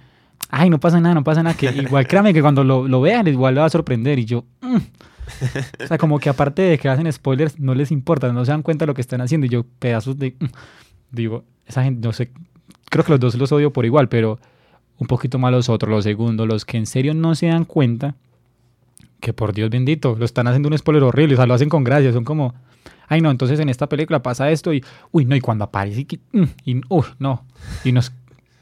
Ay, 0.50 0.70
no 0.70 0.80
pasa 0.80 1.00
nada, 1.00 1.16
no 1.16 1.24
pasa 1.24 1.42
nada. 1.42 1.56
Que 1.56 1.68
igual 1.76 2.08
créame 2.08 2.34
que 2.34 2.42
cuando 2.42 2.64
lo, 2.64 2.88
lo 2.88 3.02
vean, 3.02 3.28
igual 3.28 3.56
le 3.56 3.62
va 3.62 3.68
a 3.68 3.70
sorprender. 3.70 4.20
Y 4.20 4.26
yo. 4.26 4.44
mm. 4.62 4.78
O 5.84 5.88
sea, 5.88 5.98
como 5.98 6.20
que 6.20 6.30
aparte 6.30 6.62
de 6.62 6.78
que 6.78 6.88
hacen 6.88 7.12
spoilers, 7.12 7.60
no 7.60 7.76
les 7.76 7.92
importa, 7.92 8.32
no 8.32 8.46
se 8.46 8.52
dan 8.52 8.62
cuenta 8.62 8.86
de 8.86 8.88
lo 8.88 8.94
que 8.94 9.02
están 9.02 9.22
haciendo. 9.22 9.46
Y 9.46 9.50
yo, 9.50 9.66
pedazos 9.80 10.18
de. 10.18 10.36
mm. 10.40 10.46
Digo, 11.12 11.44
esa 11.66 11.84
gente, 11.84 12.06
no 12.06 12.14
sé. 12.14 12.32
Creo 12.90 13.04
que 13.04 13.12
los 13.12 13.20
dos 13.20 13.36
los 13.36 13.52
odio 13.52 13.74
por 13.74 13.86
igual, 13.86 14.10
pero 14.10 14.40
un 14.98 15.08
poquito 15.08 15.38
más 15.40 15.52
los 15.52 15.70
otros, 15.70 15.90
los 15.90 16.04
segundos, 16.04 16.48
los 16.48 16.66
que 16.66 16.78
en 16.78 16.86
serio 16.86 17.14
no 17.14 17.36
se 17.36 17.48
dan 17.48 17.66
cuenta 17.66 18.16
que 19.20 19.34
por 19.34 19.54
Dios 19.54 19.70
bendito, 19.70 20.16
lo 20.18 20.26
están 20.26 20.48
haciendo 20.48 20.70
un 20.70 20.78
spoiler 20.78 21.04
horrible, 21.04 21.36
o 21.36 21.38
sea, 21.38 21.46
lo 21.46 21.54
hacen 21.54 21.70
con 21.70 21.84
gracia, 21.84 22.12
son 22.14 22.24
como, 22.24 22.54
ay 23.08 23.22
no, 23.22 23.32
entonces 23.32 23.60
en 23.60 23.70
esta 23.70 23.88
película 23.88 24.22
pasa 24.22 24.52
esto 24.52 24.74
y, 24.74 24.84
uy, 25.12 25.26
no, 25.26 25.36
y 25.36 25.42
cuando 25.42 25.66
aparece, 25.66 26.02
y, 26.02 26.38
mm, 26.38 26.46
y 26.66 26.82
no, 27.20 27.44
y 27.84 27.92
nos, 27.92 28.12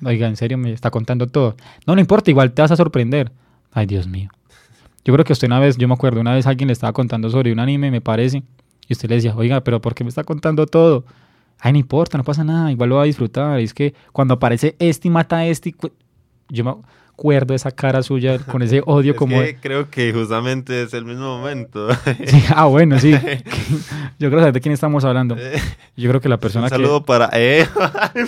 oiga, 0.04 0.28
en 0.28 0.38
serio 0.38 0.58
me 0.58 0.72
está 0.72 0.92
contando 0.92 1.28
todo. 1.28 1.56
No, 1.86 1.96
no 1.96 2.02
importa, 2.02 2.32
igual 2.32 2.52
te 2.52 2.62
vas 2.62 2.72
a 2.72 2.76
sorprender. 2.76 3.32
Ay, 3.72 3.86
Dios 3.86 4.08
mío. 4.08 4.30
Yo 5.04 5.14
creo 5.14 5.26
que 5.26 5.34
usted 5.34 5.48
una 5.48 5.60
vez, 5.60 5.78
yo 5.78 5.88
me 5.88 5.94
acuerdo, 5.94 6.22
una 6.22 6.34
vez 6.34 6.48
alguien 6.48 6.68
le 6.68 6.74
estaba 6.74 6.94
contando 6.94 7.30
sobre 7.30 7.52
un 7.52 7.60
anime, 7.60 7.92
me 7.92 8.02
parece, 8.02 8.44
y 8.88 8.94
usted 8.94 9.10
le 9.10 9.16
decía, 9.16 9.36
oiga, 9.36 9.62
pero 9.62 9.82
¿por 9.82 9.94
qué 9.94 10.04
me 10.04 10.10
está 10.10 10.24
contando 10.24 10.66
todo? 10.66 11.06
Ay, 11.60 11.74
no 11.74 11.80
importa, 11.80 12.18
no 12.18 12.24
pasa 12.24 12.44
nada, 12.44 12.72
igual 12.72 12.90
lo 12.90 12.96
va 12.98 13.04
a 13.04 13.06
disfrutar. 13.06 13.60
Y 13.60 13.64
es 13.64 13.74
que 13.74 13.94
cuando 14.12 14.36
aparece 14.36 14.76
este 14.80 15.08
y 15.08 15.12
mata 15.12 15.38
a 15.38 15.46
este, 15.46 15.76
yo 16.50 16.64
me 16.64 16.76
acuerdo 17.16 17.54
de 17.54 17.56
esa 17.56 17.72
cara 17.72 18.04
suya 18.04 18.38
con 18.40 18.62
ese 18.62 18.82
odio 18.86 19.14
Es 19.14 19.18
como... 19.18 19.40
que 19.40 19.56
creo 19.62 19.90
que 19.90 20.12
justamente 20.14 20.84
es 20.84 20.94
el 20.94 21.06
mismo 21.06 21.38
momento. 21.38 21.88
Sí, 22.26 22.44
ah, 22.54 22.66
bueno, 22.66 23.00
sí. 23.00 23.12
Yo 24.20 24.30
creo 24.30 24.40
saber 24.40 24.54
de 24.54 24.62
quién 24.62 24.74
estamos 24.74 25.04
hablando. 25.06 25.36
Yo 25.96 26.10
creo 26.10 26.22
que 26.22 26.30
la 26.30 26.38
persona 26.38 26.66
Un 26.66 26.70
saludo 26.70 27.04
para 27.04 27.30
eh. 27.34 27.66
que... 28.14 28.26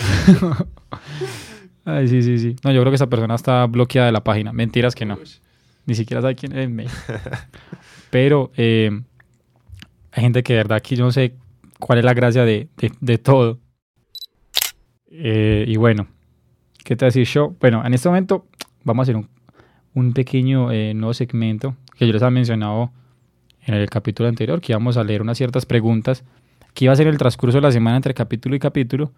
Ay, 1.84 2.08
sí, 2.08 2.22
sí, 2.22 2.38
sí. 2.38 2.56
No, 2.64 2.70
yo 2.70 2.80
creo 2.82 2.90
que 2.90 2.96
esa 2.96 3.06
persona 3.06 3.34
está 3.34 3.64
bloqueada 3.66 4.06
de 4.06 4.12
la 4.12 4.22
página. 4.22 4.52
Mentiras 4.52 4.94
que 4.94 5.06
no. 5.06 5.18
Ni 5.86 5.94
siquiera 5.94 6.20
sabe 6.20 6.34
quién 6.34 6.80
es. 6.80 6.92
Pero 8.10 8.50
eh, 8.58 8.90
hay 10.12 10.22
gente 10.22 10.42
que 10.42 10.52
de 10.52 10.58
verdad 10.58 10.76
aquí 10.76 10.96
yo 10.96 11.04
no 11.04 11.12
sé 11.12 11.34
cuál 11.78 11.98
es 12.00 12.04
la 12.04 12.12
gracia 12.12 12.44
de, 12.44 12.68
de- 12.76 12.92
de 13.00 13.16
todo. 13.18 13.58
Eh, 15.10 15.64
y 15.66 15.76
bueno, 15.76 16.06
¿qué 16.84 16.94
te 16.94 17.06
decir 17.06 17.26
yo? 17.26 17.54
Bueno, 17.58 17.82
en 17.84 17.94
este 17.94 18.08
momento 18.10 18.46
vamos 18.88 19.02
a 19.02 19.04
hacer 19.04 19.16
un, 19.16 19.28
un 19.94 20.12
pequeño 20.12 20.72
eh, 20.72 20.94
nuevo 20.94 21.14
segmento 21.14 21.76
que 21.96 22.06
yo 22.06 22.12
les 22.12 22.22
había 22.22 22.34
mencionado 22.34 22.90
en 23.62 23.74
el 23.74 23.88
capítulo 23.90 24.28
anterior, 24.28 24.60
que 24.60 24.72
íbamos 24.72 24.96
a 24.96 25.04
leer 25.04 25.20
unas 25.22 25.36
ciertas 25.36 25.66
preguntas 25.66 26.24
que 26.74 26.86
iba 26.86 26.92
a 26.92 26.96
ser 26.96 27.06
el 27.06 27.18
transcurso 27.18 27.58
de 27.58 27.62
la 27.62 27.72
semana 27.72 27.96
entre 27.96 28.14
capítulo 28.14 28.56
y 28.56 28.58
capítulo, 28.58 29.12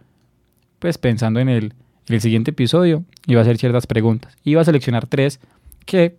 pues 0.79 0.99
pensando 0.99 1.41
en 1.41 1.49
el, 1.49 1.75
en 2.09 2.15
el 2.15 2.21
siguiente 2.21 2.51
episodio, 2.51 3.05
iba 3.27 3.41
a 3.41 3.43
hacer 3.43 3.59
ciertas 3.59 3.87
preguntas. 3.87 4.37
Iba 4.45 4.63
a 4.63 4.65
seleccionar 4.65 5.07
tres 5.07 5.41
que 5.87 6.19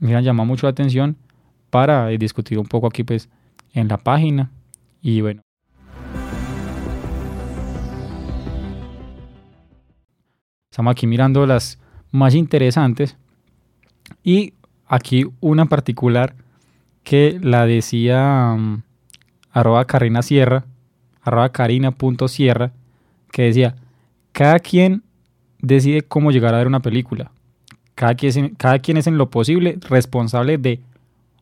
me 0.00 0.16
han 0.16 0.24
llamado 0.24 0.46
mucho 0.46 0.66
la 0.66 0.70
atención 0.70 1.16
para 1.70 2.08
discutir 2.08 2.58
un 2.58 2.66
poco 2.66 2.86
aquí 2.86 3.04
pues 3.04 3.28
en 3.74 3.88
la 3.88 3.98
página. 3.98 4.50
Y 5.02 5.20
bueno. 5.20 5.42
Estamos 10.72 10.92
aquí 10.92 11.06
mirando 11.06 11.46
las 11.46 11.78
más 12.10 12.34
interesantes. 12.34 13.16
Y 14.22 14.54
aquí 14.86 15.26
una 15.40 15.66
particular 15.66 16.34
que 17.02 17.38
la 17.42 17.66
decía 17.66 18.54
mm, 18.56 18.82
arroba 19.52 19.84
Carina 19.86 20.22
Sierra, 20.22 20.64
arroba 21.22 21.50
que 23.32 23.42
decía, 23.42 23.76
cada 24.32 24.58
quien 24.58 25.02
decide 25.60 26.02
cómo 26.02 26.30
llegar 26.30 26.54
a 26.54 26.58
ver 26.58 26.66
una 26.66 26.80
película. 26.80 27.30
Cada 27.94 28.14
quien, 28.14 28.30
es 28.30 28.36
en- 28.36 28.54
cada 28.54 28.78
quien 28.78 28.96
es 28.96 29.06
en 29.06 29.18
lo 29.18 29.28
posible 29.30 29.78
responsable 29.88 30.56
de 30.58 30.80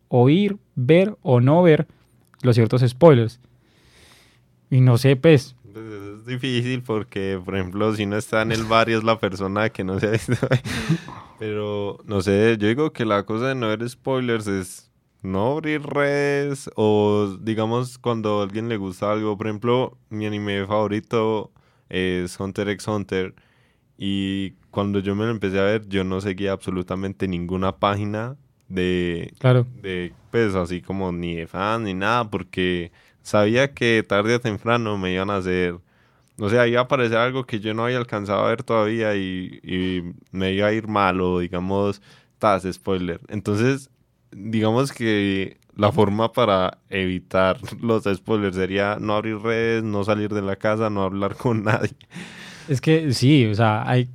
oír, 0.08 0.56
ver 0.74 1.16
o 1.22 1.40
no 1.40 1.62
ver 1.62 1.86
los 2.42 2.54
ciertos 2.56 2.82
spoilers. 2.86 3.40
Y 4.70 4.80
no 4.80 4.98
sé, 4.98 5.16
Pues 5.16 5.54
es 6.26 6.40
difícil 6.40 6.82
porque, 6.82 7.40
por 7.44 7.56
ejemplo, 7.56 7.94
si 7.94 8.04
no 8.04 8.16
está 8.16 8.42
en 8.42 8.52
el 8.52 8.64
barrio 8.64 8.98
es 8.98 9.04
la 9.04 9.18
persona 9.18 9.70
que 9.70 9.84
no 9.84 10.00
se 10.00 10.08
ha 10.08 10.10
visto. 10.10 10.34
Pero, 11.38 11.98
no 12.04 12.20
sé, 12.20 12.56
yo 12.58 12.66
digo 12.66 12.92
que 12.92 13.04
la 13.04 13.24
cosa 13.24 13.48
de 13.48 13.54
no 13.54 13.68
ver 13.68 13.88
spoilers 13.88 14.46
es 14.46 14.90
no 15.22 15.52
abrir 15.52 15.82
redes 15.82 16.70
o, 16.74 17.36
digamos, 17.40 17.98
cuando 17.98 18.40
a 18.40 18.44
alguien 18.44 18.68
le 18.68 18.76
gusta 18.76 19.12
algo. 19.12 19.36
Por 19.36 19.46
ejemplo, 19.46 19.96
mi 20.08 20.26
anime 20.26 20.66
favorito 20.66 21.52
es 21.88 22.38
Hunter 22.40 22.68
x 22.70 22.88
Hunter. 22.88 23.34
Y 23.98 24.52
cuando 24.70 24.98
yo 24.98 25.14
me 25.14 25.24
lo 25.24 25.30
empecé 25.30 25.58
a 25.58 25.64
ver, 25.64 25.88
yo 25.88 26.04
no 26.04 26.20
seguía 26.20 26.52
absolutamente 26.52 27.28
ninguna 27.28 27.76
página 27.76 28.36
de, 28.68 29.32
claro, 29.38 29.66
de 29.80 30.12
pues 30.30 30.54
así 30.54 30.82
como 30.82 31.12
ni 31.12 31.36
de 31.36 31.46
fan 31.46 31.84
ni 31.84 31.94
nada 31.94 32.28
porque 32.28 32.90
sabía 33.22 33.72
que 33.72 34.04
tarde 34.06 34.34
o 34.34 34.40
temprano 34.40 34.98
me 34.98 35.12
iban 35.12 35.30
a 35.30 35.36
hacer 35.36 35.78
o 36.38 36.48
sea 36.48 36.66
iba 36.66 36.80
a 36.80 36.84
aparecer 36.84 37.18
algo 37.18 37.44
que 37.44 37.60
yo 37.60 37.74
no 37.74 37.84
había 37.84 37.98
alcanzado 37.98 38.44
a 38.44 38.48
ver 38.48 38.62
todavía 38.62 39.14
y, 39.16 40.14
me 40.32 40.52
iba 40.52 40.68
a 40.68 40.72
ir 40.72 40.88
mal 40.88 41.20
o 41.20 41.40
digamos 41.40 42.02
tas 42.38 42.66
spoiler 42.70 43.20
entonces 43.28 43.90
digamos 44.30 44.92
que 44.92 45.58
la 45.74 45.92
forma 45.92 46.32
para 46.32 46.78
evitar 46.90 47.58
los 47.80 48.04
spoilers 48.04 48.56
sería 48.56 48.98
no 49.00 49.14
abrir 49.14 49.38
redes 49.38 49.82
no 49.82 50.04
salir 50.04 50.32
de 50.32 50.42
la 50.42 50.56
casa 50.56 50.90
no 50.90 51.02
hablar 51.02 51.36
con 51.36 51.64
nadie 51.64 51.96
es 52.68 52.80
que 52.80 53.12
sí, 53.12 53.46
o 53.46 53.54
sea, 53.54 53.88
hay, 53.88 54.08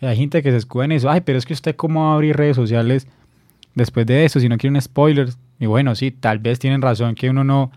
hay 0.00 0.16
gente 0.16 0.42
que 0.42 0.50
se 0.50 0.56
escuda 0.56 0.84
en 0.84 0.92
eso. 0.92 1.10
Ay, 1.10 1.22
pero 1.22 1.38
es 1.38 1.46
que 1.46 1.52
usted 1.52 1.76
cómo 1.76 2.04
va 2.04 2.12
a 2.12 2.14
abrir 2.14 2.36
redes 2.36 2.56
sociales 2.56 3.06
después 3.74 4.06
de 4.06 4.24
eso 4.24 4.40
si 4.40 4.48
no 4.48 4.58
quiere 4.58 4.74
un 4.74 4.80
spoiler. 4.80 5.30
Y 5.58 5.66
bueno, 5.66 5.94
sí, 5.94 6.10
tal 6.10 6.38
vez 6.38 6.58
tienen 6.58 6.82
razón 6.82 7.14
que 7.14 7.30
uno 7.30 7.44
no 7.44 7.70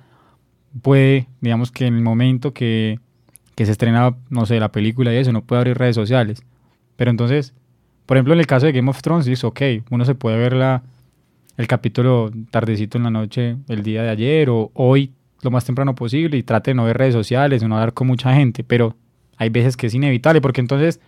puede, 0.82 1.28
digamos 1.42 1.72
que 1.72 1.88
en 1.88 1.96
el 1.96 2.02
momento 2.02 2.54
que, 2.54 3.00
que 3.56 3.66
se 3.66 3.72
estrena, 3.72 4.16
no 4.30 4.46
sé, 4.46 4.60
la 4.60 4.72
película 4.72 5.14
y 5.14 5.18
eso, 5.18 5.32
no 5.32 5.44
puede 5.44 5.60
abrir 5.60 5.78
redes 5.78 5.96
sociales. 5.96 6.44
Pero 6.96 7.12
entonces, 7.12 7.54
por 8.06 8.18
ejemplo, 8.18 8.34
en 8.34 8.40
el 8.40 8.48
caso 8.48 8.66
de 8.66 8.72
Game 8.72 8.90
of 8.90 9.02
Thrones, 9.02 9.26
dice, 9.26 9.46
ok, 9.46 9.62
uno 9.90 10.06
se 10.06 10.16
puede 10.16 10.38
ver 10.38 10.54
la, 10.54 10.84
el 11.58 11.68
capítulo 11.68 12.32
tardecito 12.52 12.98
en 12.98 13.06
la 13.06 13.12
noche, 13.12 13.58
el 13.68 13.84
día 13.84 14.04
de 14.04 14.10
ayer 14.10 14.50
o 14.50 14.72
hoy, 14.74 15.12
lo 15.42 15.52
más 15.52 15.66
temprano 15.66 15.96
posible, 15.96 16.38
y 16.38 16.44
trate 16.44 16.72
de 16.72 16.76
no 16.76 16.86
ver 16.86 16.98
redes 16.98 17.14
sociales, 17.14 17.62
de 17.62 17.68
no 17.68 17.76
hablar 17.76 17.94
con 17.94 18.08
mucha 18.08 18.34
gente, 18.34 18.64
pero 18.64 18.96
hay 19.38 19.50
veces 19.50 19.78
que 19.78 19.88
es 19.88 19.94
inevitable, 19.94 20.42
porque 20.42 20.62
entonces, 20.62 21.00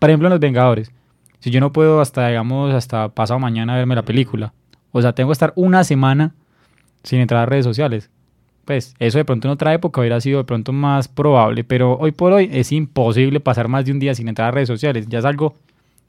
por 0.00 0.10
ejemplo, 0.10 0.28
en 0.28 0.30
Los 0.30 0.40
Vengadores, 0.40 0.92
si 1.40 1.50
yo 1.50 1.60
no 1.60 1.72
puedo 1.72 2.00
hasta, 2.00 2.28
digamos, 2.28 2.72
hasta 2.74 3.08
pasado 3.08 3.38
mañana 3.40 3.76
verme 3.76 3.94
la 3.94 4.04
película, 4.04 4.52
o 4.92 5.02
sea, 5.02 5.12
tengo 5.14 5.30
que 5.30 5.34
estar 5.34 5.52
una 5.56 5.84
semana 5.84 6.34
sin 7.02 7.20
entrar 7.20 7.42
a 7.42 7.46
redes 7.46 7.64
sociales. 7.64 8.10
Pues 8.64 8.94
eso 8.98 9.18
de 9.18 9.24
pronto 9.24 9.48
en 9.48 9.52
otra 9.52 9.74
época 9.74 10.00
hubiera 10.00 10.20
sido 10.20 10.38
de 10.38 10.44
pronto 10.44 10.72
más 10.72 11.08
probable, 11.08 11.64
pero 11.64 11.96
hoy 11.98 12.12
por 12.12 12.32
hoy 12.32 12.48
es 12.52 12.70
imposible 12.70 13.40
pasar 13.40 13.68
más 13.68 13.84
de 13.84 13.92
un 13.92 13.98
día 13.98 14.14
sin 14.14 14.28
entrar 14.28 14.48
a 14.48 14.50
redes 14.52 14.68
sociales. 14.68 15.06
Ya 15.08 15.18
es 15.18 15.24
algo 15.24 15.54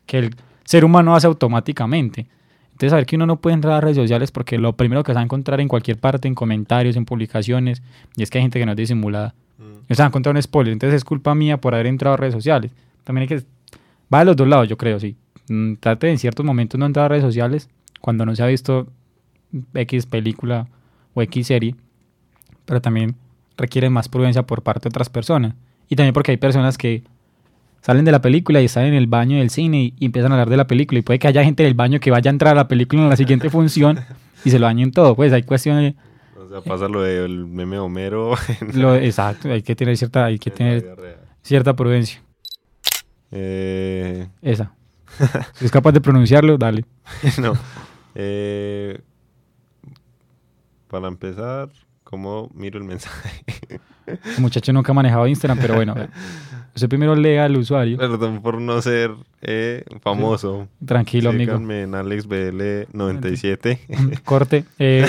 que 0.06 0.20
el 0.20 0.36
ser 0.64 0.86
humano 0.86 1.16
hace 1.16 1.28
automáticamente. 1.28 2.28
Entonces, 2.74 2.90
saber 2.90 3.06
que 3.06 3.16
uno 3.16 3.26
no 3.26 3.38
puede 3.38 3.54
entrar 3.54 3.76
a 3.76 3.82
redes 3.82 3.98
sociales 3.98 4.32
porque 4.32 4.58
lo 4.58 4.74
primero 4.74 5.04
que 5.04 5.12
se 5.12 5.16
va 5.16 5.22
a 5.22 5.24
encontrar 5.24 5.60
en 5.62 5.68
cualquier 5.68 5.98
parte, 5.98 6.28
en 6.28 6.36
comentarios, 6.36 6.96
en 6.96 7.06
publicaciones, 7.06 7.84
y 8.16 8.24
es 8.24 8.30
que 8.30 8.40
hay 8.40 8.44
gente 8.44 8.60
que 8.60 8.66
no 8.66 8.72
es 8.72 8.78
disimulada. 8.78 9.36
O 9.90 9.94
sea, 9.94 10.06
han 10.06 10.10
encontrado 10.10 10.36
un 10.36 10.42
spoiler, 10.42 10.74
entonces 10.74 10.98
es 10.98 11.04
culpa 11.04 11.36
mía 11.36 11.58
por 11.58 11.74
haber 11.76 11.88
entrado 11.88 12.16
a 12.16 12.18
redes 12.18 12.34
sociales. 12.34 12.72
También 13.04 13.24
hay 13.24 13.38
que... 13.38 13.46
Va 14.14 14.20
de 14.20 14.26
los 14.26 14.36
dos 14.36 14.48
lados, 14.48 14.68
yo 14.68 14.78
creo, 14.78 15.00
sí. 15.00 15.16
Mm, 15.50 15.76
Trate 15.76 16.10
en 16.10 16.18
ciertos 16.18 16.46
momentos 16.46 16.80
no 16.80 16.86
entrar 16.86 17.06
a 17.06 17.10
redes 17.10 17.24
sociales 17.24 17.70
cuando 18.02 18.26
no 18.26 18.36
se 18.36 18.44
ha 18.44 18.48
visto 18.48 18.88
X 19.74 20.06
película 20.06 20.68
o 21.14 21.22
X 21.22 21.48
serie, 21.48 21.76
pero 22.66 22.82
también 22.82 23.16
requieren 23.58 23.94
más 23.94 24.10
prudencia 24.10 24.44
por 24.44 24.64
parte 24.64 24.84
de 24.84 24.90
otras 24.90 25.10
personas. 25.10 25.56
Y 25.90 25.96
también 25.96 26.14
porque 26.14 26.32
hay 26.32 26.38
personas 26.38 26.78
que 26.78 27.04
salen 27.82 28.06
de 28.06 28.12
la 28.12 28.22
película 28.22 28.62
y 28.62 28.66
están 28.66 28.86
en 28.86 28.94
el 28.94 29.08
baño 29.08 29.38
del 29.38 29.50
cine 29.50 29.94
y, 29.98 30.06
empiezan 30.06 30.32
a 30.32 30.36
hablar 30.36 30.50
de 30.50 30.58
la 30.58 30.68
película. 30.68 31.00
Y 31.00 31.02
puede 31.02 31.20
que 31.20 31.28
haya 31.28 31.44
gente 31.44 31.64
en 31.64 31.68
el 31.68 31.74
baño 31.74 32.00
que 32.00 32.12
vaya 32.12 32.30
a 32.30 32.34
entrar 32.34 32.54
a 32.54 32.56
la 32.56 32.68
película 32.68 33.04
en 33.04 33.10
la 33.10 33.16
siguiente 33.16 33.50
función 33.52 34.00
y 34.46 34.50
se 34.50 34.60
lo 34.60 34.66
dañen 34.66 34.92
todo. 34.92 35.16
Pues 35.16 35.32
hay 35.34 35.44
cuestiones... 35.44 35.96
O 36.38 36.50
sea, 36.50 36.62
pasa 36.62 36.88
lo 36.88 37.02
del 37.02 37.46
meme 37.46 37.80
Homero. 37.80 38.36
Lo, 38.74 38.96
exacto, 38.96 39.52
hay 39.52 39.64
que 39.64 39.76
tener 39.76 39.98
cierta, 39.98 40.26
hay 40.26 40.38
que 40.38 40.52
tener 40.52 40.96
cierta 41.42 41.76
prudencia. 41.76 42.22
Eh... 43.32 44.28
Esa. 44.42 44.74
si 45.54 45.66
es 45.66 45.72
capaz 45.72 45.92
de 45.94 46.02
pronunciarlo, 46.02 46.58
dale. 46.58 46.86
no. 47.42 47.54
Eh, 48.16 49.02
para 50.88 51.08
empezar, 51.08 51.70
¿cómo 52.14 52.50
miro 52.54 52.78
el 52.78 52.84
mensaje? 52.84 53.44
el 54.06 54.20
muchacho 54.38 54.72
nunca 54.72 54.92
ha 54.92 54.94
manejado 54.94 55.26
Instagram, 55.26 55.58
pero 55.60 55.74
bueno. 55.74 55.96
Usted 56.76 56.88
primero 56.88 57.16
lea 57.16 57.46
al 57.46 57.58
usuario. 57.58 57.98
Perdón 57.98 58.44
por 58.44 58.62
no 58.62 58.80
ser 58.84 59.10
eh, 59.42 59.84
famoso. 60.00 60.68
Tranquilo, 60.86 61.32
amigo. 61.32 61.56
en 61.56 61.94
AlexBL97. 61.94 64.22
Corte. 64.22 64.64
Eh, 64.78 65.08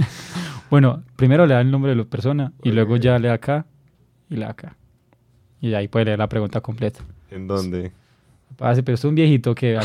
bueno, 0.70 1.02
primero 1.16 1.44
le 1.44 1.52
da 1.52 1.60
el 1.60 1.70
nombre 1.70 1.90
de 1.90 1.96
la 1.96 2.04
persona 2.04 2.54
y 2.62 2.70
luego 2.70 2.96
ya 2.96 3.18
le 3.18 3.28
da 3.28 3.34
acá 3.34 3.66
y 4.30 4.36
le 4.36 4.46
da 4.46 4.52
acá. 4.52 4.78
Y 5.60 5.74
ahí 5.74 5.88
puede 5.88 6.06
leer 6.06 6.20
la 6.20 6.28
pregunta 6.30 6.62
completa. 6.62 7.00
¿En 7.30 7.48
dónde? 7.48 7.92
Pase, 8.56 8.82
pero 8.82 8.94
es 8.94 9.04
un 9.04 9.14
viejito 9.14 9.54
que... 9.54 9.78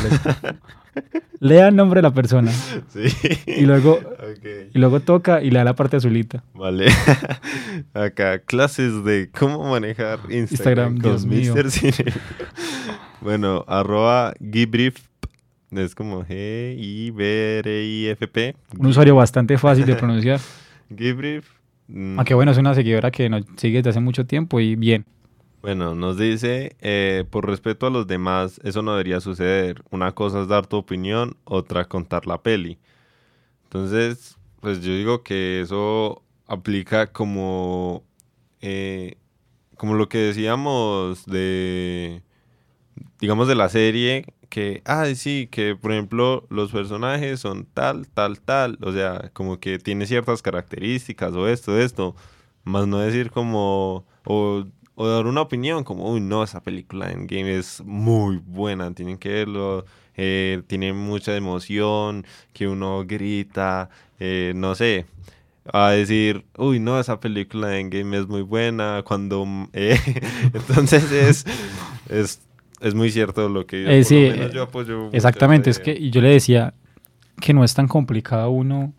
Lea 1.40 1.68
el 1.68 1.76
nombre 1.76 2.00
de 2.00 2.04
la 2.04 2.14
persona. 2.14 2.52
Sí. 2.90 3.08
Y 3.46 3.66
luego, 3.66 4.00
y 4.74 4.80
luego 4.80 5.02
toca 5.02 5.44
y 5.44 5.52
le 5.52 5.58
da 5.60 5.66
la 5.66 5.76
parte 5.76 5.98
azulita. 5.98 6.44
Vale. 6.54 6.88
Acá, 7.94 8.40
clases 8.40 9.04
de 9.04 9.30
cómo 9.38 9.70
manejar 9.70 10.20
Instagram, 10.30 10.96
Instagram 10.96 11.20
con 11.20 11.30
Mr. 11.30 11.70
Cine. 11.72 12.14
bueno, 13.22 13.66
arroba 13.68 14.34
Gibrief. 14.40 14.98
Es 15.72 15.94
como 15.94 16.24
G-I-B-R-I-F-P. 16.24 16.96
Un 18.80 18.86
usuario 18.86 19.16
bastante 19.16 19.58
fácil 19.58 19.86
de 19.86 19.96
pronunciar. 19.96 20.40
Gibrief. 20.98 21.50
Mm. 21.88 22.18
Aunque 22.18 22.34
bueno, 22.34 22.52
es 22.54 22.58
una 22.58 22.74
seguidora 22.74 23.12
que 23.12 23.30
nos 23.30 23.44
sigue 23.58 23.80
desde 23.80 23.90
hace 23.90 24.00
mucho 24.00 24.26
tiempo 24.26 24.62
y 24.62 24.76
bien. 24.76 25.06
Bueno, 25.66 25.96
nos 25.96 26.20
dice, 26.20 26.76
eh, 26.80 27.26
por 27.32 27.48
respeto 27.48 27.88
a 27.88 27.90
los 27.90 28.06
demás, 28.06 28.62
eso 28.64 28.84
no 28.84 28.92
debería 28.92 29.20
suceder. 29.20 29.84
Una 29.90 30.12
cosa 30.14 30.42
es 30.44 30.48
dar 30.48 30.68
tu 30.68 30.78
opinión, 30.78 31.38
otra 31.44 31.86
contar 31.86 32.28
la 32.28 32.44
peli. 32.44 32.78
Entonces, 33.64 34.38
pues 34.62 34.82
yo 34.84 34.94
digo 34.94 35.24
que 35.24 35.62
eso 35.62 36.24
aplica 36.48 37.08
como, 37.08 38.04
eh, 38.62 39.18
como 39.78 39.96
lo 39.96 40.08
que 40.10 40.20
decíamos 40.20 41.26
de, 41.26 42.22
digamos, 43.20 43.48
de 43.48 43.56
la 43.56 43.70
serie, 43.70 44.26
que, 44.50 44.84
ah, 44.86 45.08
sí, 45.16 45.48
que 45.52 45.76
por 45.76 45.92
ejemplo 45.94 46.46
los 46.50 46.72
personajes 46.72 47.40
son 47.40 47.66
tal, 47.74 48.08
tal, 48.10 48.40
tal, 48.40 48.78
o 48.82 48.92
sea, 48.94 49.32
como 49.34 49.60
que 49.60 49.80
tiene 49.80 50.06
ciertas 50.06 50.42
características 50.44 51.34
o 51.34 51.48
esto, 51.48 51.80
esto, 51.80 52.16
más 52.64 52.88
no 52.88 53.00
decir 53.00 53.32
como, 53.32 54.06
o 54.26 54.66
o 54.96 55.08
dar 55.08 55.26
una 55.26 55.42
opinión 55.42 55.84
como, 55.84 56.10
uy, 56.12 56.22
no, 56.22 56.44
esa 56.44 56.62
película 56.62 57.12
en 57.12 57.28
game 57.28 57.58
es 57.58 57.82
muy 57.86 58.38
buena, 58.38 58.94
tienen 58.94 59.18
que 59.18 59.30
verlo, 59.30 59.86
eh, 60.16 60.62
tiene 60.68 60.94
mucha 60.94 61.36
emoción, 61.36 62.26
que 62.54 62.68
uno 62.68 63.04
grita, 63.06 63.90
eh, 64.20 64.54
no 64.56 64.74
sé, 64.74 65.06
a 65.72 65.90
decir, 65.90 66.46
uy, 66.58 66.80
no, 66.80 67.00
esa 67.00 67.20
película 67.20 67.78
en 67.78 67.90
game 67.90 68.18
es 68.18 68.28
muy 68.28 68.42
buena, 68.42 69.04
cuando... 69.06 69.46
Eh, 69.74 70.00
entonces 70.54 71.12
es, 71.12 71.46
es, 72.10 72.42
es, 72.80 72.96
muy 72.96 73.12
cierto 73.12 73.50
lo 73.50 73.66
que 73.66 73.84
yo, 73.84 74.04
sí, 74.04 74.32
yo 74.54 74.64
apoyo. 74.64 75.10
Exactamente, 75.12 75.70
es 75.70 75.80
que 75.80 76.10
yo 76.10 76.22
le 76.22 76.30
decía 76.30 76.74
que 77.42 77.54
no 77.54 77.64
es 77.64 77.74
tan 77.74 77.88
complicado 77.88 78.50
uno 78.50 78.94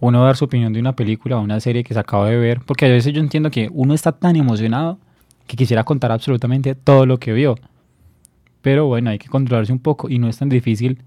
uno 0.00 0.22
dar 0.22 0.36
su 0.36 0.44
opinión 0.44 0.72
de 0.72 0.80
una 0.80 0.94
película 0.94 1.38
o 1.38 1.40
una 1.40 1.60
serie 1.60 1.82
que 1.82 1.94
se 1.94 2.00
acaba 2.00 2.28
de 2.28 2.36
ver, 2.36 2.60
porque 2.66 2.84
a 2.84 2.88
veces 2.90 3.14
yo 3.14 3.20
entiendo 3.20 3.50
que 3.50 3.70
uno 3.72 3.94
está 3.94 4.12
tan 4.12 4.36
emocionado 4.36 4.98
que 5.46 5.56
quisiera 5.56 5.84
contar 5.84 6.12
absolutamente 6.12 6.74
todo 6.74 7.06
lo 7.06 7.18
que 7.18 7.32
vio. 7.32 7.56
Pero 8.62 8.86
bueno, 8.86 9.10
hay 9.10 9.18
que 9.18 9.28
controlarse 9.28 9.72
un 9.72 9.78
poco 9.78 10.08
y 10.08 10.18
no 10.18 10.28
es 10.28 10.38
tan 10.38 10.48
difícil, 10.48 11.02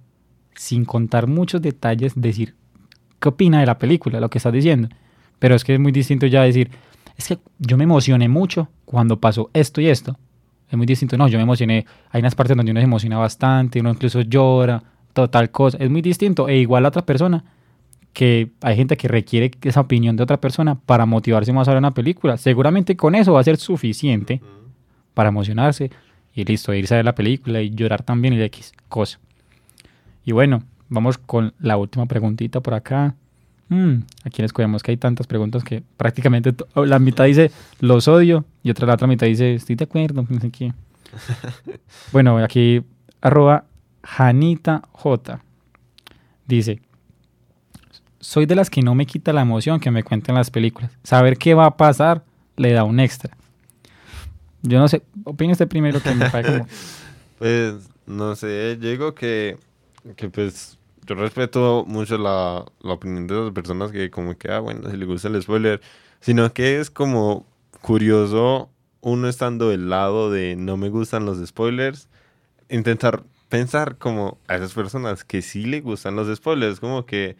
sin 0.56 0.86
contar 0.86 1.28
muchos 1.28 1.62
detalles, 1.62 2.14
decir 2.16 2.56
qué 3.20 3.30
opina 3.30 3.60
de 3.60 3.66
la 3.66 3.78
película, 3.78 4.20
lo 4.20 4.30
que 4.30 4.38
estás 4.38 4.54
diciendo. 4.54 4.90
Pero 5.40 5.56
es 5.56 5.64
que 5.64 5.74
es 5.74 5.80
muy 5.80 5.92
distinto 5.92 6.28
ya 6.28 6.44
decir, 6.44 6.70
es 7.16 7.28
que 7.28 7.40
yo 7.60 7.78
me 7.78 7.84
emocioné 7.84 8.30
mucho 8.30 8.70
cuando 8.86 9.20
pasó 9.20 9.50
esto 9.54 9.82
y 9.82 9.88
esto. 9.88 10.18
Es 10.70 10.78
muy 10.78 10.86
distinto, 10.86 11.18
no, 11.18 11.28
yo 11.28 11.38
me 11.38 11.44
emocioné, 11.44 11.86
hay 12.12 12.20
unas 12.20 12.36
partes 12.36 12.56
donde 12.56 12.72
uno 12.72 12.82
se 12.82 12.86
emociona 12.86 13.18
bastante, 13.18 13.80
uno 13.80 13.92
incluso 13.92 14.22
llora, 14.22 14.84
total 15.14 15.50
cosa. 15.50 15.78
Es 15.80 15.90
muy 15.90 16.02
distinto. 16.02 16.48
E 16.48 16.58
igual 16.58 16.84
la 16.84 16.90
otra 16.90 17.06
persona 17.06 17.44
que 18.18 18.50
hay 18.62 18.76
gente 18.76 18.98
que 18.98 19.08
requiere 19.08 19.52
esa 19.62 19.80
opinión 19.80 20.16
de 20.16 20.24
otra 20.24 20.42
persona 20.42 20.74
para 20.74 21.06
motivarse 21.06 21.54
más 21.54 21.68
a 21.68 21.72
ver 21.74 21.78
una 21.78 21.94
película. 21.94 22.36
Seguramente 22.38 22.98
con 22.98 23.14
eso 23.14 23.34
va 23.34 23.42
a 23.42 23.44
ser 23.44 23.58
suficiente 23.58 24.42
para 25.14 25.30
emocionarse 25.30 25.92
y 26.34 26.44
listo, 26.44 26.74
irse 26.74 26.96
a 26.96 26.98
ver 26.98 27.06
la 27.06 27.14
película 27.14 27.62
y 27.62 27.70
llorar 27.70 28.02
también 28.02 28.34
y 28.34 28.42
X 28.42 28.74
cosa. 28.90 29.20
Y 30.26 30.32
bueno, 30.32 30.64
vamos 30.90 31.20
con 31.20 31.54
la 31.60 31.78
última 31.78 32.08
preguntita 32.08 32.60
por 32.60 32.74
acá. 32.74 33.14
Mm, 33.70 33.98
aquí 34.24 34.42
les 34.42 34.50
escogemos 34.50 34.82
que 34.82 34.90
hay 34.90 34.98
tantas 34.98 35.28
preguntas 35.28 35.64
que 35.64 35.84
prácticamente 35.96 36.56
la 36.74 36.98
mitad 36.98 37.26
dice 37.26 37.52
los 37.82 38.08
odio 38.08 38.46
y 38.64 38.72
otra 38.72 38.88
la 38.88 38.96
otra 38.96 39.06
mitad 39.06 39.28
dice 39.28 39.54
estoy 39.54 39.76
de 39.76 39.84
acuerdo, 39.84 40.26
no 40.28 40.40
sé 40.40 40.50
qué. 40.50 40.74
bueno, 42.12 42.40
aquí 42.40 42.82
arroba 43.22 43.66
Janita 44.02 44.82
J. 44.92 45.40
Dice, 46.48 46.82
soy 48.28 48.46
de 48.46 48.56
las 48.56 48.70
que 48.70 48.82
no 48.82 48.94
me 48.94 49.06
quita 49.06 49.32
la 49.32 49.40
emoción 49.40 49.80
que 49.80 49.90
me 49.90 50.04
cuenten 50.04 50.36
las 50.36 50.52
películas. 50.52 50.92
Saber 51.02 51.38
qué 51.38 51.54
va 51.54 51.66
a 51.66 51.78
pasar 51.78 52.26
le 52.58 52.74
da 52.74 52.84
un 52.84 53.00
extra. 53.00 53.38
Yo 54.64 54.80
no 54.80 54.90
sé, 54.90 55.02
opina 55.24 55.54
usted 55.54 55.70
primero 55.70 56.02
que 56.04 56.14
me 56.14 56.30
como... 56.44 56.68
Pues, 57.40 57.90
no 58.06 58.36
sé, 58.36 58.78
yo 58.82 58.90
digo 58.90 59.16
que, 59.16 59.58
que 60.18 60.28
pues, 60.28 60.78
yo 61.06 61.16
respeto 61.16 61.86
mucho 61.88 62.18
la, 62.18 62.66
la 62.82 62.94
opinión 62.94 63.28
de 63.28 63.36
las 63.36 63.54
personas 63.54 63.94
que 63.94 64.12
como 64.12 64.38
que, 64.38 64.52
ah, 64.52 64.60
bueno, 64.60 64.92
si 64.92 64.98
le 64.98 65.06
gusta 65.06 65.30
el 65.30 65.42
spoiler, 65.42 65.80
sino 66.20 66.52
que 66.52 66.82
es 66.82 66.90
como 66.90 67.46
curioso 67.80 68.70
uno 69.00 69.30
estando 69.30 69.70
del 69.70 69.90
lado 69.90 70.32
de 70.32 70.58
no 70.58 70.76
me 70.76 70.90
gustan 70.90 71.26
los 71.26 71.38
spoilers, 71.48 72.10
intentar 72.68 73.24
pensar 73.48 73.96
como 73.96 74.38
a 74.50 74.58
esas 74.58 74.74
personas 74.74 75.24
que 75.24 75.42
sí 75.42 75.66
le 75.66 75.80
gustan 75.80 76.18
los 76.18 76.36
spoilers, 76.36 76.82
como 76.82 77.06
que 77.06 77.38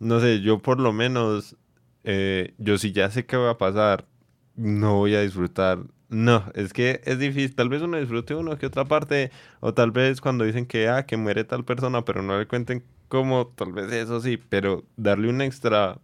no 0.00 0.20
sé, 0.20 0.40
yo 0.40 0.58
por 0.58 0.80
lo 0.80 0.92
menos, 0.92 1.56
eh, 2.04 2.54
yo 2.58 2.78
si 2.78 2.92
ya 2.92 3.10
sé 3.10 3.26
qué 3.26 3.36
va 3.36 3.50
a 3.50 3.58
pasar, 3.58 4.06
no 4.54 4.96
voy 4.96 5.14
a 5.14 5.22
disfrutar. 5.22 5.78
No, 6.08 6.44
es 6.54 6.72
que 6.72 7.00
es 7.04 7.18
difícil. 7.18 7.54
Tal 7.54 7.68
vez 7.68 7.82
uno 7.82 7.98
disfrute 7.98 8.34
uno 8.34 8.56
que 8.56 8.66
otra 8.66 8.84
parte, 8.86 9.30
o 9.60 9.74
tal 9.74 9.90
vez 9.90 10.20
cuando 10.20 10.44
dicen 10.44 10.66
que, 10.66 10.88
ah, 10.88 11.04
que 11.04 11.16
muere 11.16 11.44
tal 11.44 11.64
persona, 11.64 12.04
pero 12.04 12.22
no 12.22 12.38
le 12.38 12.46
cuenten 12.46 12.82
cómo, 13.08 13.48
tal 13.48 13.72
vez 13.72 13.92
eso 13.92 14.20
sí, 14.20 14.38
pero 14.48 14.84
darle 14.96 15.28
un 15.28 15.42
extra, 15.42 15.98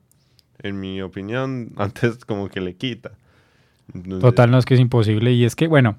en 0.59 0.79
mi 0.79 1.01
opinión, 1.01 1.73
antes 1.77 2.25
como 2.25 2.49
que 2.49 2.61
le 2.61 2.75
quita. 2.77 3.13
Total, 4.21 4.51
no 4.51 4.59
es 4.59 4.65
que 4.65 4.75
es 4.75 4.81
imposible. 4.81 5.33
Y 5.33 5.45
es 5.45 5.57
que, 5.57 5.69
bueno, 5.69 5.97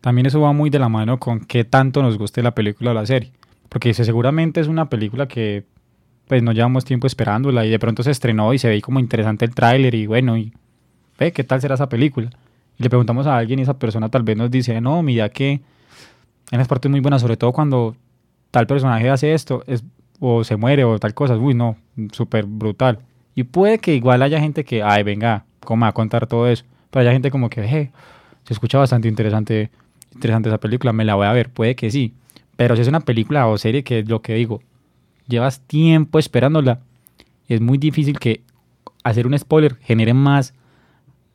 también 0.00 0.26
eso 0.26 0.40
va 0.40 0.52
muy 0.52 0.70
de 0.70 0.78
la 0.78 0.88
mano 0.88 1.18
con 1.18 1.40
qué 1.40 1.64
tanto 1.64 2.02
nos 2.02 2.18
guste 2.18 2.42
la 2.42 2.54
película 2.54 2.92
o 2.92 2.94
la 2.94 3.06
serie. 3.06 3.32
Porque 3.68 3.92
seguramente 3.94 4.60
es 4.60 4.68
una 4.68 4.88
película 4.88 5.26
que 5.26 5.64
pues 6.26 6.42
no 6.42 6.52
llevamos 6.52 6.84
tiempo 6.84 7.06
esperándola 7.06 7.64
y 7.64 7.70
de 7.70 7.78
pronto 7.78 8.02
se 8.02 8.10
estrenó 8.10 8.52
y 8.52 8.58
se 8.58 8.68
ve 8.68 8.80
como 8.82 8.98
interesante 9.00 9.44
el 9.44 9.54
tráiler 9.54 9.94
y 9.94 10.06
bueno, 10.06 10.36
y 10.36 10.52
ve 11.18 11.32
qué 11.32 11.44
tal 11.44 11.60
será 11.60 11.74
esa 11.74 11.88
película. 11.88 12.30
Y 12.78 12.82
le 12.82 12.90
preguntamos 12.90 13.26
a 13.26 13.36
alguien 13.36 13.58
y 13.58 13.62
esa 13.62 13.78
persona 13.78 14.08
tal 14.08 14.22
vez 14.22 14.36
nos 14.36 14.50
dice, 14.50 14.80
no, 14.80 15.02
mira 15.02 15.28
que 15.28 15.60
en 16.50 16.58
las 16.58 16.68
partes 16.68 16.90
muy 16.90 17.00
buenas, 17.00 17.22
sobre 17.22 17.36
todo 17.36 17.52
cuando 17.52 17.96
tal 18.50 18.66
personaje 18.66 19.08
hace 19.08 19.34
esto, 19.34 19.62
es, 19.66 19.84
o 20.20 20.44
se 20.44 20.56
muere 20.56 20.84
o 20.84 20.98
tal 20.98 21.14
cosa, 21.14 21.36
uy, 21.36 21.54
no, 21.54 21.76
súper 22.12 22.44
brutal. 22.46 22.98
Y 23.34 23.44
puede 23.44 23.78
que 23.78 23.94
igual 23.94 24.22
haya 24.22 24.40
gente 24.40 24.64
que, 24.64 24.82
ay, 24.82 25.02
venga, 25.02 25.44
¿cómo 25.60 25.82
va 25.82 25.88
a 25.88 25.92
contar 25.92 26.26
todo 26.26 26.48
eso? 26.48 26.64
Pero 26.90 27.02
haya 27.02 27.12
gente 27.12 27.30
como 27.30 27.50
que, 27.50 27.90
se 28.44 28.52
escucha 28.52 28.78
bastante 28.78 29.08
interesante, 29.08 29.70
interesante 30.14 30.48
esa 30.48 30.58
película, 30.58 30.92
me 30.92 31.04
la 31.04 31.14
voy 31.14 31.26
a 31.26 31.32
ver, 31.32 31.50
puede 31.50 31.74
que 31.74 31.90
sí. 31.90 32.14
Pero 32.56 32.76
si 32.76 32.82
es 32.82 32.88
una 32.88 33.00
película 33.00 33.46
o 33.46 33.58
serie 33.58 33.84
que 33.84 34.00
es 34.00 34.08
lo 34.08 34.22
que 34.22 34.34
digo, 34.34 34.62
llevas 35.28 35.60
tiempo 35.60 36.18
esperándola, 36.18 36.80
es 37.48 37.60
muy 37.60 37.78
difícil 37.78 38.18
que 38.18 38.42
hacer 39.04 39.26
un 39.26 39.38
spoiler 39.38 39.76
genere 39.76 40.14
más, 40.14 40.54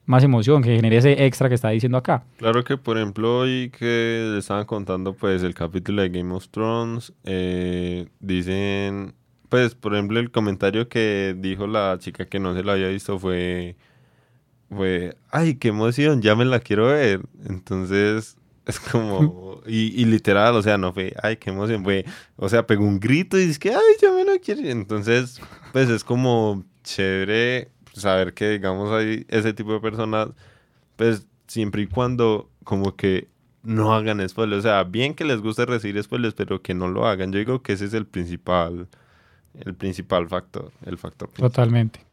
más 0.05 0.23
emoción, 0.23 0.61
que 0.61 0.75
genere 0.75 0.97
ese 0.97 1.25
extra 1.25 1.47
que 1.47 1.55
está 1.55 1.69
diciendo 1.69 1.97
acá. 1.97 2.23
Claro 2.37 2.63
que, 2.63 2.77
por 2.77 2.97
ejemplo, 2.97 3.39
hoy 3.39 3.71
que 3.77 4.29
le 4.33 4.39
estaban 4.39 4.65
contando 4.65 5.13
pues 5.13 5.43
el 5.43 5.53
capítulo 5.53 6.01
de 6.01 6.09
Game 6.09 6.33
of 6.33 6.49
Thrones, 6.49 7.13
eh, 7.23 8.07
dicen, 8.19 9.13
pues, 9.49 9.75
por 9.75 9.93
ejemplo, 9.93 10.19
el 10.19 10.31
comentario 10.31 10.89
que 10.89 11.35
dijo 11.37 11.67
la 11.67 11.97
chica 11.99 12.25
que 12.25 12.39
no 12.39 12.53
se 12.53 12.63
lo 12.63 12.71
había 12.73 12.89
visto 12.89 13.19
fue 13.19 13.75
fue, 14.69 15.17
ay, 15.29 15.55
qué 15.55 15.67
emoción, 15.67 16.21
ya 16.21 16.35
me 16.35 16.45
la 16.45 16.59
quiero 16.59 16.87
ver. 16.87 17.21
Entonces, 17.45 18.37
es 18.65 18.79
como, 18.79 19.61
y, 19.65 20.05
literal, 20.05 20.55
o 20.55 20.61
sea, 20.61 20.77
no 20.77 20.93
fue, 20.93 21.13
ay, 21.21 21.37
qué 21.37 21.49
emoción, 21.49 21.83
fue, 21.83 22.05
o 22.35 22.47
sea, 22.49 22.67
pegó 22.67 22.85
un 22.85 22.99
grito 22.99 23.37
y 23.37 23.47
dice 23.47 23.59
que, 23.59 23.71
ay, 23.71 23.95
ya 24.01 24.11
me 24.11 24.23
la 24.23 24.37
quiero. 24.39 24.61
Entonces, 24.61 25.41
pues 25.71 25.89
es 25.89 26.03
como 26.03 26.63
chévere 26.83 27.71
saber 27.93 28.33
que, 28.33 28.49
digamos, 28.49 28.91
hay 28.91 29.25
ese 29.29 29.53
tipo 29.53 29.73
de 29.73 29.79
personas, 29.79 30.29
pues 30.95 31.25
siempre 31.47 31.81
y 31.81 31.87
cuando 31.87 32.49
como 32.63 32.95
que 32.95 33.27
no 33.63 33.93
hagan 33.93 34.27
spoilers. 34.27 34.59
O 34.59 34.61
sea, 34.61 34.83
bien 34.83 35.13
que 35.13 35.25
les 35.25 35.41
guste 35.41 35.65
recibir 35.65 36.01
spoilers, 36.01 36.33
pero 36.33 36.61
que 36.61 36.73
no 36.73 36.87
lo 36.87 37.07
hagan. 37.07 37.31
Yo 37.31 37.39
digo 37.39 37.61
que 37.61 37.73
ese 37.73 37.85
es 37.85 37.93
el 37.93 38.05
principal, 38.05 38.87
el 39.59 39.73
principal 39.75 40.27
factor, 40.27 40.71
el 40.85 40.97
factor. 40.97 41.29
Totalmente. 41.29 42.10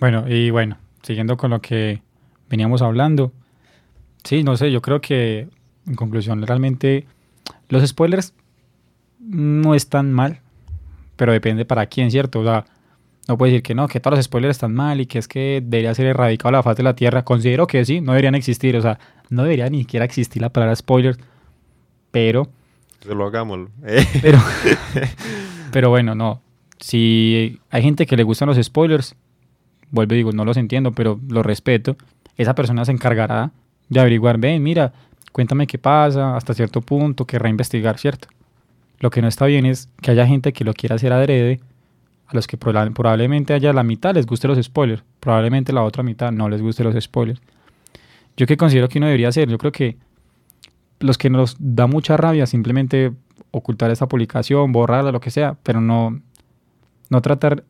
Bueno, 0.00 0.24
y 0.26 0.50
bueno, 0.50 0.78
siguiendo 1.02 1.36
con 1.36 1.50
lo 1.50 1.60
que 1.60 2.02
veníamos 2.48 2.82
hablando, 2.82 3.32
sí, 4.24 4.42
no 4.42 4.56
sé, 4.56 4.72
yo 4.72 4.80
creo 4.80 5.00
que 5.00 5.48
en 5.86 5.94
conclusión, 5.94 6.46
realmente 6.46 7.06
los 7.68 7.86
spoilers 7.86 8.32
no 9.18 9.74
están 9.74 10.12
mal, 10.12 10.40
pero 11.16 11.32
depende 11.32 11.64
para 11.64 11.86
quién, 11.86 12.10
¿cierto? 12.10 12.40
O 12.40 12.44
sea, 12.44 12.64
no 13.28 13.36
puede 13.36 13.52
decir 13.52 13.62
que 13.62 13.74
no, 13.74 13.88
que 13.88 14.00
todos 14.00 14.16
los 14.16 14.24
spoilers 14.24 14.56
están 14.56 14.74
mal 14.74 15.00
y 15.00 15.06
que 15.06 15.18
es 15.18 15.28
que 15.28 15.62
debería 15.64 15.94
ser 15.94 16.06
erradicado 16.06 16.52
la 16.52 16.62
faz 16.62 16.76
de 16.76 16.82
la 16.82 16.94
Tierra. 16.94 17.24
Considero 17.24 17.66
que 17.66 17.84
sí, 17.84 18.00
no 18.00 18.12
deberían 18.12 18.34
existir, 18.34 18.76
o 18.76 18.82
sea, 18.82 18.98
no 19.28 19.42
debería 19.42 19.68
ni 19.68 19.80
siquiera 19.80 20.04
existir 20.04 20.40
la 20.40 20.50
palabra 20.50 20.74
spoilers, 20.76 21.18
pero... 22.10 22.48
Que 23.00 23.14
lo 23.14 23.26
hagámoslo. 23.26 23.70
Pero, 24.20 24.38
pero 25.72 25.90
bueno, 25.90 26.14
no. 26.14 26.42
Si 26.78 27.58
hay 27.70 27.82
gente 27.82 28.06
que 28.06 28.16
le 28.16 28.22
gustan 28.22 28.48
los 28.48 28.58
spoilers, 28.62 29.14
vuelvo 29.90 30.14
y 30.14 30.18
digo, 30.18 30.32
no 30.32 30.44
los 30.44 30.56
entiendo, 30.56 30.92
pero 30.92 31.20
los 31.28 31.44
respeto, 31.44 31.96
esa 32.36 32.54
persona 32.54 32.84
se 32.84 32.92
encargará 32.92 33.52
de 33.88 34.00
averiguar, 34.00 34.38
ven, 34.38 34.62
mira, 34.62 34.92
cuéntame 35.32 35.66
qué 35.66 35.78
pasa, 35.78 36.36
hasta 36.36 36.54
cierto 36.54 36.80
punto, 36.80 37.26
querrá 37.26 37.48
investigar, 37.48 37.98
¿cierto? 37.98 38.28
Lo 38.98 39.10
que 39.10 39.22
no 39.22 39.28
está 39.28 39.46
bien 39.46 39.66
es 39.66 39.88
que 40.00 40.10
haya 40.10 40.26
gente 40.26 40.52
que 40.52 40.64
lo 40.64 40.74
quiera 40.74 40.96
hacer 40.96 41.12
adrede, 41.12 41.60
a 42.26 42.34
los 42.34 42.46
que 42.46 42.56
probablemente 42.56 43.54
haya 43.54 43.72
la 43.72 43.82
mitad 43.82 44.14
les 44.14 44.24
guste 44.24 44.46
los 44.46 44.62
spoilers, 44.64 45.02
probablemente 45.18 45.72
la 45.72 45.82
otra 45.82 46.04
mitad 46.04 46.30
no 46.30 46.48
les 46.48 46.62
guste 46.62 46.84
los 46.84 46.94
spoilers. 47.02 47.40
Yo 48.36 48.46
que 48.46 48.56
considero 48.56 48.88
que 48.88 48.98
uno 48.98 49.06
debería 49.06 49.28
hacer, 49.28 49.48
yo 49.48 49.58
creo 49.58 49.72
que 49.72 49.96
los 51.00 51.18
que 51.18 51.28
nos 51.28 51.56
da 51.58 51.88
mucha 51.88 52.16
rabia 52.16 52.46
simplemente 52.46 53.12
ocultar 53.50 53.90
esa 53.90 54.06
publicación, 54.06 54.70
borrarla, 54.70 55.10
lo 55.10 55.20
que 55.20 55.30
sea, 55.30 55.56
pero 55.62 55.80
no, 55.80 56.20
no 57.08 57.20
tratar 57.20 57.64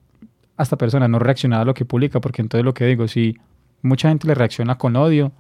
esta 0.62 0.76
persona, 0.76 1.08
no 1.08 1.18
reaccionar 1.18 1.60
a 1.60 1.64
lo 1.64 1.74
que 1.74 1.84
publica, 1.84 2.20
porque 2.20 2.42
entonces 2.42 2.64
lo 2.64 2.74
que 2.74 2.86
digo, 2.86 3.08
si 3.08 3.36
mucha 3.82 4.08
gente 4.08 4.26
le 4.26 4.34
reacciona 4.34 4.76
con 4.76 4.96
odio, 4.96 5.32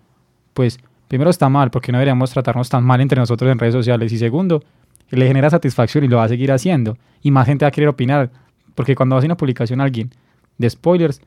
pues 0.54 0.78
primero 1.08 1.30
está 1.30 1.48
mal, 1.48 1.70
porque 1.70 1.92
no 1.92 1.98
deberíamos 1.98 2.30
tratarnos 2.30 2.68
tan 2.68 2.84
mal 2.84 3.00
entre 3.00 3.18
nosotros 3.18 3.50
en 3.50 3.58
redes 3.58 3.74
sociales, 3.74 4.12
y 4.12 4.18
segundo, 4.18 4.62
le 5.10 5.26
genera 5.26 5.50
satisfacción 5.50 6.04
y 6.04 6.08
lo 6.08 6.18
va 6.18 6.24
a 6.24 6.28
seguir 6.28 6.52
haciendo, 6.52 6.96
y 7.22 7.30
más 7.30 7.46
gente 7.46 7.64
va 7.64 7.68
a 7.68 7.72
querer 7.72 7.88
opinar, 7.88 8.30
porque 8.74 8.94
cuando 8.94 9.16
hace 9.16 9.26
una 9.26 9.36
publicación 9.36 9.80
a 9.80 9.84
alguien 9.84 10.10
de 10.58 10.70
spoilers, 10.70 11.20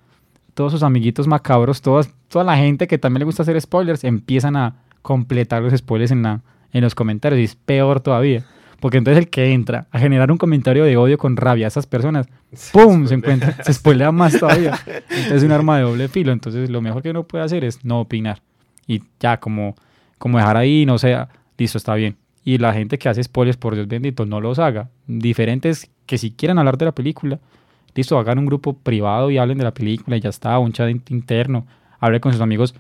todos 0.54 0.72
sus 0.72 0.84
amiguitos 0.84 1.28
macabros, 1.28 1.82
todas, 1.82 2.14
toda 2.28 2.46
la 2.46 2.56
gente 2.58 2.88
que 2.88 2.98
también 2.98 3.20
le 3.20 3.26
gusta 3.26 3.44
hacer 3.44 3.60
spoilers, 3.60 4.04
empiezan 4.04 4.56
a 4.56 4.76
completar 5.02 5.62
los 5.62 5.74
spoilers 5.74 6.12
en, 6.12 6.24
la, 6.24 6.42
en 6.72 6.82
los 6.82 6.96
comentarios, 6.96 7.42
y 7.42 7.44
es 7.44 7.56
peor 7.56 8.00
todavía. 8.00 8.46
Porque 8.84 8.98
entonces 8.98 9.24
el 9.24 9.30
que 9.30 9.54
entra 9.54 9.88
a 9.92 9.98
generar 9.98 10.30
un 10.30 10.38
comentario 10.38 10.84
de 10.84 10.98
odio 10.98 11.18
con 11.18 11.38
rabia 11.38 11.68
a 11.68 11.70
esas 11.70 11.88
personas, 11.88 12.28
¡pum! 12.74 13.08
Se, 13.08 13.14
encuentra, 13.14 13.56
se 13.64 13.72
spoilea 13.72 14.12
más 14.12 14.38
todavía. 14.38 14.78
Entonces 15.10 15.32
es 15.32 15.44
un 15.44 15.54
arma 15.54 15.78
de 15.78 15.84
doble 15.84 16.10
filo. 16.10 16.34
Entonces 16.34 16.70
lo 16.70 16.82
mejor 16.82 17.02
que 17.02 17.12
uno 17.12 17.24
puede 17.24 17.46
hacer 17.46 17.64
es 17.64 17.86
no 17.86 18.02
opinar. 18.02 18.42
Y 18.86 19.02
ya, 19.22 19.40
como, 19.40 19.78
como 20.18 20.38
dejar 20.38 20.58
ahí, 20.58 20.86
no 20.86 20.98
sea, 20.98 21.30
listo, 21.58 21.78
está 21.78 21.96
bien. 21.96 22.18
Y 22.44 22.58
la 22.58 22.74
gente 22.74 22.98
que 22.98 23.08
hace 23.08 23.24
spoilers, 23.24 23.56
por 23.56 23.74
Dios 23.74 23.88
bendito, 23.88 24.26
no 24.26 24.42
los 24.42 24.60
haga. 24.60 24.90
Diferentes 25.08 25.90
que 26.06 26.18
si 26.18 26.32
quieren 26.32 26.58
hablar 26.58 26.78
de 26.78 26.84
la 26.84 26.92
película, 26.92 27.40
listo, 27.96 28.20
hagan 28.20 28.38
un 28.38 28.48
grupo 28.48 28.74
privado 28.74 29.32
y 29.32 29.38
hablen 29.38 29.60
de 29.60 29.64
la 29.64 29.74
película 29.74 30.18
y 30.18 30.20
ya 30.20 30.30
está, 30.30 30.60
un 30.60 30.74
chat 30.74 30.90
interno, 31.10 31.66
hable 32.02 32.20
con 32.20 32.34
sus 32.34 32.42
amigos, 32.42 32.76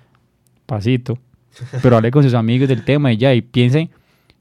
pasito, 0.65 1.17
pero 1.81 1.95
hable 1.95 2.11
con 2.11 2.23
sus 2.23 2.33
amigos 2.33 2.67
del 2.67 2.83
tema 2.83 3.13
y 3.13 3.15
ya, 3.15 3.33
y 3.33 3.41
piensen 3.41 3.89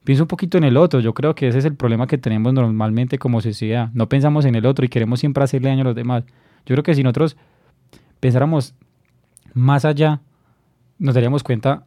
pienso 0.05 0.25
un 0.25 0.29
poquito 0.29 0.59
en 0.59 0.65
el 0.65 0.77
otro. 0.77 1.01
Yo 1.01 1.15
creo 1.15 1.35
que 1.35 1.49
ese 1.49 1.59
es 1.59 1.65
el 1.65 1.75
problema 1.75 2.07
que 2.07 2.19
tenemos 2.19 2.53
normalmente 2.53 3.19
como 3.19 3.41
sociedad. 3.41 3.91
No 3.95 4.09
pensamos 4.09 4.45
en 4.45 4.55
el 4.55 4.67
otro 4.67 4.85
y 4.85 4.89
queremos 4.89 5.21
siempre 5.21 5.45
hacerle 5.45 5.69
daño 5.69 5.83
a 5.83 5.85
los 5.85 5.95
demás. 5.95 6.25
Yo 6.67 6.75
creo 6.75 6.83
que 6.83 6.95
si 6.95 7.03
nosotros 7.03 7.37
pensáramos 8.21 8.75
más 9.55 9.85
allá, 9.85 10.21
nos 10.99 11.15
daríamos 11.15 11.43
cuenta 11.43 11.85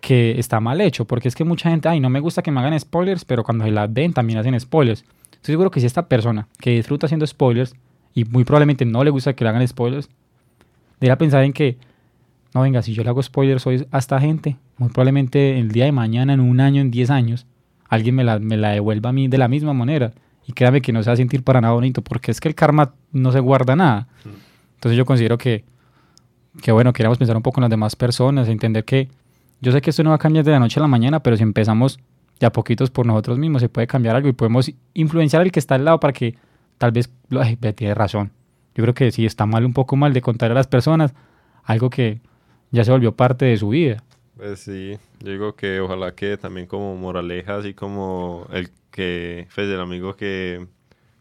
que 0.00 0.38
está 0.38 0.60
mal 0.60 0.80
hecho, 0.80 1.06
porque 1.06 1.28
es 1.28 1.34
que 1.34 1.44
mucha 1.44 1.70
gente, 1.70 1.88
ay, 1.88 2.00
no 2.00 2.10
me 2.10 2.20
gusta 2.20 2.42
que 2.42 2.50
me 2.50 2.60
hagan 2.60 2.78
spoilers, 2.78 3.24
pero 3.24 3.42
cuando 3.42 3.64
se 3.64 3.70
la 3.70 3.86
ven 3.86 4.12
también 4.12 4.38
hacen 4.38 4.58
spoilers. 4.60 5.04
Estoy 5.32 5.54
seguro 5.54 5.70
que 5.70 5.80
si 5.80 5.86
esta 5.86 6.08
persona 6.08 6.48
que 6.60 6.70
disfruta 6.70 7.06
haciendo 7.06 7.26
spoilers 7.26 7.74
y 8.14 8.24
muy 8.24 8.44
probablemente 8.44 8.84
no 8.84 9.02
le 9.02 9.10
gusta 9.10 9.32
que 9.34 9.44
le 9.44 9.50
hagan 9.50 9.66
spoilers, 9.66 10.08
debería 11.00 11.18
pensar 11.18 11.42
en 11.44 11.52
que, 11.52 11.78
no, 12.54 12.62
venga, 12.62 12.82
si 12.82 12.92
yo 12.92 13.02
le 13.02 13.08
hago 13.08 13.22
spoilers 13.22 13.66
hoy 13.66 13.86
a 13.90 13.98
esta 13.98 14.20
gente, 14.20 14.56
muy 14.76 14.88
probablemente 14.90 15.58
el 15.58 15.70
día 15.70 15.84
de 15.84 15.92
mañana, 15.92 16.32
en 16.32 16.40
un 16.40 16.60
año, 16.60 16.80
en 16.80 16.90
10 16.90 17.10
años, 17.10 17.46
alguien 17.88 18.14
me 18.14 18.24
la, 18.24 18.38
me 18.38 18.56
la 18.56 18.70
devuelva 18.70 19.10
a 19.10 19.12
mí 19.12 19.28
de 19.28 19.38
la 19.38 19.48
misma 19.48 19.72
manera. 19.72 20.12
Y 20.46 20.52
créame 20.52 20.80
que 20.80 20.92
no 20.92 21.02
se 21.02 21.10
va 21.10 21.14
a 21.14 21.16
sentir 21.16 21.42
para 21.42 21.60
nada 21.60 21.74
bonito, 21.74 22.02
porque 22.02 22.30
es 22.30 22.40
que 22.40 22.48
el 22.48 22.54
karma 22.54 22.94
no 23.12 23.32
se 23.32 23.40
guarda 23.40 23.76
nada. 23.76 24.08
Entonces 24.74 24.96
yo 24.96 25.04
considero 25.04 25.36
que, 25.36 25.64
que 26.62 26.72
bueno, 26.72 26.92
queríamos 26.92 27.18
pensar 27.18 27.36
un 27.36 27.42
poco 27.42 27.60
en 27.60 27.62
las 27.62 27.70
demás 27.70 27.96
personas, 27.96 28.48
entender 28.48 28.84
que 28.84 29.08
yo 29.60 29.72
sé 29.72 29.80
que 29.80 29.90
esto 29.90 30.02
no 30.04 30.10
va 30.10 30.16
a 30.16 30.18
cambiar 30.18 30.44
de 30.44 30.52
la 30.52 30.58
noche 30.58 30.80
a 30.80 30.82
la 30.82 30.88
mañana, 30.88 31.20
pero 31.20 31.36
si 31.36 31.42
empezamos 31.42 31.98
ya 32.40 32.50
poquitos 32.52 32.90
por 32.90 33.04
nosotros 33.06 33.38
mismos, 33.38 33.60
se 33.60 33.68
puede 33.68 33.86
cambiar 33.86 34.16
algo 34.16 34.28
y 34.28 34.32
podemos 34.32 34.70
influenciar 34.94 35.42
al 35.42 35.50
que 35.50 35.58
está 35.58 35.74
al 35.74 35.84
lado 35.84 35.98
para 36.00 36.12
que 36.12 36.36
tal 36.78 36.92
vez, 36.92 37.10
ay, 37.30 37.56
tiene 37.56 37.94
razón. 37.94 38.30
Yo 38.74 38.82
creo 38.84 38.94
que 38.94 39.10
sí 39.10 39.26
está 39.26 39.44
mal 39.44 39.64
un 39.64 39.72
poco 39.72 39.96
mal 39.96 40.12
de 40.12 40.22
contar 40.22 40.52
a 40.52 40.54
las 40.54 40.68
personas 40.68 41.12
algo 41.64 41.90
que 41.90 42.20
ya 42.70 42.84
se 42.84 42.92
volvió 42.92 43.16
parte 43.16 43.44
de 43.46 43.56
su 43.56 43.70
vida. 43.70 44.04
Pues 44.38 44.60
sí, 44.60 44.96
yo 45.18 45.32
digo 45.32 45.56
que 45.56 45.80
ojalá 45.80 46.14
que 46.14 46.36
también 46.36 46.68
como 46.68 46.94
moraleja, 46.94 47.56
así 47.56 47.74
como 47.74 48.46
el 48.52 48.70
que, 48.92 49.48
pues 49.52 49.66
el 49.66 49.80
amigo 49.80 50.14
que 50.14 50.64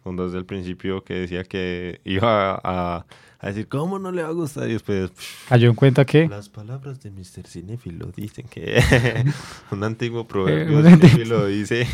cuando 0.04 0.26
desde 0.26 0.38
el 0.38 0.46
principio 0.46 1.04
que 1.04 1.16
decía 1.16 1.44
que 1.44 2.00
iba 2.06 2.62
a, 2.64 3.08
decir, 3.42 3.68
¿cómo 3.68 3.98
no 3.98 4.12
le 4.12 4.22
va 4.22 4.30
a 4.30 4.34
gustar? 4.34 4.70
Y 4.70 4.74
después... 4.74 5.12
¿Cayó 5.50 5.68
en 5.68 5.74
cuenta 5.74 6.06
que? 6.06 6.28
Las 6.28 6.48
palabras 6.48 7.02
de 7.02 7.10
Mr. 7.10 7.48
Cinefilo 7.48 8.12
dicen 8.16 8.46
que... 8.48 8.84
un 9.72 9.84
antiguo 9.84 10.28
proverbio 10.28 10.80
eh, 10.88 11.26
lo 11.26 11.48
dice. 11.48 11.88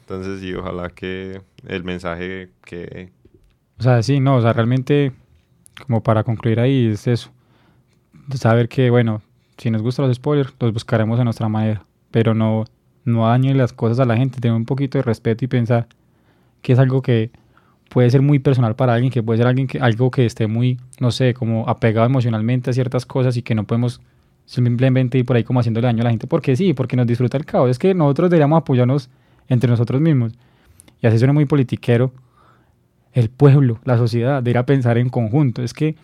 Entonces 0.00 0.40
sí, 0.40 0.52
ojalá 0.54 0.90
que 0.90 1.40
el 1.68 1.84
mensaje 1.84 2.50
que... 2.64 3.12
O 3.78 3.82
sea, 3.84 4.02
sí, 4.02 4.18
no, 4.18 4.38
o 4.38 4.42
sea, 4.42 4.52
realmente, 4.52 5.12
como 5.86 6.02
para 6.02 6.24
concluir 6.24 6.58
ahí, 6.58 6.88
es 6.88 7.06
eso. 7.06 7.30
Saber 8.34 8.68
que, 8.68 8.90
bueno, 8.90 9.22
si 9.58 9.70
nos 9.70 9.82
gustan 9.82 10.06
los 10.06 10.16
spoilers, 10.16 10.54
los 10.60 10.72
buscaremos 10.72 11.18
a 11.20 11.24
nuestra 11.24 11.48
manera. 11.48 11.84
Pero 12.10 12.34
no, 12.34 12.64
no 13.04 13.26
dañen 13.26 13.58
las 13.58 13.72
cosas 13.72 14.00
a 14.00 14.04
la 14.04 14.16
gente, 14.16 14.40
tener 14.40 14.56
un 14.56 14.64
poquito 14.64 14.98
de 14.98 15.02
respeto 15.02 15.44
y 15.44 15.48
pensar 15.48 15.86
que 16.62 16.72
es 16.72 16.78
algo 16.78 17.02
que 17.02 17.30
puede 17.88 18.10
ser 18.10 18.22
muy 18.22 18.38
personal 18.38 18.74
para 18.76 18.94
alguien, 18.94 19.12
que 19.12 19.22
puede 19.22 19.38
ser 19.38 19.46
alguien 19.46 19.66
que, 19.66 19.78
algo 19.78 20.10
que 20.10 20.26
esté 20.26 20.46
muy, 20.46 20.78
no 21.00 21.10
sé, 21.10 21.34
como 21.34 21.68
apegado 21.68 22.06
emocionalmente 22.06 22.70
a 22.70 22.72
ciertas 22.72 23.06
cosas 23.06 23.36
y 23.36 23.42
que 23.42 23.54
no 23.54 23.64
podemos 23.64 24.00
simplemente 24.44 25.18
ir 25.18 25.24
por 25.24 25.36
ahí 25.36 25.44
como 25.44 25.60
haciéndole 25.60 25.86
daño 25.86 26.02
a 26.02 26.04
la 26.04 26.10
gente. 26.10 26.26
Porque 26.26 26.56
sí, 26.56 26.72
porque 26.74 26.96
nos 26.96 27.06
disfruta 27.06 27.36
el 27.36 27.44
caos. 27.44 27.70
Es 27.70 27.78
que 27.78 27.94
nosotros 27.94 28.30
deberíamos 28.30 28.58
apoyarnos 28.58 29.10
entre 29.48 29.70
nosotros 29.70 30.00
mismos. 30.00 30.32
Y 31.00 31.06
así 31.06 31.18
suena 31.18 31.32
muy 31.32 31.44
politiquero. 31.44 32.12
El 33.12 33.30
pueblo, 33.30 33.78
la 33.84 33.96
sociedad, 33.96 34.42
debería 34.42 34.66
pensar 34.66 34.98
en 34.98 35.08
conjunto. 35.08 35.62
Es 35.62 35.72
que 35.72 35.96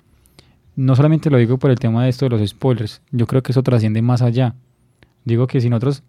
no 0.76 0.96
solamente 0.96 1.30
lo 1.30 1.38
digo 1.38 1.58
por 1.58 1.70
el 1.70 1.78
tema 1.78 2.04
de 2.04 2.10
esto 2.10 2.26
de 2.26 2.30
los 2.30 2.48
spoilers, 2.48 3.02
yo 3.10 3.26
creo 3.26 3.42
que 3.42 3.52
eso 3.52 3.62
trasciende 3.62 4.02
más 4.02 4.22
allá. 4.22 4.54
Digo 5.24 5.46
que 5.46 5.60
si 5.60 5.68
nosotros 5.68 6.02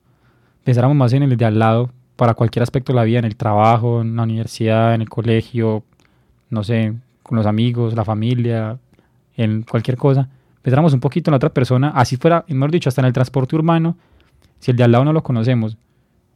pensáramos 0.64 0.96
más 0.96 1.14
en 1.14 1.24
el 1.24 1.38
de 1.38 1.46
al 1.46 1.60
lado, 1.60 1.92
para 2.16 2.36
cualquier 2.36 2.64
aspecto 2.64 2.94
de 2.94 2.98
la 2.98 3.04
vida, 3.04 3.20
en 3.20 3.26
el 3.26 3.36
trabajo, 3.36 4.02
en 4.02 4.16
la 4.16 4.24
universidad, 4.24 4.94
en 4.94 5.02
el 5.02 5.10
colegio, 5.10 5.84
no 6.50 6.64
sé, 6.64 6.94
con 7.24 7.38
los 7.38 7.46
amigos, 7.46 7.96
la 7.96 8.06
familia, 8.06 8.78
en 9.36 9.64
cualquier 9.64 9.98
cosa, 9.98 10.30
pensáramos 10.62 10.94
un 10.94 11.00
poquito 11.00 11.30
en 11.30 11.34
la 11.34 11.38
otra 11.38 11.50
persona, 11.50 11.90
así 11.90 12.18
fuera, 12.18 12.46
mejor 12.48 12.72
dicho, 12.72 12.90
hasta 12.90 13.02
en 13.02 13.08
el 13.08 13.14
transporte 13.14 13.56
urbano, 13.56 13.98
si 14.60 14.72
el 14.72 14.78
de 14.78 14.84
al 14.84 14.92
lado 14.92 15.06
no 15.06 15.14
lo 15.14 15.24
conocemos, 15.24 15.78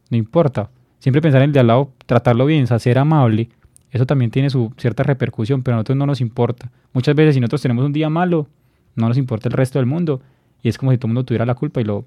no 0.09 0.17
importa. 0.17 0.69
Siempre 0.99 1.21
pensar 1.21 1.41
en 1.41 1.49
el 1.49 1.53
de 1.53 1.59
al 1.59 1.67
lado, 1.67 1.91
tratarlo 2.05 2.45
bien, 2.45 2.65
ser 2.67 2.97
amable, 2.97 3.49
eso 3.97 4.05
también 4.05 4.31
tiene 4.31 4.49
su 4.49 4.73
cierta 4.77 5.03
repercusión, 5.03 5.63
pero 5.63 5.75
a 5.75 5.77
nosotros 5.77 5.97
no 5.97 6.05
nos 6.05 6.21
importa. 6.21 6.71
Muchas 6.93 7.15
veces 7.15 7.35
si 7.35 7.41
nosotros 7.41 7.61
tenemos 7.61 7.85
un 7.85 7.93
día 7.93 8.09
malo, 8.09 8.47
no 8.95 9.07
nos 9.07 9.17
importa 9.17 9.49
el 9.49 9.53
resto 9.53 9.79
del 9.79 9.85
mundo 9.85 10.21
y 10.63 10.69
es 10.69 10.77
como 10.77 10.91
si 10.91 10.97
todo 10.97 11.07
el 11.07 11.13
mundo 11.13 11.25
tuviera 11.25 11.45
la 11.45 11.55
culpa 11.55 11.81
y 11.81 11.83
lo 11.83 12.05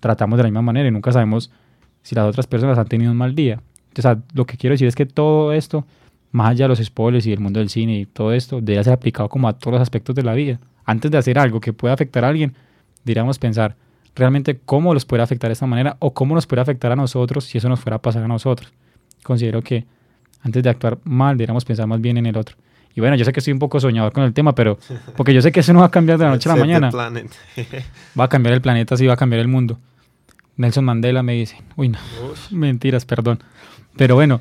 tratamos 0.00 0.36
de 0.36 0.42
la 0.44 0.48
misma 0.48 0.62
manera 0.62 0.88
y 0.88 0.92
nunca 0.92 1.12
sabemos 1.12 1.50
si 2.02 2.14
las 2.14 2.28
otras 2.28 2.46
personas 2.46 2.78
han 2.78 2.86
tenido 2.86 3.10
un 3.10 3.16
mal 3.16 3.34
día. 3.34 3.62
Entonces, 3.88 4.22
lo 4.34 4.46
que 4.46 4.56
quiero 4.56 4.74
decir 4.74 4.88
es 4.88 4.94
que 4.94 5.06
todo 5.06 5.52
esto 5.52 5.86
más 6.32 6.50
allá 6.50 6.64
de 6.64 6.70
los 6.70 6.78
spoilers 6.78 7.26
y 7.26 7.30
del 7.30 7.40
mundo 7.40 7.60
del 7.60 7.68
cine 7.68 8.00
y 8.00 8.06
todo 8.06 8.32
esto, 8.32 8.56
debería 8.56 8.82
ser 8.82 8.94
aplicado 8.94 9.28
como 9.28 9.48
a 9.48 9.52
todos 9.52 9.72
los 9.72 9.82
aspectos 9.82 10.16
de 10.16 10.22
la 10.22 10.32
vida. 10.32 10.58
Antes 10.84 11.10
de 11.10 11.18
hacer 11.18 11.38
algo 11.38 11.60
que 11.60 11.72
pueda 11.72 11.94
afectar 11.94 12.24
a 12.24 12.28
alguien, 12.28 12.54
deberíamos 13.04 13.38
pensar 13.38 13.76
realmente 14.14 14.58
cómo 14.58 14.94
los 14.94 15.04
puede 15.04 15.22
afectar 15.22 15.48
de 15.50 15.52
esta 15.52 15.66
manera 15.66 15.96
o 16.00 16.12
cómo 16.14 16.34
nos 16.34 16.46
puede 16.46 16.62
afectar 16.62 16.90
a 16.90 16.96
nosotros 16.96 17.44
si 17.44 17.58
eso 17.58 17.68
nos 17.68 17.80
fuera 17.80 17.96
a 17.96 18.02
pasar 18.02 18.24
a 18.24 18.28
nosotros. 18.28 18.72
Considero 19.22 19.62
que 19.62 19.84
antes 20.42 20.62
de 20.62 20.70
actuar 20.70 20.98
mal, 21.04 21.36
deberíamos 21.36 21.64
pensar 21.64 21.86
más 21.86 22.00
bien 22.00 22.18
en 22.18 22.26
el 22.26 22.36
otro. 22.36 22.56
Y 22.94 23.00
bueno, 23.00 23.16
yo 23.16 23.24
sé 23.24 23.32
que 23.32 23.40
estoy 23.40 23.52
un 23.52 23.58
poco 23.58 23.80
soñador 23.80 24.12
con 24.12 24.24
el 24.24 24.32
tema, 24.32 24.54
pero 24.54 24.78
porque 25.16 25.32
yo 25.32 25.40
sé 25.40 25.52
que 25.52 25.60
eso 25.60 25.72
no 25.72 25.80
va 25.80 25.86
a 25.86 25.90
cambiar 25.90 26.18
de 26.18 26.24
la 26.24 26.30
noche 26.30 26.50
a 26.50 26.54
la 26.54 26.60
mañana. 26.60 26.90
va 28.18 28.24
a 28.24 28.28
cambiar 28.28 28.54
el 28.54 28.60
planeta, 28.60 28.96
sí 28.96 29.06
va 29.06 29.14
a 29.14 29.16
cambiar 29.16 29.40
el 29.40 29.48
mundo. 29.48 29.78
Nelson 30.56 30.84
Mandela 30.84 31.22
me 31.22 31.34
dice, 31.34 31.56
uy, 31.76 31.88
no, 31.88 31.98
mentiras, 32.50 33.04
perdón. 33.04 33.38
Pero 33.96 34.14
bueno, 34.14 34.40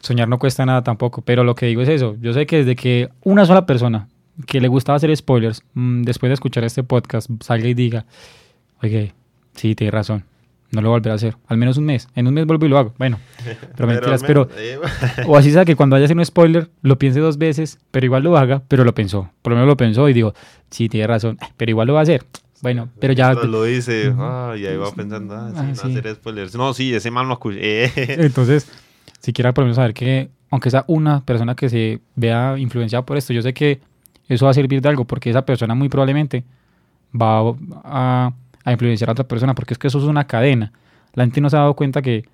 soñar 0.00 0.28
no 0.28 0.38
cuesta 0.38 0.66
nada 0.66 0.82
tampoco. 0.82 1.22
Pero 1.22 1.44
lo 1.44 1.54
que 1.54 1.66
digo 1.66 1.82
es 1.82 1.88
eso. 1.88 2.16
Yo 2.20 2.32
sé 2.32 2.46
que 2.46 2.58
desde 2.58 2.76
que 2.76 3.10
una 3.22 3.46
sola 3.46 3.66
persona 3.66 4.08
que 4.46 4.60
le 4.60 4.68
gustaba 4.68 4.96
hacer 4.96 5.14
spoilers, 5.16 5.62
mm, 5.74 6.02
después 6.02 6.30
de 6.30 6.34
escuchar 6.34 6.64
este 6.64 6.82
podcast, 6.82 7.30
salga 7.40 7.68
y 7.68 7.74
diga, 7.74 8.04
oye, 8.82 9.12
sí, 9.54 9.74
tiene 9.74 9.92
razón, 9.92 10.24
no 10.70 10.80
lo 10.80 10.90
volveré 10.90 11.12
a 11.12 11.14
hacer. 11.14 11.36
Al 11.46 11.56
menos 11.56 11.76
un 11.76 11.84
mes. 11.84 12.08
En 12.14 12.26
un 12.26 12.34
mes 12.34 12.46
vuelvo 12.46 12.66
y 12.66 12.68
lo 12.68 12.78
hago. 12.78 12.94
Bueno, 12.98 13.18
pero 13.76 13.88
mentiras, 13.88 14.22
pero... 14.26 14.48
O 15.26 15.36
así 15.36 15.50
sea 15.50 15.64
que 15.64 15.76
cuando 15.76 15.96
haya 15.96 16.12
un 16.12 16.24
spoiler, 16.24 16.70
lo 16.82 16.98
piense 16.98 17.20
dos 17.20 17.38
veces, 17.38 17.78
pero 17.90 18.06
igual 18.06 18.22
lo 18.22 18.36
haga, 18.36 18.62
pero 18.68 18.84
lo 18.84 18.94
pensó. 18.94 19.30
Por 19.42 19.52
lo 19.52 19.56
menos 19.56 19.68
lo 19.68 19.76
pensó 19.76 20.08
y 20.08 20.12
digo, 20.12 20.34
sí, 20.70 20.88
tiene 20.88 21.06
razón, 21.06 21.38
pero 21.56 21.70
igual 21.70 21.86
lo 21.86 21.94
va 21.94 22.00
a 22.00 22.02
hacer. 22.02 22.24
Bueno, 22.62 22.88
pero 22.98 23.12
ya... 23.12 23.34
Lo 23.34 23.64
dice, 23.64 24.12
ah, 24.18 24.54
y 24.56 24.64
ahí 24.66 24.76
va 24.76 24.90
pensando, 24.90 25.34
ah, 25.34 25.50
sí, 25.52 25.58
ah, 25.58 25.88
no 25.88 25.98
hacer 25.98 26.14
spoilers. 26.14 26.54
No, 26.54 26.72
sí, 26.72 26.94
ese 26.94 27.10
mal 27.10 27.26
no 27.26 27.34
escuché. 27.34 27.92
Entonces, 28.24 28.70
si 29.20 29.32
quiera 29.32 29.52
por 29.52 29.62
lo 29.62 29.66
menos 29.66 29.76
saber 29.76 29.92
que, 29.92 30.30
aunque 30.50 30.70
sea 30.70 30.84
una 30.86 31.24
persona 31.24 31.54
que 31.54 31.68
se 31.68 32.00
vea 32.16 32.56
influenciada 32.58 33.04
por 33.04 33.16
esto, 33.16 33.32
yo 33.32 33.42
sé 33.42 33.52
que 33.52 33.80
eso 34.28 34.46
va 34.46 34.52
a 34.52 34.54
servir 34.54 34.80
de 34.80 34.88
algo, 34.88 35.04
porque 35.04 35.30
esa 35.30 35.44
persona 35.44 35.74
muy 35.74 35.88
probablemente 35.88 36.44
va 37.14 37.54
a 37.84 38.32
a 38.64 38.72
influenciar 38.72 39.10
a 39.10 39.12
otra 39.12 39.28
persona, 39.28 39.54
porque 39.54 39.74
es 39.74 39.78
que 39.78 39.88
eso 39.88 39.98
es 39.98 40.04
una 40.04 40.26
cadena. 40.26 40.72
La 41.12 41.24
gente 41.24 41.40
no 41.40 41.50
se 41.50 41.56
ha 41.56 41.60
dado 41.60 41.74
cuenta 41.74 42.02
que 42.02 42.24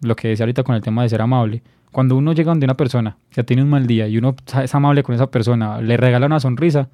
lo 0.00 0.16
que 0.16 0.28
decía 0.28 0.44
ahorita 0.44 0.62
con 0.62 0.74
el 0.74 0.82
tema 0.82 1.02
de 1.02 1.08
ser 1.08 1.22
amable, 1.22 1.62
cuando 1.92 2.16
uno 2.16 2.32
llega 2.32 2.50
donde 2.50 2.64
una 2.64 2.76
persona 2.76 3.16
ya 3.32 3.42
tiene 3.42 3.62
un 3.62 3.68
mal 3.68 3.86
día 3.86 4.06
y 4.08 4.16
uno 4.16 4.34
es 4.62 4.74
amable 4.74 5.02
con 5.02 5.14
esa 5.14 5.30
persona, 5.30 5.80
le 5.80 5.96
regala 5.96 6.26
una 6.26 6.40
sonrisa, 6.40 6.88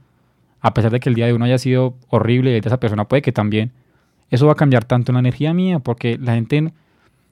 a 0.60 0.74
pesar 0.74 0.90
de 0.90 1.00
que 1.00 1.08
el 1.08 1.14
día 1.14 1.26
de 1.26 1.34
uno 1.34 1.44
haya 1.44 1.58
sido 1.58 1.94
horrible 2.08 2.50
y 2.50 2.60
de 2.60 2.66
esa 2.66 2.80
persona 2.80 3.06
puede 3.06 3.22
que 3.22 3.32
también, 3.32 3.72
eso 4.30 4.46
va 4.46 4.52
a 4.52 4.56
cambiar 4.56 4.84
tanto 4.84 5.12
la 5.12 5.20
energía 5.20 5.54
mía, 5.54 5.78
porque 5.78 6.18
la 6.18 6.34
gente 6.34 6.72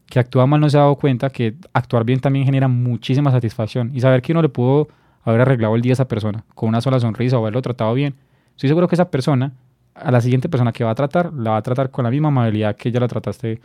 que 0.06 0.20
actúa 0.20 0.46
mal 0.46 0.60
no 0.60 0.68
se 0.68 0.76
ha 0.76 0.80
dado 0.80 0.96
cuenta 0.96 1.30
que 1.30 1.54
actuar 1.72 2.04
bien 2.04 2.20
también 2.20 2.44
genera 2.44 2.68
muchísima 2.68 3.30
satisfacción 3.30 3.90
y 3.94 4.00
saber 4.00 4.22
que 4.22 4.32
uno 4.32 4.42
le 4.42 4.50
pudo 4.50 4.88
haber 5.24 5.40
arreglado 5.40 5.74
el 5.74 5.82
día 5.82 5.92
a 5.92 5.94
esa 5.94 6.06
persona 6.06 6.44
con 6.54 6.68
una 6.68 6.80
sola 6.80 7.00
sonrisa 7.00 7.38
o 7.38 7.40
haberlo 7.40 7.62
tratado 7.62 7.94
bien. 7.94 8.14
Estoy 8.50 8.68
seguro 8.68 8.86
que 8.86 8.94
esa 8.94 9.10
persona 9.10 9.52
a 9.94 10.10
la 10.10 10.20
siguiente 10.20 10.48
persona 10.48 10.72
que 10.72 10.84
va 10.84 10.90
a 10.90 10.94
tratar, 10.94 11.32
la 11.32 11.52
va 11.52 11.56
a 11.58 11.62
tratar 11.62 11.90
con 11.90 12.04
la 12.04 12.10
misma 12.10 12.28
amabilidad 12.28 12.76
que 12.76 12.90
ya 12.90 13.00
la 13.00 13.08
trataste 13.08 13.60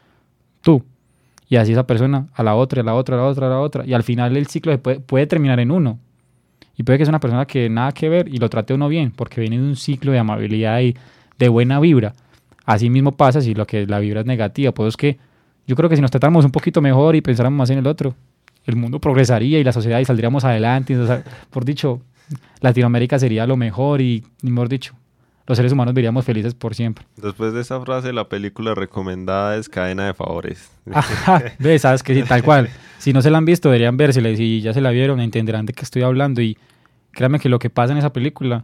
tú. 0.62 0.84
Y 1.48 1.56
así 1.56 1.72
esa 1.72 1.88
persona 1.88 2.28
a 2.34 2.44
la 2.44 2.56
otra, 2.56 2.82
a 2.82 2.86
la 2.86 2.94
otra, 2.94 3.16
a 3.16 3.20
la 3.20 3.26
otra, 3.26 3.48
a 3.48 3.50
la 3.50 3.60
otra. 3.60 3.86
Y 3.86 3.94
al 3.94 4.04
final 4.04 4.38
el 4.38 4.48
ciclo 4.48 4.78
puede, 4.80 5.00
puede 5.00 5.26
terminar 5.26 5.60
en 5.60 5.72
uno. 5.72 6.00
Y 6.78 6.84
puede 6.84 7.00
que 7.00 7.06
sea 7.06 7.12
una 7.12 7.20
persona 7.20 7.46
que 7.46 7.70
nada 7.70 7.92
que 7.92 8.08
ver 8.08 8.28
y 8.30 8.38
lo 8.38 8.50
trate 8.50 8.74
uno 8.74 8.88
bien, 8.88 9.12
porque 9.12 9.42
viene 9.42 9.58
de 9.58 9.64
un 9.64 9.76
ciclo 9.76 10.12
de 10.12 10.20
amabilidad 10.20 10.80
y 10.82 10.96
de 11.38 11.50
buena 11.50 11.80
vibra. 11.80 12.14
Así 12.66 12.90
mismo 12.90 13.14
pasa 13.14 13.42
si 13.42 13.56
lo 13.56 13.66
que 13.66 13.88
la 13.88 14.00
vibra 14.00 14.22
es 14.22 14.28
negativa. 14.28 14.72
Pues 14.72 14.90
es 14.90 14.98
que 14.98 15.18
yo 15.66 15.76
creo 15.76 15.90
que 15.90 15.96
si 15.96 16.02
nos 16.02 16.12
tratáramos 16.12 16.46
un 16.46 16.52
poquito 16.52 16.82
mejor 16.82 17.16
y 17.16 17.22
pensáramos 17.22 17.58
más 17.58 17.70
en 17.72 17.80
el 17.80 17.88
otro, 17.88 18.16
el 18.66 18.76
mundo 18.76 19.00
progresaría 19.00 19.60
y 19.60 19.64
la 19.64 19.74
sociedad 19.74 20.00
y 20.00 20.06
saldríamos 20.06 20.46
adelante. 20.46 20.96
por 21.50 21.66
dicho, 21.66 22.02
Latinoamérica 22.62 23.18
sería 23.18 23.48
lo 23.48 23.58
mejor 23.58 24.02
y, 24.02 24.24
mejor 24.42 24.70
dicho, 24.70 24.94
los 25.50 25.56
seres 25.56 25.72
humanos 25.72 25.96
viviríamos 25.96 26.24
felices 26.24 26.54
por 26.54 26.76
siempre. 26.76 27.06
Después 27.18 27.54
de 27.54 27.62
esa 27.62 27.82
frase, 27.82 28.14
la 28.14 28.30
película 28.30 28.76
recomendada 28.76 29.58
es 29.58 29.68
Cadena 29.68 30.06
de 30.06 30.14
Favores. 30.14 30.72
Ves, 31.60 31.82
sabes 31.82 32.04
que 32.04 32.14
sí, 32.14 32.22
tal 32.22 32.44
cual. 32.44 32.70
Si 33.00 33.14
no 33.14 33.24
se 33.24 33.32
la 33.32 33.40
han 33.40 33.46
visto, 33.46 33.70
deberían 33.70 33.98
vérsela. 33.98 34.30
Y 34.30 34.38
si 34.38 34.62
ya 34.62 34.74
se 34.74 34.82
la 34.82 34.92
vieron, 34.92 35.20
entenderán 35.20 35.66
de 35.66 35.74
qué 35.74 35.82
estoy 35.82 36.04
hablando. 36.04 36.40
Y 36.40 36.56
créanme 37.14 37.40
que 37.40 37.50
lo 37.50 37.58
que 37.58 37.72
pasa 37.72 37.94
en 37.94 37.98
esa 37.98 38.14
película 38.14 38.64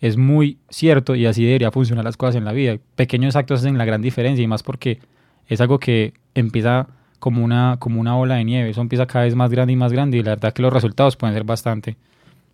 es 0.00 0.16
muy 0.16 0.58
cierto 0.68 1.16
y 1.16 1.26
así 1.26 1.44
debería 1.44 1.72
funcionar 1.72 2.04
las 2.04 2.16
cosas 2.16 2.36
en 2.36 2.44
la 2.44 2.52
vida. 2.52 2.76
Pequeños 2.94 3.34
actos 3.34 3.60
hacen 3.60 3.76
la 3.76 3.84
gran 3.84 4.00
diferencia 4.00 4.44
y 4.44 4.46
más 4.46 4.62
porque 4.62 5.00
es 5.48 5.60
algo 5.60 5.80
que 5.80 6.14
empieza 6.36 6.86
como 7.18 7.42
una, 7.44 7.78
como 7.80 8.00
una 8.00 8.16
ola 8.16 8.36
de 8.36 8.44
nieve. 8.44 8.70
Eso 8.70 8.80
empieza 8.80 9.06
cada 9.06 9.24
vez 9.24 9.34
más 9.34 9.50
grande 9.50 9.72
y 9.72 9.76
más 9.76 9.92
grande 9.92 10.18
y 10.18 10.22
la 10.22 10.30
verdad 10.30 10.52
que 10.52 10.62
los 10.62 10.72
resultados 10.72 11.16
pueden 11.16 11.34
ser 11.34 11.42
bastante, 11.42 11.96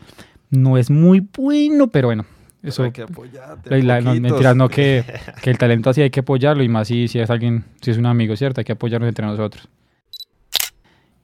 No 0.49 0.77
es 0.77 0.89
muy 0.89 1.19
bueno, 1.19 1.87
pero 1.87 2.07
bueno. 2.07 2.25
Eso, 2.61 2.83
hay 2.83 2.91
que 2.91 3.03
apoyarte. 3.03 3.81
no, 3.81 4.15
mentiras, 4.15 4.55
no 4.55 4.67
que, 4.67 5.05
que, 5.41 5.49
el 5.49 5.57
talento 5.57 5.91
así 5.91 6.01
hay 6.01 6.09
que 6.09 6.19
apoyarlo 6.21 6.61
y 6.61 6.67
más 6.67 6.89
si, 6.89 7.07
si 7.07 7.19
es 7.19 7.29
alguien, 7.29 7.63
si 7.81 7.91
es 7.91 7.97
un 7.97 8.05
amigo, 8.05 8.35
¿cierto? 8.35 8.59
Hay 8.59 8.65
que 8.65 8.73
apoyarnos 8.73 9.07
entre 9.07 9.25
nosotros. 9.25 9.69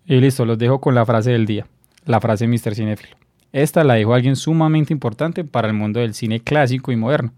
Y 0.06 0.16
listo, 0.22 0.46
los 0.46 0.58
dejo 0.58 0.80
con 0.80 0.96
la 0.96 1.06
frase 1.06 1.32
del 1.32 1.46
día, 1.46 1.68
la 2.06 2.22
frase 2.22 2.48
Mr. 2.48 2.76
Cinefilo. 2.76 3.18
Esta 3.52 3.84
la 3.84 3.96
dijo 3.96 4.14
alguien 4.14 4.36
sumamente 4.36 4.94
importante 4.94 5.44
para 5.44 5.68
el 5.68 5.74
mundo 5.74 6.00
del 6.00 6.14
cine 6.14 6.40
clásico 6.40 6.92
y 6.92 6.96
moderno 6.96 7.34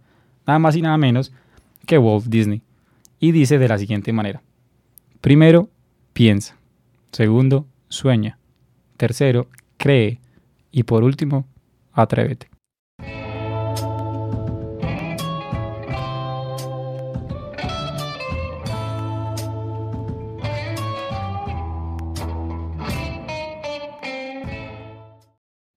nada 0.48 0.58
más 0.58 0.76
y 0.76 0.82
nada 0.82 0.98
menos 0.98 1.32
que 1.86 1.98
Walt 1.98 2.26
Disney. 2.26 2.62
Y 3.20 3.32
dice 3.32 3.60
de 3.60 3.68
la 3.68 3.78
siguiente 3.78 4.14
manera. 4.14 4.41
Primero, 5.22 5.70
piensa. 6.14 6.58
Segundo, 7.12 7.68
sueña. 7.89 8.39
Tercero, 8.95 9.48
cree. 9.78 10.20
Y 10.72 10.84
por 10.84 11.04
último, 11.04 11.45
atrévete. 11.93 12.50